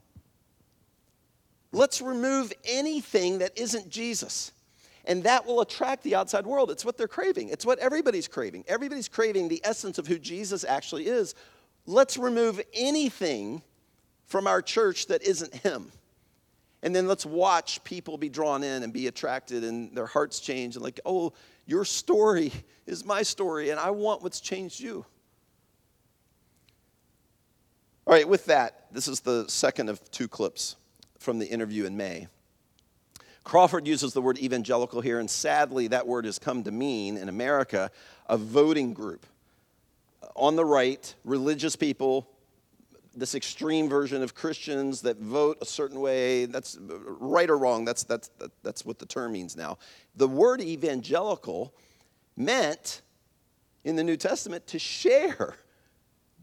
Let's 1.71 2.01
remove 2.01 2.53
anything 2.65 3.39
that 3.39 3.57
isn't 3.57 3.89
Jesus. 3.89 4.51
And 5.05 5.23
that 5.23 5.45
will 5.45 5.59
attract 5.61 6.03
the 6.03 6.15
outside 6.15 6.45
world. 6.45 6.71
It's 6.71 6.85
what 6.85 6.97
they're 6.97 7.07
craving. 7.07 7.49
It's 7.49 7.65
what 7.65 7.79
everybody's 7.79 8.27
craving. 8.27 8.63
Everybody's 8.67 9.09
craving 9.09 9.49
the 9.49 9.61
essence 9.63 9.97
of 9.97 10.07
who 10.07 10.17
Jesus 10.17 10.63
actually 10.63 11.07
is. 11.07 11.35
Let's 11.85 12.17
remove 12.17 12.61
anything 12.73 13.61
from 14.27 14.47
our 14.47 14.61
church 14.61 15.07
that 15.07 15.23
isn't 15.23 15.53
Him. 15.53 15.91
And 16.83 16.95
then 16.95 17.07
let's 17.07 17.25
watch 17.25 17.83
people 17.83 18.17
be 18.17 18.29
drawn 18.29 18.63
in 18.63 18.83
and 18.83 18.93
be 18.93 19.07
attracted 19.07 19.63
and 19.63 19.95
their 19.95 20.05
hearts 20.05 20.39
change. 20.39 20.75
And 20.75 20.83
like, 20.83 20.99
oh, 21.05 21.33
your 21.65 21.85
story 21.85 22.51
is 22.85 23.05
my 23.05 23.23
story, 23.23 23.69
and 23.69 23.79
I 23.79 23.89
want 23.91 24.21
what's 24.21 24.41
changed 24.41 24.79
you. 24.79 25.05
All 28.05 28.13
right, 28.13 28.27
with 28.27 28.45
that, 28.47 28.87
this 28.91 29.07
is 29.07 29.21
the 29.21 29.45
second 29.47 29.87
of 29.87 30.11
two 30.11 30.27
clips 30.27 30.75
from 31.19 31.39
the 31.39 31.45
interview 31.45 31.85
in 31.85 31.95
May. 31.95 32.27
Crawford 33.45 33.87
uses 33.87 34.11
the 34.11 34.21
word 34.21 34.37
evangelical 34.39 34.99
here, 34.99 35.19
and 35.19 35.29
sadly, 35.29 35.87
that 35.87 36.05
word 36.05 36.25
has 36.25 36.37
come 36.37 36.63
to 36.65 36.71
mean 36.71 37.15
in 37.15 37.29
America 37.29 37.91
a 38.27 38.37
voting 38.37 38.93
group. 38.93 39.25
On 40.35 40.57
the 40.57 40.65
right, 40.65 41.15
religious 41.23 41.77
people, 41.77 42.27
this 43.15 43.35
extreme 43.35 43.87
version 43.87 44.21
of 44.21 44.35
Christians 44.35 45.01
that 45.03 45.17
vote 45.19 45.57
a 45.61 45.65
certain 45.65 46.01
way. 46.01 46.45
That's 46.45 46.77
right 46.81 47.49
or 47.49 47.57
wrong, 47.57 47.85
that's, 47.85 48.03
that's, 48.03 48.29
that's 48.63 48.85
what 48.85 48.99
the 48.99 49.05
term 49.05 49.31
means 49.31 49.55
now. 49.55 49.77
The 50.17 50.27
word 50.27 50.59
evangelical 50.59 51.73
meant 52.35 53.01
in 53.85 53.95
the 53.95 54.03
New 54.03 54.17
Testament 54.17 54.67
to 54.67 54.79
share 54.79 55.55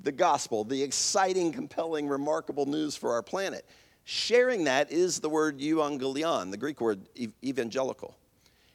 the 0.03 0.12
gospel, 0.12 0.64
the 0.64 0.82
exciting, 0.82 1.53
compelling, 1.53 2.09
remarkable 2.09 2.66
news 2.66 2.96
for 2.96 3.12
our 3.12 3.22
planet. 3.22 3.66
Sharing 4.05 4.64
that 4.64 4.90
is 4.90 5.20
the 5.20 5.28
word 5.28 5.61
euangelion, 5.61 6.51
the 6.51 6.57
Greek 6.57 6.80
word 6.80 7.01
evangelical. 7.44 8.16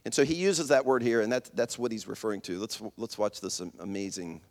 And 0.05 0.13
so 0.13 0.23
he 0.23 0.36
uses 0.36 0.67
that 0.67 0.86
word 0.86 1.01
here, 1.01 1.21
and 1.21 1.32
that, 1.32 1.49
that's 1.55 1.80
what 1.80 1.91
he's 1.91 2.07
referring 2.07 2.41
to. 2.41 2.59
Let's, 2.59 2.80
let's 2.95 3.17
watch 3.17 3.41
this 3.41 3.59
amazing 3.80 4.41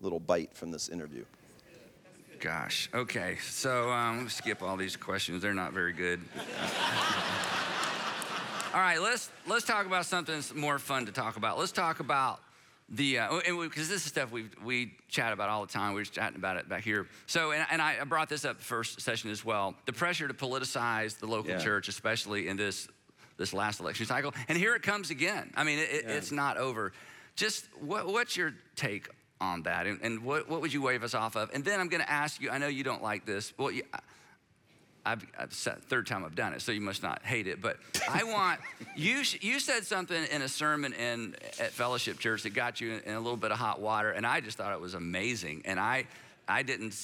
little 0.00 0.18
bite 0.18 0.54
from 0.54 0.72
this 0.72 0.88
interview. 0.88 1.24
Gosh, 2.40 2.90
okay, 2.92 3.36
so 3.40 3.92
um, 3.92 4.28
skip 4.28 4.62
all 4.62 4.76
these 4.76 4.96
questions. 4.96 5.40
They're 5.40 5.54
not 5.54 5.72
very 5.72 5.92
good. 5.92 6.20
all 8.74 8.80
right, 8.80 9.00
let's, 9.00 9.30
let's 9.46 9.64
talk 9.64 9.86
about 9.86 10.06
something 10.06 10.34
that's 10.34 10.52
more 10.52 10.80
fun 10.80 11.06
to 11.06 11.12
talk 11.12 11.36
about. 11.36 11.56
Let's 11.56 11.70
talk 11.70 12.00
about 12.00 12.40
the 12.88 13.18
uh, 13.18 13.40
because 13.46 13.88
this 13.88 14.04
is 14.04 14.04
stuff 14.04 14.30
we 14.30 14.46
we 14.62 14.94
chat 15.08 15.32
about 15.32 15.48
all 15.48 15.64
the 15.64 15.72
time. 15.72 15.94
We 15.94 16.02
are 16.02 16.04
chatting 16.04 16.36
about 16.36 16.56
it 16.56 16.68
back 16.68 16.84
here. 16.84 17.06
So, 17.26 17.52
and, 17.52 17.66
and 17.70 17.80
I 17.80 18.04
brought 18.04 18.28
this 18.28 18.44
up 18.44 18.58
the 18.58 18.64
first 18.64 19.00
session 19.00 19.30
as 19.30 19.44
well. 19.44 19.74
The 19.86 19.92
pressure 19.92 20.28
to 20.28 20.34
politicize 20.34 21.18
the 21.18 21.26
local 21.26 21.52
yeah. 21.52 21.58
church, 21.58 21.88
especially 21.88 22.48
in 22.48 22.56
this 22.56 22.88
this 23.38 23.52
last 23.52 23.80
election 23.80 24.06
cycle, 24.06 24.34
and 24.48 24.58
here 24.58 24.74
it 24.74 24.82
comes 24.82 25.10
again. 25.10 25.52
I 25.56 25.64
mean, 25.64 25.78
it, 25.78 26.04
yeah. 26.04 26.12
it's 26.12 26.32
not 26.32 26.58
over. 26.58 26.92
Just 27.34 27.66
what, 27.80 28.06
what's 28.06 28.36
your 28.36 28.52
take 28.76 29.08
on 29.40 29.62
that, 29.62 29.86
and, 29.86 29.98
and 30.02 30.22
what 30.22 30.48
what 30.48 30.60
would 30.60 30.72
you 30.72 30.82
wave 30.82 31.02
us 31.02 31.14
off 31.14 31.34
of? 31.36 31.50
And 31.54 31.64
then 31.64 31.80
I'm 31.80 31.88
going 31.88 32.02
to 32.02 32.10
ask 32.10 32.40
you. 32.40 32.50
I 32.50 32.58
know 32.58 32.68
you 32.68 32.84
don't 32.84 33.02
like 33.02 33.24
this. 33.24 33.52
Well, 33.56 33.70
you, 33.70 33.84
I've, 35.04 35.26
I've 35.38 35.52
said 35.52 35.82
third 35.84 36.06
time 36.06 36.24
I've 36.24 36.34
done 36.34 36.52
it, 36.52 36.62
so 36.62 36.70
you 36.70 36.80
must 36.80 37.02
not 37.02 37.22
hate 37.22 37.46
it. 37.46 37.60
But 37.60 37.78
I 38.08 38.24
want 38.24 38.60
you. 38.96 39.22
You 39.40 39.58
said 39.58 39.84
something 39.84 40.24
in 40.30 40.42
a 40.42 40.48
sermon 40.48 40.92
in 40.92 41.34
at 41.58 41.70
Fellowship 41.70 42.18
Church 42.18 42.44
that 42.44 42.54
got 42.54 42.80
you 42.80 43.00
in, 43.04 43.14
a 43.14 43.20
little 43.20 43.36
bit 43.36 43.50
of 43.50 43.58
hot 43.58 43.80
water, 43.80 44.10
and 44.10 44.26
I 44.26 44.40
just 44.40 44.58
thought 44.58 44.72
it 44.72 44.80
was 44.80 44.94
amazing. 44.94 45.62
And 45.64 45.80
I, 45.80 46.06
I 46.46 46.62
didn't 46.62 46.94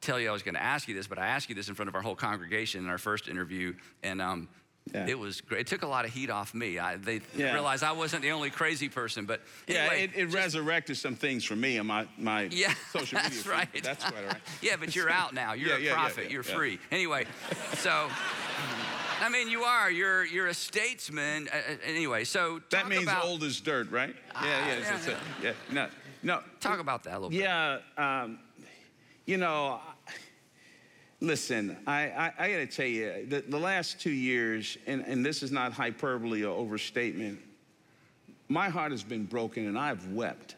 tell 0.00 0.18
you 0.18 0.28
I 0.28 0.32
was 0.32 0.42
going 0.42 0.54
to 0.54 0.62
ask 0.62 0.88
you 0.88 0.94
this, 0.94 1.06
but 1.06 1.18
I 1.18 1.28
asked 1.28 1.48
you 1.48 1.54
this 1.54 1.68
in 1.68 1.74
front 1.74 1.88
of 1.88 1.94
our 1.94 2.02
whole 2.02 2.16
congregation 2.16 2.84
in 2.84 2.90
our 2.90 2.98
first 2.98 3.28
interview, 3.28 3.74
and 4.02 4.20
um, 4.20 4.48
yeah. 4.94 5.06
It 5.08 5.18
was 5.18 5.40
great. 5.40 5.62
It 5.62 5.66
took 5.66 5.82
a 5.82 5.86
lot 5.86 6.04
of 6.04 6.12
heat 6.12 6.30
off 6.30 6.54
me. 6.54 6.78
I, 6.78 6.96
they 6.96 7.20
yeah. 7.36 7.52
realized 7.52 7.82
I 7.82 7.92
wasn't 7.92 8.22
the 8.22 8.30
only 8.30 8.50
crazy 8.50 8.88
person, 8.88 9.26
but 9.26 9.40
anyway, 9.66 9.98
yeah, 9.98 10.04
it, 10.04 10.10
it 10.14 10.24
just, 10.26 10.36
resurrected 10.36 10.96
some 10.96 11.16
things 11.16 11.44
for 11.44 11.56
me 11.56 11.78
on 11.78 11.86
my 11.86 12.06
my 12.16 12.42
yeah, 12.52 12.72
social 12.92 13.18
media. 13.18 13.30
That's 13.30 13.46
right. 13.46 13.68
Feed. 13.68 13.84
That's 13.84 14.04
quite 14.04 14.22
all 14.22 14.28
right. 14.28 14.40
yeah, 14.62 14.76
but 14.78 14.94
you're 14.94 15.10
out 15.10 15.34
now. 15.34 15.54
You're 15.54 15.78
yeah, 15.78 15.90
a 15.90 15.94
prophet. 15.94 16.30
you're 16.30 16.42
free. 16.42 16.78
Anyway, 16.90 17.26
so. 17.74 18.08
I 19.18 19.30
mean, 19.30 19.48
you 19.48 19.62
are. 19.62 19.90
You're 19.90 20.26
you're 20.26 20.48
a 20.48 20.54
statesman. 20.54 21.48
Uh, 21.48 21.76
anyway, 21.86 22.24
so 22.24 22.60
that 22.70 22.86
means 22.86 23.04
about, 23.04 23.24
old 23.24 23.42
as 23.44 23.58
dirt, 23.60 23.90
right? 23.90 24.14
Uh, 24.34 24.42
yeah, 24.44 24.78
yeah, 24.78 24.98
yeah, 25.06 25.16
yeah. 25.42 25.52
No, 25.72 25.88
no. 26.22 26.40
Talk 26.60 26.80
about 26.80 27.02
that 27.04 27.12
a 27.12 27.14
little 27.14 27.30
bit. 27.30 27.40
Yeah, 27.40 27.78
um, 27.96 28.38
you 29.24 29.38
know, 29.38 29.80
Listen, 31.20 31.76
I, 31.86 32.08
I, 32.08 32.32
I 32.38 32.50
got 32.50 32.56
to 32.58 32.66
tell 32.66 32.86
you, 32.86 33.26
the, 33.26 33.40
the, 33.48 33.58
last 33.58 34.00
two 34.00 34.10
years, 34.10 34.76
and, 34.86 35.02
and 35.02 35.24
this 35.24 35.42
is 35.42 35.50
not 35.50 35.72
hyperbole 35.72 36.44
or 36.44 36.54
overstatement, 36.54 37.38
my 38.48 38.68
heart 38.68 38.90
has 38.90 39.02
been 39.02 39.24
broken 39.24 39.66
and 39.66 39.78
I've 39.78 40.06
wept. 40.12 40.56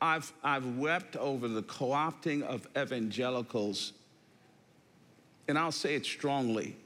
I've, 0.00 0.32
I've 0.42 0.66
wept 0.76 1.16
over 1.16 1.46
the 1.46 1.62
co 1.62 1.86
opting 1.86 2.42
of 2.42 2.66
evangelicals, 2.76 3.92
and 5.46 5.56
I'll 5.56 5.72
say 5.72 5.94
it 5.94 6.04
strongly, 6.04 6.76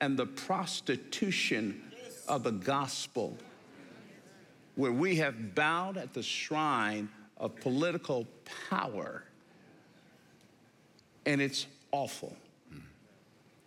and 0.00 0.16
the 0.16 0.26
prostitution 0.26 1.82
of 2.28 2.44
the 2.44 2.52
gospel, 2.52 3.36
where 4.76 4.92
we 4.92 5.16
have 5.16 5.56
bowed 5.56 5.96
at 5.96 6.14
the 6.14 6.22
shrine 6.22 7.08
of 7.36 7.56
political 7.56 8.26
power 8.70 9.24
and 11.28 11.42
it's 11.42 11.66
awful. 11.92 12.34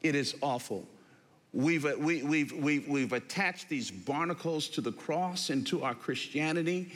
It 0.01 0.15
is 0.15 0.35
awful. 0.41 0.83
We've, 1.53 1.85
uh, 1.85 1.93
we, 1.99 2.23
we've, 2.23 2.51
we've, 2.53 2.87
we've 2.87 3.13
attached 3.13 3.69
these 3.69 3.91
barnacles 3.91 4.67
to 4.69 4.81
the 4.81 4.91
cross 4.91 5.51
and 5.51 5.65
to 5.67 5.83
our 5.83 5.93
Christianity. 5.93 6.91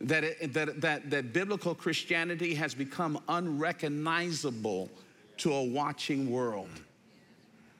That, 0.00 0.24
it, 0.24 0.52
that, 0.52 0.80
that, 0.80 1.10
that 1.10 1.32
biblical 1.32 1.76
Christianity 1.76 2.56
has 2.56 2.74
become 2.74 3.20
unrecognizable 3.28 4.90
to 5.36 5.52
a 5.52 5.62
watching 5.62 6.28
world. 6.28 6.70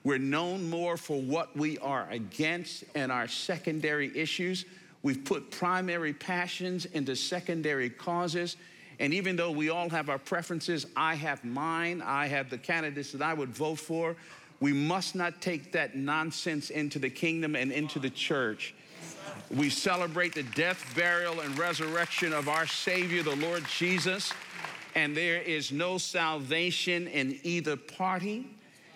We're 0.04 0.18
known 0.18 0.70
more 0.70 0.96
for 0.96 1.20
what 1.20 1.56
we 1.56 1.78
are 1.78 2.06
against 2.10 2.84
and 2.94 3.10
our 3.10 3.26
secondary 3.26 4.16
issues. 4.16 4.66
We've 5.02 5.24
put 5.24 5.50
primary 5.50 6.12
passions 6.12 6.84
into 6.84 7.16
secondary 7.16 7.90
causes 7.90 8.56
and 8.98 9.12
even 9.12 9.36
though 9.36 9.50
we 9.50 9.70
all 9.70 9.88
have 9.88 10.08
our 10.08 10.18
preferences, 10.18 10.86
I 10.96 11.14
have 11.16 11.44
mine, 11.44 12.02
I 12.02 12.26
have 12.26 12.50
the 12.50 12.58
candidates 12.58 13.12
that 13.12 13.22
I 13.22 13.34
would 13.34 13.50
vote 13.50 13.78
for, 13.78 14.16
we 14.60 14.72
must 14.72 15.14
not 15.14 15.40
take 15.42 15.72
that 15.72 15.96
nonsense 15.96 16.70
into 16.70 16.98
the 16.98 17.10
kingdom 17.10 17.56
and 17.56 17.72
into 17.72 17.98
the 17.98 18.10
church. 18.10 18.74
We 19.50 19.68
celebrate 19.68 20.34
the 20.34 20.42
death, 20.42 20.92
burial, 20.96 21.40
and 21.40 21.58
resurrection 21.58 22.32
of 22.32 22.48
our 22.48 22.66
Savior, 22.66 23.22
the 23.22 23.36
Lord 23.36 23.64
Jesus, 23.66 24.32
and 24.94 25.16
there 25.16 25.42
is 25.42 25.72
no 25.72 25.98
salvation 25.98 27.08
in 27.08 27.38
either 27.42 27.76
party. 27.76 28.46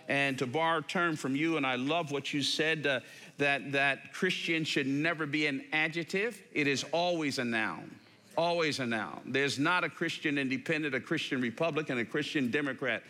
And 0.08 0.38
to 0.38 0.46
borrow 0.46 0.78
a 0.78 0.82
term 0.82 1.16
from 1.16 1.36
you, 1.36 1.58
and 1.58 1.66
I 1.66 1.74
love 1.74 2.12
what 2.12 2.32
you 2.32 2.42
said, 2.42 2.86
uh, 2.86 3.00
that, 3.36 3.72
that 3.72 4.14
Christian 4.14 4.64
should 4.64 4.86
never 4.86 5.26
be 5.26 5.46
an 5.46 5.64
adjective, 5.72 6.40
it 6.52 6.66
is 6.66 6.82
always 6.92 7.38
a 7.38 7.44
noun 7.44 7.97
always 8.38 8.78
a 8.78 8.86
noun. 8.86 9.20
There's 9.26 9.58
not 9.58 9.82
a 9.82 9.90
Christian 9.90 10.38
independent, 10.38 10.94
a 10.94 11.00
Christian 11.00 11.40
Republican, 11.40 11.98
a 11.98 12.04
Christian 12.04 12.50
Democrat. 12.50 13.02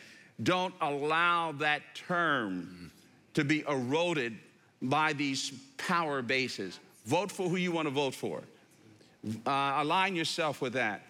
Don't 0.43 0.75
allow 0.81 1.53
that 1.53 1.83
term 1.95 2.91
to 3.35 3.45
be 3.45 3.63
eroded 3.69 4.37
by 4.81 5.13
these 5.13 5.53
power 5.77 6.23
bases. 6.23 6.81
Vote 7.05 7.31
for 7.31 7.49
who 7.49 7.57
you 7.57 7.71
want 7.73 7.87
to 7.87 7.95
vote 7.95 8.15
for. 8.15 8.43
Uh, 9.47 9.75
align 9.77 10.17
yourself 10.17 10.63
with 10.63 10.73
that. 10.73 11.03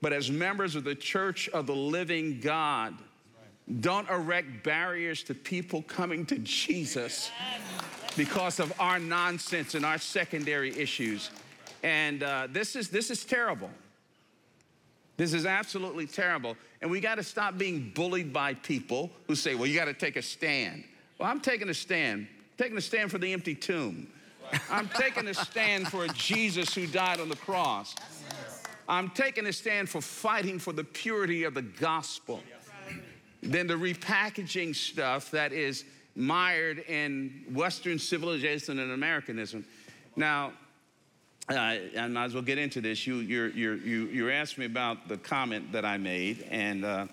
But 0.00 0.12
as 0.12 0.30
members 0.30 0.76
of 0.76 0.84
the 0.84 0.94
church 0.94 1.48
of 1.48 1.66
the 1.66 1.74
living 1.74 2.38
God, 2.38 2.94
don't 3.80 4.08
erect 4.08 4.62
barriers 4.62 5.24
to 5.24 5.34
people 5.34 5.82
coming 5.82 6.24
to 6.26 6.38
Jesus 6.38 7.32
because 8.16 8.60
of 8.60 8.72
our 8.78 9.00
nonsense 9.00 9.74
and 9.74 9.84
our 9.84 9.98
secondary 9.98 10.78
issues. 10.78 11.30
And 11.82 12.22
uh, 12.22 12.48
this, 12.50 12.76
is, 12.76 12.88
this 12.88 13.10
is 13.10 13.24
terrible. 13.24 13.70
This 15.16 15.32
is 15.32 15.46
absolutely 15.46 16.06
terrible. 16.06 16.56
And 16.82 16.90
we 16.90 17.00
got 17.00 17.14
to 17.16 17.22
stop 17.22 17.56
being 17.56 17.90
bullied 17.94 18.32
by 18.32 18.54
people 18.54 19.10
who 19.26 19.34
say, 19.34 19.54
well, 19.54 19.66
you 19.66 19.78
got 19.78 19.86
to 19.86 19.94
take 19.94 20.16
a 20.16 20.22
stand. 20.22 20.84
Well, 21.18 21.30
I'm 21.30 21.40
taking 21.40 21.68
a 21.68 21.74
stand, 21.74 22.26
taking 22.58 22.76
a 22.76 22.82
stand 22.82 23.10
for 23.10 23.18
the 23.18 23.32
empty 23.32 23.54
tomb. 23.54 24.08
I'm 24.70 24.88
taking 24.90 25.26
a 25.28 25.34
stand 25.34 25.88
for 25.88 26.04
a 26.04 26.08
Jesus 26.08 26.74
who 26.74 26.86
died 26.86 27.20
on 27.20 27.28
the 27.28 27.36
cross. 27.36 27.94
I'm 28.88 29.10
taking 29.10 29.46
a 29.46 29.52
stand 29.52 29.88
for 29.88 30.00
fighting 30.00 30.58
for 30.58 30.72
the 30.72 30.84
purity 30.84 31.44
of 31.44 31.54
the 31.54 31.62
gospel. 31.62 32.42
Then 33.42 33.66
the 33.66 33.74
repackaging 33.74 34.74
stuff 34.74 35.30
that 35.30 35.52
is 35.52 35.84
mired 36.14 36.78
in 36.80 37.44
Western 37.52 37.98
civilization 37.98 38.78
and 38.78 38.92
Americanism. 38.92 39.64
Now, 40.14 40.52
uh, 41.48 41.54
I 41.54 42.08
might 42.08 42.24
as 42.24 42.34
well 42.34 42.42
get 42.42 42.58
into 42.58 42.80
this. 42.80 43.06
You, 43.06 43.16
you're, 43.16 43.48
you, 43.48 43.74
you 43.74 44.30
asked 44.30 44.58
me 44.58 44.64
about 44.66 45.06
the 45.08 45.16
comment 45.16 45.72
that 45.72 45.84
I 45.84 45.96
made, 45.96 46.44
and 46.50 46.84
uh, 46.84 47.06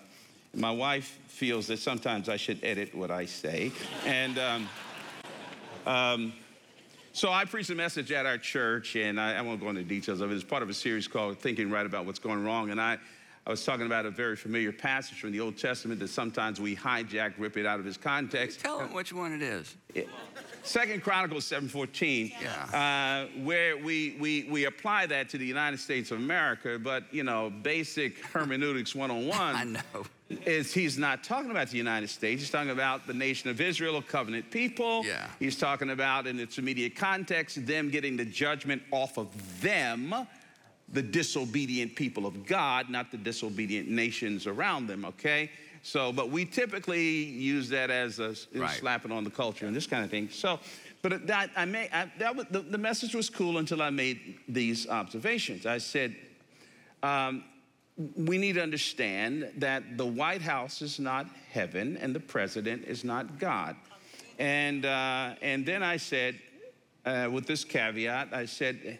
my 0.54 0.72
wife 0.72 1.18
feels 1.28 1.68
that 1.68 1.78
sometimes 1.78 2.28
I 2.28 2.36
should 2.36 2.62
edit 2.64 2.94
what 2.94 3.10
I 3.10 3.26
say. 3.26 3.70
And 4.04 4.38
um, 4.38 4.68
um, 5.86 6.32
so 7.12 7.30
I 7.30 7.44
preached 7.44 7.70
a 7.70 7.76
message 7.76 8.10
at 8.10 8.26
our 8.26 8.38
church, 8.38 8.96
and 8.96 9.20
I, 9.20 9.34
I, 9.34 9.42
won't 9.42 9.60
go 9.60 9.68
into 9.68 9.84
details 9.84 10.20
of 10.20 10.32
it. 10.32 10.34
It's 10.34 10.42
part 10.42 10.64
of 10.64 10.68
a 10.68 10.74
series 10.74 11.06
called 11.06 11.38
Thinking 11.38 11.70
Right 11.70 11.86
About 11.86 12.04
What's 12.04 12.18
Going 12.18 12.44
Wrong. 12.44 12.70
And 12.70 12.80
I, 12.80 12.98
I 13.46 13.50
was 13.50 13.62
talking 13.62 13.84
about 13.84 14.06
a 14.06 14.10
very 14.10 14.36
familiar 14.36 14.72
passage 14.72 15.20
from 15.20 15.30
the 15.30 15.40
Old 15.40 15.58
Testament 15.58 16.00
that 16.00 16.08
sometimes 16.08 16.60
we 16.60 16.74
hijack, 16.74 17.34
rip 17.36 17.58
it 17.58 17.66
out 17.66 17.78
of 17.78 17.86
its 17.86 17.98
context. 17.98 18.60
Tell 18.60 18.78
them 18.78 18.94
which 18.94 19.12
one 19.12 19.32
it 19.32 19.42
is. 19.42 19.76
It, 19.94 20.08
Second 20.62 21.02
Chronicles 21.02 21.44
7:14, 21.44 22.32
yeah. 22.40 23.26
uh, 23.28 23.42
where 23.42 23.76
we, 23.76 24.16
we, 24.18 24.48
we 24.50 24.64
apply 24.64 25.04
that 25.06 25.28
to 25.28 25.38
the 25.38 25.44
United 25.44 25.78
States 25.78 26.10
of 26.10 26.16
America, 26.16 26.78
but 26.82 27.04
you 27.12 27.22
know, 27.22 27.50
basic 27.50 28.24
hermeneutics 28.24 28.94
101 28.94 29.38
I 29.38 29.64
know. 29.64 30.06
is 30.46 30.72
he's 30.72 30.96
not 30.96 31.22
talking 31.22 31.50
about 31.50 31.68
the 31.68 31.76
United 31.76 32.08
States. 32.08 32.40
He's 32.40 32.50
talking 32.50 32.70
about 32.70 33.06
the 33.06 33.12
nation 33.12 33.50
of 33.50 33.60
Israel, 33.60 33.98
a 33.98 34.02
covenant 34.02 34.50
people. 34.50 35.04
Yeah. 35.04 35.26
He's 35.38 35.58
talking 35.58 35.90
about, 35.90 36.26
in 36.26 36.40
its 36.40 36.56
immediate 36.56 36.96
context, 36.96 37.66
them 37.66 37.90
getting 37.90 38.16
the 38.16 38.24
judgment 38.24 38.82
off 38.90 39.18
of 39.18 39.60
them, 39.60 40.14
the 40.88 41.02
disobedient 41.02 41.94
people 41.96 42.26
of 42.26 42.46
God, 42.46 42.90
not 42.90 43.10
the 43.10 43.16
disobedient 43.16 43.88
nations 43.88 44.46
around 44.46 44.86
them, 44.86 45.04
okay? 45.04 45.50
So, 45.82 46.12
but 46.12 46.30
we 46.30 46.44
typically 46.44 47.24
use 47.24 47.68
that 47.70 47.90
as 47.90 48.18
a 48.18 48.34
right. 48.54 48.70
slapping 48.70 49.12
on 49.12 49.24
the 49.24 49.30
culture 49.30 49.66
and 49.66 49.76
this 49.76 49.86
kind 49.86 50.04
of 50.04 50.10
thing. 50.10 50.30
So, 50.30 50.58
but 51.02 51.26
that 51.26 51.50
I 51.56 51.66
may 51.66 51.90
I, 51.92 52.10
that 52.18 52.34
was, 52.34 52.46
the, 52.50 52.60
the, 52.60 52.78
message 52.78 53.14
was 53.14 53.28
cool 53.28 53.58
until 53.58 53.82
I 53.82 53.90
made 53.90 54.38
these 54.48 54.88
observations. 54.88 55.66
I 55.66 55.78
said. 55.78 56.16
Um, 57.02 57.44
we 58.16 58.38
need 58.38 58.54
to 58.54 58.62
understand 58.62 59.52
that 59.58 59.96
the 59.96 60.06
White 60.06 60.42
House 60.42 60.82
is 60.82 60.98
not 60.98 61.26
heaven 61.50 61.96
and 61.98 62.14
the 62.14 62.20
president 62.20 62.84
is 62.86 63.04
not 63.04 63.38
God. 63.38 63.76
And, 64.38 64.84
uh, 64.84 65.34
and 65.40 65.64
then 65.64 65.82
I 65.82 65.96
said, 65.98 66.40
uh, 67.06 67.28
with 67.30 67.46
this 67.46 67.64
caveat, 67.64 68.32
I 68.32 68.46
said, 68.46 68.98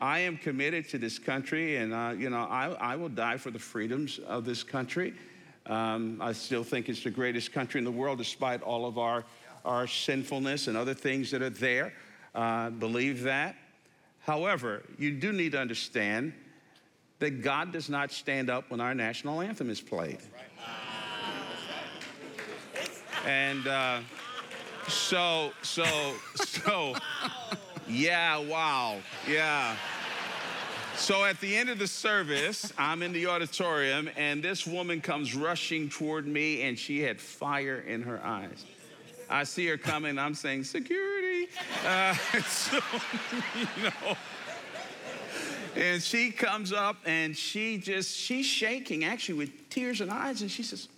I 0.00 0.20
am 0.20 0.36
committed 0.36 0.88
to 0.90 0.98
this 0.98 1.18
country 1.18 1.76
and, 1.76 1.94
uh, 1.94 2.14
you 2.16 2.28
know, 2.28 2.42
I, 2.42 2.68
I 2.72 2.96
will 2.96 3.08
die 3.08 3.38
for 3.38 3.50
the 3.50 3.58
freedoms 3.58 4.18
of 4.18 4.44
this 4.44 4.62
country. 4.62 5.14
Um, 5.66 6.18
I 6.20 6.32
still 6.32 6.64
think 6.64 6.88
it's 6.88 7.02
the 7.02 7.10
greatest 7.10 7.52
country 7.52 7.78
in 7.78 7.84
the 7.84 7.90
world, 7.90 8.18
despite 8.18 8.62
all 8.62 8.86
of 8.86 8.98
our, 8.98 9.24
our 9.64 9.86
sinfulness 9.86 10.68
and 10.68 10.76
other 10.76 10.94
things 10.94 11.30
that 11.30 11.42
are 11.42 11.50
there. 11.50 11.92
Uh, 12.34 12.70
believe 12.70 13.22
that. 13.22 13.56
However, 14.20 14.82
you 14.98 15.12
do 15.12 15.32
need 15.32 15.52
to 15.52 15.58
understand 15.58 16.34
that 17.18 17.42
God 17.42 17.72
does 17.72 17.88
not 17.88 18.12
stand 18.12 18.50
up 18.50 18.70
when 18.70 18.80
our 18.80 18.94
national 18.94 19.40
anthem 19.40 19.70
is 19.70 19.80
played. 19.80 20.18
And 23.24 23.66
uh, 23.66 24.00
so, 24.88 25.52
so, 25.62 25.84
so, 26.36 26.94
yeah, 27.88 28.38
wow, 28.38 28.98
yeah. 29.28 29.76
So 30.96 31.24
at 31.24 31.38
the 31.40 31.54
end 31.54 31.68
of 31.68 31.78
the 31.78 31.86
service, 31.86 32.72
I'm 32.78 33.02
in 33.02 33.12
the 33.12 33.26
auditorium, 33.26 34.08
and 34.16 34.42
this 34.42 34.66
woman 34.66 35.00
comes 35.00 35.34
rushing 35.34 35.90
toward 35.90 36.26
me, 36.26 36.62
and 36.62 36.78
she 36.78 37.00
had 37.00 37.20
fire 37.20 37.84
in 37.86 38.02
her 38.02 38.18
eyes. 38.24 38.64
I 39.28 39.44
see 39.44 39.66
her 39.66 39.76
coming, 39.76 40.18
I'm 40.18 40.34
saying, 40.34 40.64
security. 40.64 41.48
Uh, 41.84 42.14
so, 42.46 42.80
you 43.58 43.82
know. 43.82 44.16
And 45.76 46.02
she 46.02 46.30
comes 46.30 46.72
up 46.72 46.96
and 47.04 47.36
she 47.36 47.76
just, 47.76 48.16
she's 48.16 48.46
shaking 48.46 49.04
actually 49.04 49.34
with 49.34 49.68
tears 49.68 50.00
in 50.00 50.08
her 50.08 50.16
eyes, 50.16 50.40
and 50.40 50.50
she 50.50 50.62
says, 50.62 50.88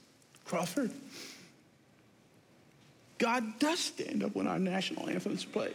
Crawford, 0.45 0.93
God 3.19 3.59
does 3.59 3.81
stand 3.81 4.23
up 4.23 4.37
when 4.37 4.47
our 4.47 4.61
national 4.61 5.09
anthem 5.09 5.35
is 5.35 5.45
played. 5.45 5.75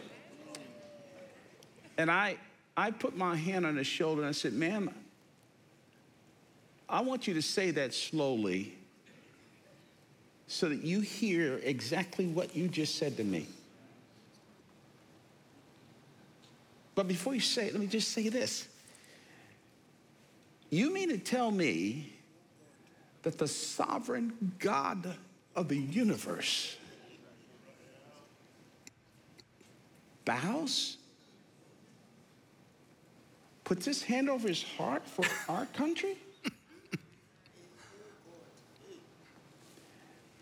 And 1.96 2.10
I, 2.10 2.36
I 2.76 2.90
put 2.90 3.16
my 3.16 3.36
hand 3.36 3.64
on 3.66 3.76
his 3.76 3.86
shoulder 3.86 4.22
and 4.22 4.28
I 4.28 4.32
said, 4.32 4.52
Ma'am, 4.52 4.92
I 6.88 7.00
want 7.00 7.26
you 7.26 7.34
to 7.34 7.42
say 7.42 7.70
that 7.72 7.94
slowly 7.94 8.74
so 10.46 10.68
that 10.68 10.82
you 10.82 11.00
hear 11.00 11.60
exactly 11.62 12.26
what 12.26 12.54
you 12.54 12.68
just 12.68 12.96
said 12.96 13.16
to 13.16 13.24
me. 13.24 13.46
But 16.94 17.08
before 17.08 17.34
you 17.34 17.40
say 17.40 17.66
it, 17.66 17.72
let 17.72 17.80
me 17.80 17.86
just 17.86 18.10
say 18.12 18.28
this. 18.28 18.68
You 20.70 20.92
mean 20.92 21.08
to 21.08 21.18
tell 21.18 21.50
me 21.50 22.12
that 23.22 23.38
the 23.38 23.48
sovereign 23.48 24.54
God 24.58 25.16
of 25.56 25.68
the 25.68 25.76
universe 25.76 26.76
bows 30.24 30.98
puts 33.64 33.84
his 33.84 34.02
hand 34.02 34.30
over 34.30 34.46
his 34.46 34.62
heart 34.62 35.06
for 35.08 35.24
our 35.52 35.66
country? 35.66 36.16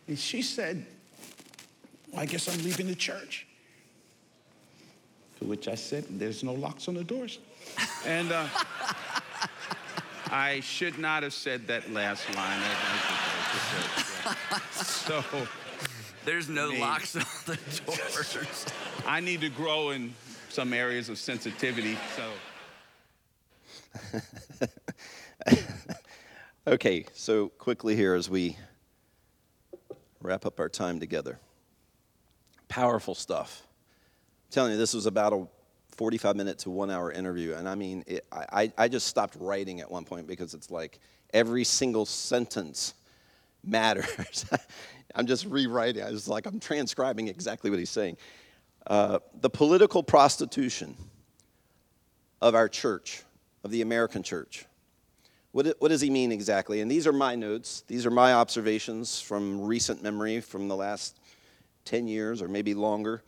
and 0.08 0.18
she 0.18 0.42
said, 0.42 0.84
well, 2.10 2.20
I 2.20 2.26
guess 2.26 2.48
I'm 2.48 2.62
leaving 2.64 2.86
the 2.88 2.94
church. 2.94 3.46
To 5.38 5.46
which 5.46 5.66
I 5.68 5.74
said, 5.74 6.04
There's 6.10 6.44
no 6.44 6.52
locks 6.52 6.88
on 6.88 6.94
the 6.94 7.04
doors. 7.04 7.38
and 8.06 8.30
uh, 8.30 8.46
I 10.30 10.60
should 10.60 10.98
not 10.98 11.22
have 11.22 11.32
said 11.32 11.66
that 11.68 11.90
last 11.92 12.26
line. 12.34 12.60
so. 14.72 15.24
There's 16.24 16.48
no 16.48 16.70
locks 16.70 17.16
on 17.16 17.24
the 17.46 17.58
doors. 17.84 18.66
I 19.06 19.18
need 19.18 19.40
to 19.40 19.48
grow 19.48 19.90
in 19.90 20.14
some 20.50 20.72
areas 20.72 21.08
of 21.08 21.18
sensitivity, 21.18 21.98
so. 22.16 22.22
okay, 26.66 27.06
so 27.14 27.48
quickly 27.48 27.96
here 27.96 28.14
as 28.14 28.30
we 28.30 28.56
wrap 30.20 30.46
up 30.46 30.60
our 30.60 30.68
time 30.68 31.00
together. 31.00 31.38
Powerful 32.68 33.14
stuff. 33.14 33.62
I'm 33.64 34.52
telling 34.52 34.72
you, 34.72 34.78
this 34.78 34.94
was 34.94 35.06
about 35.06 35.32
a 35.32 35.46
45 35.96 36.36
minute 36.36 36.58
to 36.60 36.70
one 36.70 36.90
hour 36.90 37.12
interview. 37.12 37.54
And 37.54 37.68
I 37.68 37.74
mean, 37.74 38.04
it, 38.06 38.24
I, 38.32 38.72
I 38.78 38.88
just 38.88 39.06
stopped 39.06 39.36
writing 39.38 39.80
at 39.80 39.90
one 39.90 40.04
point 40.04 40.26
because 40.26 40.54
it's 40.54 40.70
like 40.70 40.98
every 41.32 41.64
single 41.64 42.06
sentence 42.06 42.94
matters. 43.64 44.46
I'm 45.14 45.26
just 45.26 45.44
rewriting. 45.46 46.02
It's 46.02 46.28
like 46.28 46.46
I'm 46.46 46.60
transcribing 46.60 47.28
exactly 47.28 47.70
what 47.70 47.78
he's 47.78 47.90
saying. 47.90 48.16
Uh, 48.86 49.18
the 49.40 49.50
political 49.50 50.02
prostitution 50.02 50.96
of 52.40 52.54
our 52.54 52.68
church 52.68 53.22
of 53.64 53.70
the 53.70 53.82
American 53.82 54.22
church. 54.22 54.66
What, 55.52 55.66
what 55.78 55.88
does 55.88 56.00
he 56.00 56.10
mean 56.10 56.32
exactly? 56.32 56.80
And 56.80 56.90
these 56.90 57.06
are 57.06 57.12
my 57.12 57.34
notes. 57.34 57.84
These 57.86 58.06
are 58.06 58.10
my 58.10 58.32
observations 58.32 59.20
from 59.20 59.60
recent 59.60 60.02
memory 60.02 60.40
from 60.40 60.68
the 60.68 60.76
last 60.76 61.20
10 61.84 62.08
years 62.08 62.40
or 62.40 62.48
maybe 62.48 62.74
longer. 62.74 63.22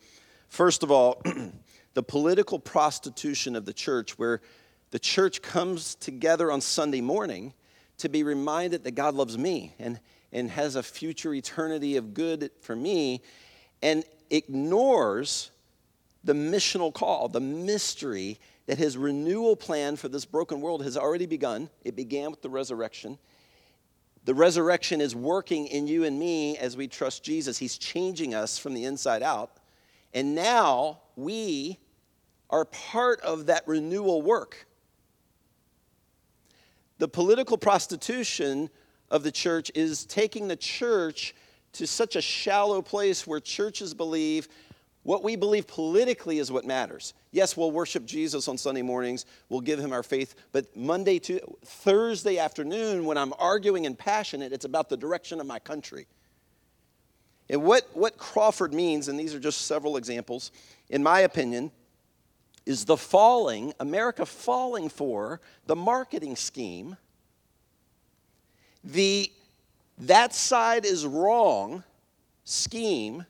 First 0.49 0.83
of 0.83 0.91
all, 0.91 1.21
the 1.93 2.03
political 2.03 2.59
prostitution 2.59 3.55
of 3.55 3.65
the 3.65 3.73
church, 3.73 4.17
where 4.17 4.41
the 4.91 4.99
church 4.99 5.41
comes 5.41 5.95
together 5.95 6.51
on 6.51 6.61
Sunday 6.61 7.01
morning 7.01 7.53
to 7.97 8.09
be 8.09 8.23
reminded 8.23 8.83
that 8.83 8.91
God 8.91 9.13
loves 9.13 9.37
me 9.37 9.75
and, 9.79 9.99
and 10.31 10.49
has 10.49 10.75
a 10.75 10.83
future 10.83 11.33
eternity 11.33 11.95
of 11.95 12.13
good 12.13 12.49
for 12.61 12.75
me, 12.75 13.21
and 13.81 14.03
ignores 14.29 15.51
the 16.23 16.33
missional 16.33 16.91
call, 16.91 17.29
the 17.29 17.39
mystery 17.39 18.39
that 18.67 18.77
his 18.77 18.97
renewal 18.97 19.55
plan 19.55 19.95
for 19.95 20.07
this 20.07 20.25
broken 20.25 20.61
world 20.61 20.83
has 20.83 20.97
already 20.97 21.25
begun. 21.25 21.69
It 21.83 21.95
began 21.95 22.31
with 22.31 22.41
the 22.41 22.49
resurrection. 22.49 23.17
The 24.25 24.33
resurrection 24.33 25.01
is 25.01 25.15
working 25.15 25.67
in 25.67 25.87
you 25.87 26.03
and 26.03 26.17
me 26.17 26.57
as 26.57 26.75
we 26.75 26.87
trust 26.87 27.23
Jesus. 27.23 27.59
He's 27.59 27.77
changing 27.77 28.33
us 28.33 28.57
from 28.57 28.73
the 28.73 28.85
inside 28.85 29.21
out. 29.21 29.51
And 30.13 30.33
now 30.33 31.01
we 31.15 31.77
are 32.49 32.65
part 32.65 33.21
of 33.21 33.47
that 33.47 33.67
renewal 33.67 34.21
work. 34.21 34.65
The 36.97 37.07
political 37.07 37.57
prostitution 37.57 38.69
of 39.11 39.23
the 39.23 39.31
church 39.31 39.71
is 39.75 40.05
taking 40.05 40.47
the 40.47 40.55
church 40.55 41.35
to 41.73 41.85
such 41.85 42.15
a 42.15 42.21
shallow 42.21 42.81
place 42.81 43.27
where 43.27 43.39
churches 43.39 43.93
believe 43.93 44.47
what 45.05 45.23
we 45.23 45.35
believe 45.35 45.67
politically 45.67 46.39
is 46.39 46.51
what 46.51 46.65
matters. 46.65 47.13
Yes, 47.31 47.55
we'll 47.55 47.69
worship 47.69 48.07
Jesus 48.07 48.47
on 48.47 48.57
Sunday 48.57 48.81
mornings, 48.81 49.27
we'll 49.49 49.61
give 49.61 49.77
him 49.77 49.93
our 49.93 50.01
faith, 50.01 50.33
but 50.51 50.75
Monday 50.75 51.19
to 51.19 51.39
Thursday 51.63 52.39
afternoon, 52.39 53.05
when 53.05 53.15
I'm 53.15 53.31
arguing 53.37 53.85
and 53.85 53.95
passionate, 53.95 54.51
it's 54.51 54.65
about 54.65 54.89
the 54.89 54.97
direction 54.97 55.39
of 55.39 55.45
my 55.45 55.59
country. 55.59 56.07
And 57.51 57.63
what, 57.63 57.87
what 57.93 58.17
Crawford 58.17 58.73
means, 58.73 59.07
and 59.07 59.19
these 59.19 59.35
are 59.35 59.39
just 59.39 59.67
several 59.67 59.97
examples, 59.97 60.51
in 60.89 61.03
my 61.03 61.19
opinion, 61.19 61.69
is 62.65 62.85
the 62.85 62.97
falling, 62.97 63.73
America 63.79 64.25
falling 64.25 64.89
for 64.89 65.39
the 65.67 65.75
marketing 65.75 66.35
scheme, 66.35 66.97
the 68.83 69.31
that 69.99 70.33
side 70.33 70.83
is 70.83 71.05
wrong 71.05 71.83
scheme 72.43 73.23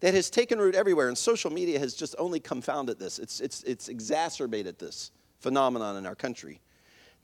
that 0.00 0.14
has 0.14 0.30
taken 0.30 0.58
root 0.58 0.74
everywhere, 0.74 1.08
and 1.08 1.16
social 1.16 1.50
media 1.50 1.78
has 1.78 1.94
just 1.94 2.14
only 2.18 2.40
confounded 2.40 2.98
this. 2.98 3.18
It's, 3.18 3.40
it's, 3.40 3.62
it's 3.62 3.88
exacerbated 3.88 4.78
this 4.78 5.10
phenomenon 5.40 5.96
in 5.96 6.06
our 6.06 6.14
country. 6.14 6.60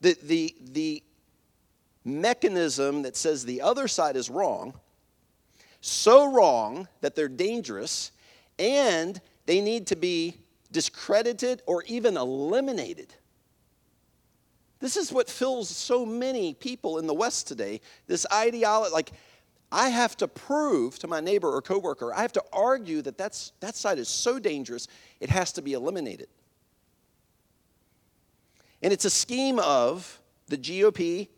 The, 0.00 0.16
the, 0.22 0.54
the 0.72 1.02
mechanism 2.04 3.02
that 3.02 3.16
says 3.16 3.44
the 3.44 3.60
other 3.60 3.88
side 3.88 4.16
is 4.16 4.30
wrong, 4.30 4.74
so 5.80 6.32
wrong 6.32 6.88
that 7.00 7.14
they're 7.14 7.28
dangerous, 7.28 8.12
and 8.58 9.20
they 9.46 9.60
need 9.60 9.86
to 9.88 9.96
be 9.96 10.36
discredited 10.72 11.62
or 11.66 11.82
even 11.84 12.16
eliminated. 12.16 13.12
This 14.78 14.96
is 14.96 15.12
what 15.12 15.28
fills 15.28 15.68
so 15.68 16.06
many 16.06 16.54
people 16.54 16.98
in 16.98 17.06
the 17.06 17.14
West 17.14 17.46
today. 17.46 17.80
This 18.06 18.24
ideology, 18.32 18.92
like, 18.92 19.12
I 19.72 19.88
have 19.90 20.16
to 20.18 20.28
prove 20.28 20.98
to 21.00 21.06
my 21.06 21.20
neighbor 21.20 21.48
or 21.48 21.62
coworker, 21.62 22.12
I 22.12 22.22
have 22.22 22.32
to 22.32 22.44
argue 22.52 23.02
that 23.02 23.16
that's, 23.16 23.52
that 23.60 23.76
side 23.76 23.98
is 23.98 24.08
so 24.08 24.38
dangerous, 24.38 24.88
it 25.20 25.30
has 25.30 25.52
to 25.52 25.62
be 25.62 25.74
eliminated. 25.74 26.28
And 28.82 28.92
it's 28.92 29.04
a 29.04 29.10
scheme 29.10 29.58
of 29.58 30.20
the 30.48 30.56
GOP 30.56 31.28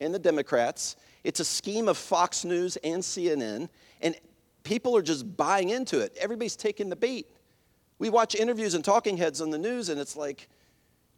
and 0.00 0.14
the 0.14 0.18
Democrats. 0.18 0.96
It's 1.24 1.40
a 1.40 1.44
scheme 1.44 1.88
of 1.88 1.96
Fox 1.96 2.44
News 2.44 2.76
and 2.78 3.02
CNN. 3.02 3.68
And 4.00 4.16
people 4.64 4.96
are 4.96 5.02
just 5.02 5.36
buying 5.36 5.70
into 5.70 6.00
it. 6.00 6.16
Everybody's 6.20 6.56
taking 6.56 6.88
the 6.88 6.96
bait. 6.96 7.28
We 7.98 8.10
watch 8.10 8.34
interviews 8.34 8.74
and 8.74 8.84
talking 8.84 9.16
heads 9.16 9.40
on 9.40 9.50
the 9.50 9.58
news, 9.58 9.88
and 9.88 10.00
it's 10.00 10.16
like, 10.16 10.48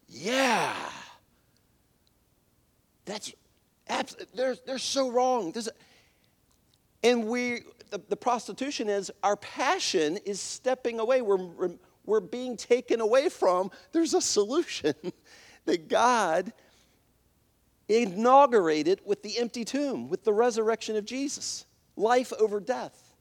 yeah, 0.07 0.73
that's, 3.05 3.33
they're, 4.33 4.55
they're 4.65 4.79
so 4.79 5.11
wrong. 5.11 5.51
There's, 5.51 5.69
and 7.03 7.27
we, 7.27 7.61
the, 7.89 8.01
the 8.09 8.15
prostitution 8.15 8.89
is 8.89 9.11
our 9.23 9.35
passion 9.35 10.17
is 10.25 10.39
stepping 10.39 10.99
away. 10.99 11.21
We're, 11.21 11.71
we're 12.05 12.19
being 12.19 12.57
taken 12.57 13.01
away 13.01 13.29
from. 13.29 13.71
There's 13.91 14.13
a 14.13 14.21
solution 14.21 14.93
that 15.65 15.87
God 15.87 16.53
inaugurated 17.87 19.01
with 19.05 19.23
the 19.23 19.37
empty 19.37 19.65
tomb, 19.65 20.09
with 20.09 20.23
the 20.23 20.33
resurrection 20.33 20.95
of 20.95 21.05
Jesus. 21.05 21.65
Life 21.95 22.31
over 22.39 22.59
death 22.59 23.13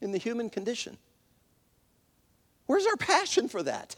in 0.00 0.12
the 0.12 0.18
human 0.18 0.50
condition. 0.50 0.98
Where's 2.66 2.86
our 2.86 2.96
passion 2.96 3.48
for 3.48 3.62
that? 3.62 3.96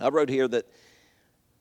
I 0.00 0.08
wrote 0.08 0.28
here 0.28 0.48
that 0.48 0.66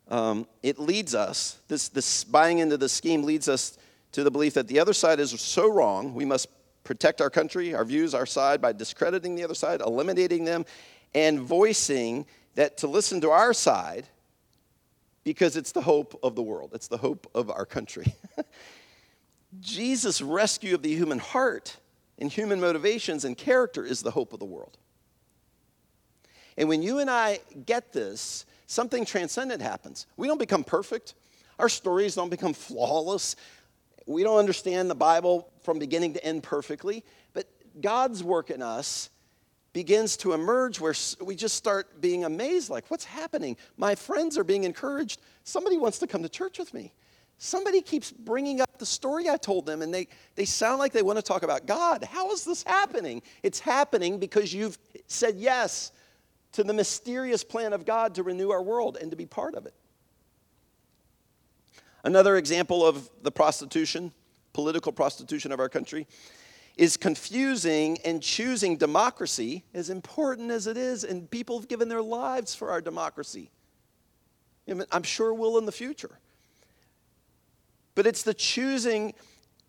um, 0.07 0.47
it 0.63 0.80
leads 0.80 1.13
us, 1.13 1.59
this, 1.67 1.89
this 1.89 2.24
buying 2.24 2.57
into 2.57 2.78
the 2.78 2.89
scheme 2.89 3.24
leads 3.24 3.47
us 3.47 3.78
to 4.14 4.24
the 4.24 4.32
belief 4.32 4.53
that 4.55 4.68
the 4.68 4.80
other 4.80 4.93
side 4.93 5.20
is 5.20 5.32
so 5.39 5.70
wrong, 5.72 6.14
we 6.14 6.26
must 6.26 6.47
protect 6.84 7.22
our 7.22 7.30
country, 7.30 7.74
our 7.74 7.86
views, 7.86 8.14
our 8.14 8.26
side 8.26 8.62
by 8.62 8.74
discrediting 8.74 9.36
the 9.36 9.43
other 9.43 9.55
side, 9.55 9.82
eliminating 9.82 10.45
them, 10.45 10.66
and 11.14 11.39
voicing 11.39 12.26
that 12.55 12.78
to 12.78 12.88
listen 12.88 13.22
to 13.22 13.30
our 13.30 13.53
side 13.53 14.07
because 15.24 15.55
it's 15.55 15.72
the 15.72 15.82
hope 15.82 16.20
of 16.24 16.36
the 16.36 16.41
world, 16.41 16.72
it's 16.74 16.88
the 16.88 16.97
hope 16.97 17.30
of 17.36 17.49
our 17.49 17.66
country. 17.66 18.14
Jesus' 19.59 20.22
rescue 20.22 20.74
of 20.76 20.82
the 20.82 20.93
human 20.93 21.20
heart 21.20 21.78
and 22.18 22.32
human 22.32 22.59
motivations 22.59 23.26
and 23.26 23.38
character 23.38 23.86
is 23.86 24.01
the 24.01 24.12
hope 24.12 24.34
of 24.34 24.39
the 24.39 24.45
world. 24.45 24.78
And 26.57 26.68
when 26.70 26.82
you 26.82 26.99
and 26.99 27.09
I 27.09 27.39
get 27.66 27.93
this, 27.93 28.45
something 28.66 29.05
transcendent 29.05 29.62
happens. 29.62 30.07
We 30.18 30.28
don't 30.28 30.38
become 30.38 30.64
perfect, 30.64 31.14
our 31.59 31.70
stories 31.70 32.16
don't 32.16 32.30
become 32.30 32.53
flawless. 32.53 33.36
We 34.07 34.23
don't 34.23 34.37
understand 34.37 34.89
the 34.89 34.95
Bible 34.95 35.47
from 35.61 35.79
beginning 35.79 36.13
to 36.13 36.25
end 36.25 36.43
perfectly, 36.43 37.03
but 37.33 37.47
God's 37.79 38.23
work 38.23 38.49
in 38.49 38.61
us 38.61 39.09
begins 39.73 40.17
to 40.17 40.33
emerge 40.33 40.79
where 40.79 40.93
we 41.23 41.35
just 41.35 41.55
start 41.55 42.01
being 42.01 42.25
amazed 42.25 42.69
like, 42.69 42.89
what's 42.89 43.05
happening? 43.05 43.55
My 43.77 43.95
friends 43.95 44.37
are 44.37 44.43
being 44.43 44.65
encouraged. 44.65 45.21
Somebody 45.43 45.77
wants 45.77 45.99
to 45.99 46.07
come 46.07 46.23
to 46.23 46.29
church 46.29 46.59
with 46.59 46.73
me. 46.73 46.93
Somebody 47.37 47.81
keeps 47.81 48.11
bringing 48.11 48.61
up 48.61 48.77
the 48.77 48.85
story 48.85 49.27
I 49.27 49.37
told 49.37 49.65
them, 49.65 49.81
and 49.81 49.91
they, 49.91 50.07
they 50.35 50.45
sound 50.45 50.77
like 50.77 50.91
they 50.91 51.01
want 51.01 51.17
to 51.17 51.23
talk 51.23 51.41
about 51.41 51.65
God. 51.65 52.03
How 52.03 52.31
is 52.31 52.45
this 52.45 52.61
happening? 52.61 53.23
It's 53.41 53.59
happening 53.59 54.19
because 54.19 54.53
you've 54.53 54.77
said 55.07 55.37
yes 55.37 55.91
to 56.51 56.63
the 56.63 56.73
mysterious 56.73 57.43
plan 57.43 57.73
of 57.73 57.85
God 57.85 58.13
to 58.15 58.23
renew 58.23 58.51
our 58.51 58.61
world 58.61 58.97
and 59.01 59.09
to 59.09 59.17
be 59.17 59.25
part 59.25 59.55
of 59.55 59.65
it. 59.65 59.73
Another 62.03 62.37
example 62.37 62.85
of 62.85 63.09
the 63.21 63.31
prostitution, 63.31 64.11
political 64.53 64.91
prostitution 64.91 65.51
of 65.51 65.59
our 65.59 65.69
country, 65.69 66.07
is 66.77 66.97
confusing 66.97 67.97
and 68.05 68.21
choosing 68.21 68.77
democracy, 68.77 69.63
as 69.73 69.89
important 69.89 70.51
as 70.51 70.67
it 70.67 70.77
is, 70.77 71.03
and 71.03 71.29
people 71.29 71.59
have 71.59 71.67
given 71.67 71.89
their 71.89 72.01
lives 72.01 72.55
for 72.55 72.71
our 72.71 72.81
democracy. 72.81 73.51
I'm 74.91 75.03
sure 75.03 75.33
will 75.33 75.57
in 75.57 75.65
the 75.65 75.71
future. 75.71 76.19
But 77.93 78.07
it's 78.07 78.23
the 78.23 78.33
choosing 78.33 79.13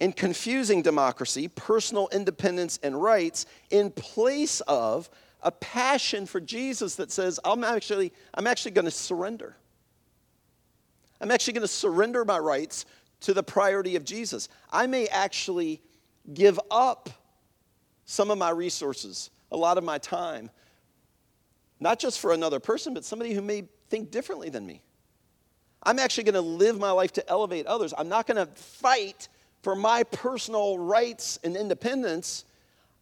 and 0.00 0.16
confusing 0.16 0.80
democracy, 0.82 1.48
personal 1.48 2.08
independence 2.12 2.78
and 2.82 3.00
rights, 3.02 3.46
in 3.70 3.90
place 3.90 4.60
of 4.62 5.10
a 5.42 5.50
passion 5.50 6.24
for 6.24 6.40
Jesus 6.40 6.94
that 6.96 7.10
says, 7.10 7.40
I'm 7.44 7.64
actually, 7.64 8.12
I'm 8.32 8.46
actually 8.46 8.70
going 8.72 8.84
to 8.84 8.92
surrender. 8.92 9.56
I'm 11.22 11.30
actually 11.30 11.52
going 11.52 11.62
to 11.62 11.68
surrender 11.68 12.24
my 12.24 12.38
rights 12.38 12.84
to 13.20 13.32
the 13.32 13.44
priority 13.44 13.94
of 13.94 14.04
Jesus. 14.04 14.48
I 14.72 14.88
may 14.88 15.06
actually 15.06 15.80
give 16.34 16.58
up 16.68 17.08
some 18.04 18.30
of 18.32 18.38
my 18.38 18.50
resources, 18.50 19.30
a 19.52 19.56
lot 19.56 19.78
of 19.78 19.84
my 19.84 19.98
time, 19.98 20.50
not 21.78 22.00
just 22.00 22.18
for 22.18 22.32
another 22.32 22.58
person, 22.58 22.92
but 22.92 23.04
somebody 23.04 23.32
who 23.34 23.40
may 23.40 23.64
think 23.88 24.10
differently 24.10 24.50
than 24.50 24.66
me. 24.66 24.82
I'm 25.84 26.00
actually 26.00 26.24
going 26.24 26.34
to 26.34 26.40
live 26.40 26.78
my 26.78 26.90
life 26.90 27.12
to 27.12 27.28
elevate 27.28 27.66
others. 27.66 27.94
I'm 27.96 28.08
not 28.08 28.26
going 28.26 28.44
to 28.44 28.52
fight 28.54 29.28
for 29.62 29.76
my 29.76 30.02
personal 30.02 30.76
rights 30.76 31.38
and 31.44 31.56
independence. 31.56 32.44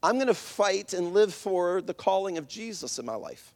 I'm 0.02 0.16
going 0.16 0.26
to 0.26 0.34
fight 0.34 0.92
and 0.92 1.12
live 1.14 1.32
for 1.32 1.80
the 1.80 1.94
calling 1.94 2.36
of 2.36 2.48
Jesus 2.48 2.98
in 2.98 3.06
my 3.06 3.14
life, 3.14 3.54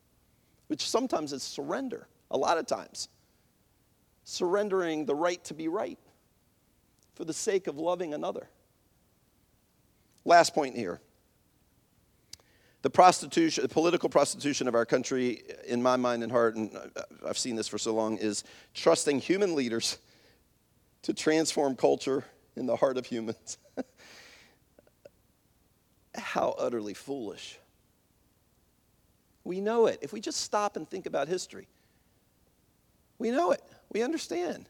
which 0.69 0.89
sometimes 0.89 1.35
is 1.35 1.43
surrender, 1.43 2.07
a 2.31 2.39
lot 2.39 2.57
of 2.57 2.67
times. 2.67 3.09
Surrendering 4.25 5.07
the 5.07 5.15
right 5.15 5.43
to 5.45 5.55
be 5.55 5.69
right 5.69 5.99
for 7.15 7.25
the 7.25 7.33
sake 7.33 7.67
of 7.67 7.79
loving 7.79 8.15
another. 8.15 8.49
Last 10.25 10.55
point 10.55 10.77
here. 10.77 11.01
The 12.83 12.91
prostitution, 12.91 13.63
the 13.63 13.69
political 13.69 14.09
prostitution 14.09 14.69
of 14.69 14.75
our 14.75 14.85
country, 14.85 15.43
in 15.67 15.83
my 15.83 15.97
mind 15.97 16.23
and 16.23 16.31
heart, 16.31 16.57
and 16.57 16.71
I've 17.27 17.39
seen 17.39 17.57
this 17.57 17.69
for 17.69 17.79
so 17.79 17.95
long, 17.95 18.19
is 18.19 18.45
trusting 18.75 19.21
human 19.21 19.55
leaders 19.55 19.99
to 21.03 21.15
transform 21.15 21.77
culture 21.77 22.25
in 22.57 22.67
the 22.67 22.77
heart 22.77 22.99
of 22.99 23.07
humans. 23.07 23.59
How 26.15 26.55
utterly 26.59 26.95
foolish. 26.95 27.59
We 29.45 29.61
know 29.61 29.87
it. 29.87 29.99
If 30.03 30.13
we 30.13 30.21
just 30.21 30.41
stop 30.41 30.77
and 30.77 30.89
think 30.89 31.07
about 31.07 31.29
history, 31.29 31.69
we 33.19 33.31
know 33.31 33.53
it. 33.53 33.63
We 33.93 34.03
understand. 34.03 34.69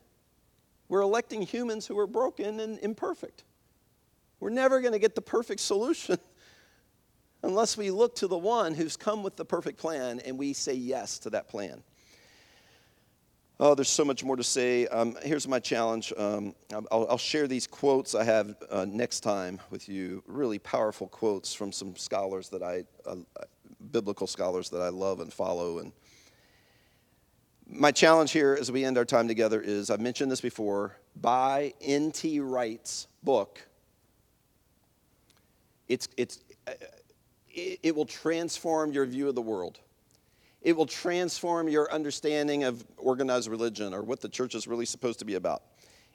We're 0.88 1.00
electing 1.00 1.42
humans 1.42 1.86
who 1.86 1.98
are 1.98 2.06
broken 2.06 2.60
and 2.60 2.78
imperfect. 2.80 3.44
We're 4.40 4.50
never 4.50 4.80
going 4.80 4.92
to 4.92 4.98
get 4.98 5.14
the 5.14 5.22
perfect 5.22 5.60
solution 5.60 6.18
unless 7.42 7.76
we 7.76 7.90
look 7.90 8.16
to 8.16 8.26
the 8.26 8.36
one 8.36 8.74
who's 8.74 8.96
come 8.96 9.22
with 9.22 9.36
the 9.36 9.44
perfect 9.44 9.78
plan 9.78 10.20
and 10.20 10.38
we 10.38 10.52
say 10.52 10.74
yes 10.74 11.18
to 11.20 11.30
that 11.30 11.48
plan. 11.48 11.82
Oh, 13.60 13.76
there's 13.76 13.88
so 13.88 14.04
much 14.04 14.24
more 14.24 14.34
to 14.34 14.42
say. 14.42 14.88
Um, 14.88 15.16
here's 15.22 15.46
my 15.46 15.60
challenge. 15.60 16.12
Um, 16.16 16.56
I'll, 16.72 17.06
I'll, 17.08 17.18
share 17.18 17.46
these 17.46 17.68
quotes 17.68 18.16
I 18.16 18.24
have 18.24 18.56
uh, 18.68 18.84
next 18.84 19.20
time 19.20 19.60
with 19.70 19.88
you. 19.88 20.24
Really 20.26 20.58
powerful 20.58 21.06
quotes 21.06 21.54
from 21.54 21.70
some 21.70 21.94
scholars 21.94 22.48
that 22.48 22.64
I, 22.64 22.82
uh, 23.06 23.14
biblical 23.92 24.26
scholars 24.26 24.70
that 24.70 24.82
I 24.82 24.88
love 24.88 25.20
and 25.20 25.32
follow. 25.32 25.78
And 25.78 25.92
my 27.66 27.92
challenge 27.92 28.32
here 28.32 28.56
as 28.58 28.70
we 28.70 28.84
end 28.84 28.98
our 28.98 29.04
time 29.04 29.28
together 29.28 29.60
is 29.60 29.90
I've 29.90 30.00
mentioned 30.00 30.30
this 30.30 30.40
before 30.40 30.96
buy 31.16 31.72
N.T. 31.80 32.40
Wright's 32.40 33.06
book, 33.22 33.60
it's, 35.88 36.08
it's, 36.16 36.40
uh, 36.66 36.72
it, 37.48 37.78
it 37.82 37.96
will 37.96 38.06
transform 38.06 38.92
your 38.92 39.06
view 39.06 39.28
of 39.28 39.34
the 39.34 39.42
world. 39.42 39.78
It 40.62 40.76
will 40.76 40.86
transform 40.86 41.68
your 41.68 41.92
understanding 41.92 42.64
of 42.64 42.84
organized 42.96 43.48
religion 43.48 43.92
or 43.92 44.02
what 44.02 44.20
the 44.20 44.28
church 44.28 44.54
is 44.54 44.66
really 44.66 44.86
supposed 44.86 45.18
to 45.18 45.24
be 45.24 45.34
about. 45.34 45.62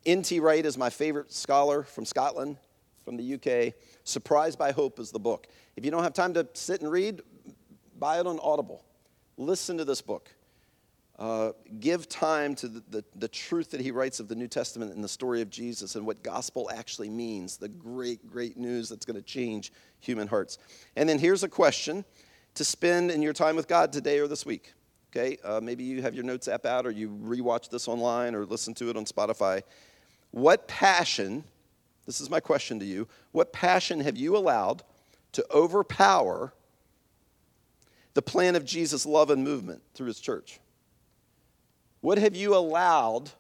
N.T. 0.06 0.40
Wright 0.40 0.66
is 0.66 0.78
my 0.78 0.90
favorite 0.90 1.32
scholar 1.32 1.84
from 1.84 2.04
Scotland, 2.06 2.58
from 3.06 3.16
the 3.16 3.36
UK. 3.36 3.74
Surprised 4.04 4.58
by 4.58 4.72
Hope 4.72 5.00
is 5.00 5.12
the 5.12 5.20
book. 5.20 5.48
If 5.76 5.86
you 5.86 5.92
don't 5.92 6.04
have 6.04 6.14
time 6.14 6.34
to 6.34 6.48
sit 6.54 6.82
and 6.82 6.92
read, 6.92 7.22
buy 8.00 8.20
it 8.20 8.26
on 8.26 8.40
Audible. 8.42 8.84
Listen 9.38 9.78
to 9.78 9.86
this 9.86 10.02
book. 10.02 10.32
Uh, 11.20 11.52
give 11.82 12.08
time 12.08 12.56
to 12.56 12.70
the, 12.70 12.82
the, 12.92 13.04
the, 13.18 13.28
truth 13.28 13.72
that 13.72 13.82
he 13.82 13.92
writes 13.92 14.22
of 14.22 14.30
the 14.30 14.36
New 14.36 14.48
Testament 14.48 14.94
and 14.94 15.04
the 15.04 15.10
story 15.10 15.42
of 15.42 15.50
Jesus 15.50 15.96
and 15.96 16.06
what 16.06 16.24
gospel 16.24 16.72
actually 16.74 17.10
means, 17.10 17.58
the 17.58 17.68
great, 17.68 18.26
great 18.26 18.56
news 18.56 18.88
that's 18.88 19.06
going 19.06 19.18
to 19.18 19.22
change 19.22 19.74
human 20.00 20.30
hearts. 20.30 20.60
And 20.96 21.10
then 21.10 21.20
here's 21.20 21.44
a 21.44 21.50
question 21.50 22.06
to 22.56 22.64
spend 22.64 23.12
in 23.12 23.22
your 23.22 23.34
time 23.34 23.58
with 23.58 23.68
God 23.68 23.92
today 23.92 24.20
or 24.20 24.30
this 24.30 24.46
week. 24.46 24.74
Okay, 25.12 25.38
uh, 25.44 25.60
maybe 25.62 25.84
you 25.84 26.02
have 26.02 26.16
your 26.16 26.24
notes 26.24 26.48
app 26.48 26.66
out 26.66 26.86
or 26.86 26.92
you 26.92 27.10
rewatch 27.10 27.70
this 27.70 27.90
online 27.90 28.34
or 28.34 28.46
listen 28.46 28.74
to 28.76 28.90
it 28.90 28.96
on 28.96 29.04
Spotify. 29.04 29.64
What 30.32 30.70
passion, 30.70 31.44
this 32.06 32.22
is 32.22 32.30
my 32.30 32.40
question 32.40 32.80
to 32.80 32.86
you, 32.86 33.10
what 33.34 33.52
passion 33.52 34.00
have 34.00 34.16
you 34.16 34.38
allowed 34.38 34.84
to 35.34 35.46
overpower 35.52 36.54
the 38.14 38.22
plan 38.22 38.56
of 38.56 38.64
Jesus' 38.64 39.06
love 39.06 39.30
and 39.30 39.44
movement 39.44 39.82
through 39.94 40.08
his 40.08 40.22
church? 40.22 40.62
What 42.02 42.18
have 42.18 42.36
you 42.36 42.56
allowed 42.56 43.32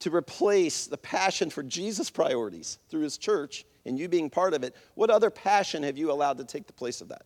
to 0.00 0.14
replace 0.14 0.86
the 0.86 0.98
passion 0.98 1.50
for 1.50 1.62
Jesus' 1.62 2.10
priorities 2.10 2.78
through 2.90 3.00
his 3.02 3.16
church 3.16 3.64
and 3.84 3.98
you 3.98 4.08
being 4.08 4.28
part 4.28 4.54
of 4.54 4.62
it? 4.62 4.74
What 4.94 5.10
other 5.10 5.30
passion 5.30 5.82
have 5.82 5.96
you 5.96 6.12
allowed 6.12 6.38
to 6.38 6.44
take 6.44 6.66
the 6.66 6.72
place 6.72 7.00
of 7.00 7.08
that? 7.08 7.22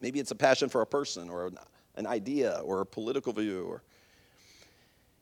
Maybe 0.00 0.20
it's 0.20 0.30
a 0.30 0.36
passion 0.36 0.68
for 0.68 0.82
a 0.82 0.86
person 0.86 1.28
or 1.28 1.50
an 1.96 2.06
idea 2.06 2.60
or 2.64 2.80
a 2.80 2.86
political 2.86 3.32
view 3.32 3.66
or 3.66 3.82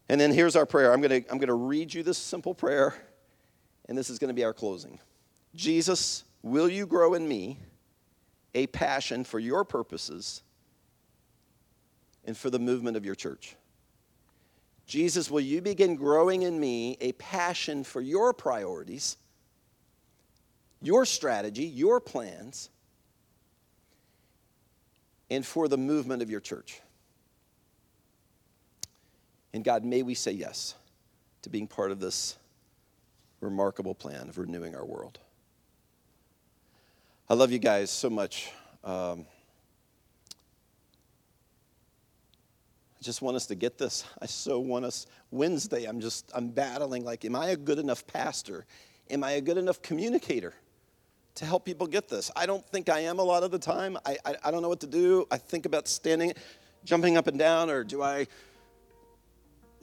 and 0.09 0.21
then 0.21 0.31
here's 0.31 0.55
our 0.55 0.67
prayer. 0.67 0.93
I'm 0.93 1.01
going 1.01 1.23
to 1.23 1.31
I'm 1.31 1.39
going 1.39 1.49
to 1.49 1.55
read 1.55 1.93
you 1.93 2.03
this 2.03 2.19
simple 2.19 2.55
prayer 2.55 2.95
and 3.89 3.97
this 3.97 4.09
is 4.11 4.19
going 4.19 4.29
to 4.29 4.35
be 4.35 4.45
our 4.45 4.55
closing. 4.55 4.99
Jesus, 5.55 6.25
will 6.43 6.69
you 6.69 6.87
grow 6.87 7.15
in 7.15 7.27
me 7.27 7.59
a 8.55 8.67
passion 8.69 9.25
for 9.25 9.39
your 9.39 9.65
purposes 9.65 10.43
and 12.25 12.37
for 12.37 12.51
the 12.51 12.59
movement 12.59 12.97
of 12.97 13.05
your 13.05 13.15
church? 13.15 13.57
Jesus, 14.87 15.31
will 15.31 15.41
you 15.41 15.61
begin 15.61 15.97
growing 15.97 16.43
in 16.43 16.59
me 16.59 16.97
a 17.01 17.13
passion 17.13 17.83
for 17.83 18.01
your 18.01 18.33
priorities, 18.33 19.17
your 20.81 21.05
strategy, 21.05 21.65
your 21.65 22.01
plans, 22.01 22.71
and 25.29 25.45
for 25.45 25.67
the 25.67 25.77
movement 25.77 26.23
of 26.23 26.31
your 26.31 26.41
church? 26.41 26.81
And 29.53 29.65
God, 29.65 29.85
may 29.85 30.03
we 30.03 30.15
say 30.15 30.33
yes 30.33 30.75
to 31.43 31.51
being 31.51 31.67
part 31.67 31.91
of 31.91 31.99
this 31.99 32.37
remarkable 33.41 33.95
plan 33.95 34.29
of 34.29 34.39
renewing 34.39 34.77
our 34.77 34.85
world. 34.85 35.19
I 37.29 37.35
love 37.35 37.51
you 37.51 37.59
guys 37.59 37.91
so 37.91 38.09
much. 38.09 38.51
Um, 38.85 39.27
just 43.07 43.23
want 43.23 43.37
us 43.37 43.47
to 43.47 43.55
get 43.55 43.79
this. 43.79 44.05
I 44.21 44.27
so 44.27 44.59
want 44.59 44.85
us. 44.85 45.07
Wednesday, 45.31 45.85
I'm 45.85 46.01
just, 46.01 46.31
I'm 46.35 46.49
battling 46.49 47.05
like, 47.05 47.25
am 47.25 47.35
I 47.35 47.49
a 47.49 47.57
good 47.57 47.79
enough 47.79 48.07
pastor? 48.07 48.67
Am 49.09 49.25
I 49.25 49.33
a 49.33 49.41
good 49.41 49.57
enough 49.57 49.81
communicator 49.81 50.53
to 51.37 51.47
help 51.47 51.65
people 51.65 51.87
get 51.87 52.09
this? 52.09 52.31
I 52.37 52.45
don't 52.45 52.67
think 52.69 52.89
I 52.89 53.01
am 53.01 53.19
a 53.19 53.23
lot 53.23 53.43
of 53.43 53.51
the 53.51 53.59
time. 53.59 53.97
I, 54.05 54.19
I, 54.25 54.37
I 54.45 54.51
don't 54.51 54.61
know 54.61 54.69
what 54.69 54.81
to 54.81 54.87
do. 54.87 55.27
I 55.31 55.39
think 55.39 55.65
about 55.65 55.89
standing. 55.89 56.35
jumping 56.85 57.17
up 57.17 57.27
and 57.27 57.39
down 57.39 57.69
or 57.69 57.85
do 57.85 58.03
I 58.03 58.27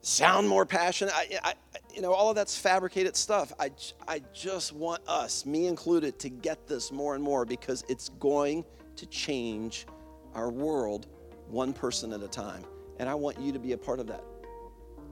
sound 0.01 0.47
more 0.47 0.65
passionate? 0.65 1.13
I, 1.15 1.37
I, 1.43 1.53
you 1.93 2.01
know, 2.01 2.13
all 2.13 2.29
of 2.29 2.35
that's 2.35 2.57
fabricated 2.57 3.15
stuff. 3.15 3.53
I, 3.59 3.71
I 4.07 4.21
just 4.33 4.73
want 4.73 5.01
us, 5.07 5.45
me 5.45 5.67
included, 5.67 6.17
to 6.19 6.29
get 6.29 6.67
this 6.67 6.91
more 6.91 7.13
and 7.15 7.23
more 7.23 7.45
because 7.45 7.83
it's 7.89 8.09
going 8.19 8.65
to 8.95 9.05
change 9.07 9.85
our 10.33 10.49
world 10.49 11.07
one 11.49 11.73
person 11.73 12.13
at 12.13 12.23
a 12.23 12.27
time. 12.27 12.63
And 13.03 13.09
I 13.09 13.15
want 13.15 13.37
you 13.37 13.51
to 13.51 13.59
be 13.59 13.73
a 13.73 13.77
part 13.77 13.99
of 13.99 14.07
that 14.07 14.23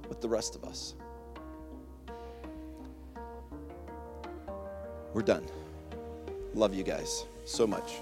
with 0.08 0.22
the 0.22 0.30
rest 0.30 0.56
of 0.56 0.64
us. 0.64 0.96
We're 5.14 5.24
done. 5.24 5.46
Love 6.54 6.74
you 6.74 6.84
guys 6.84 7.26
so 7.44 7.68
much. 7.68 7.96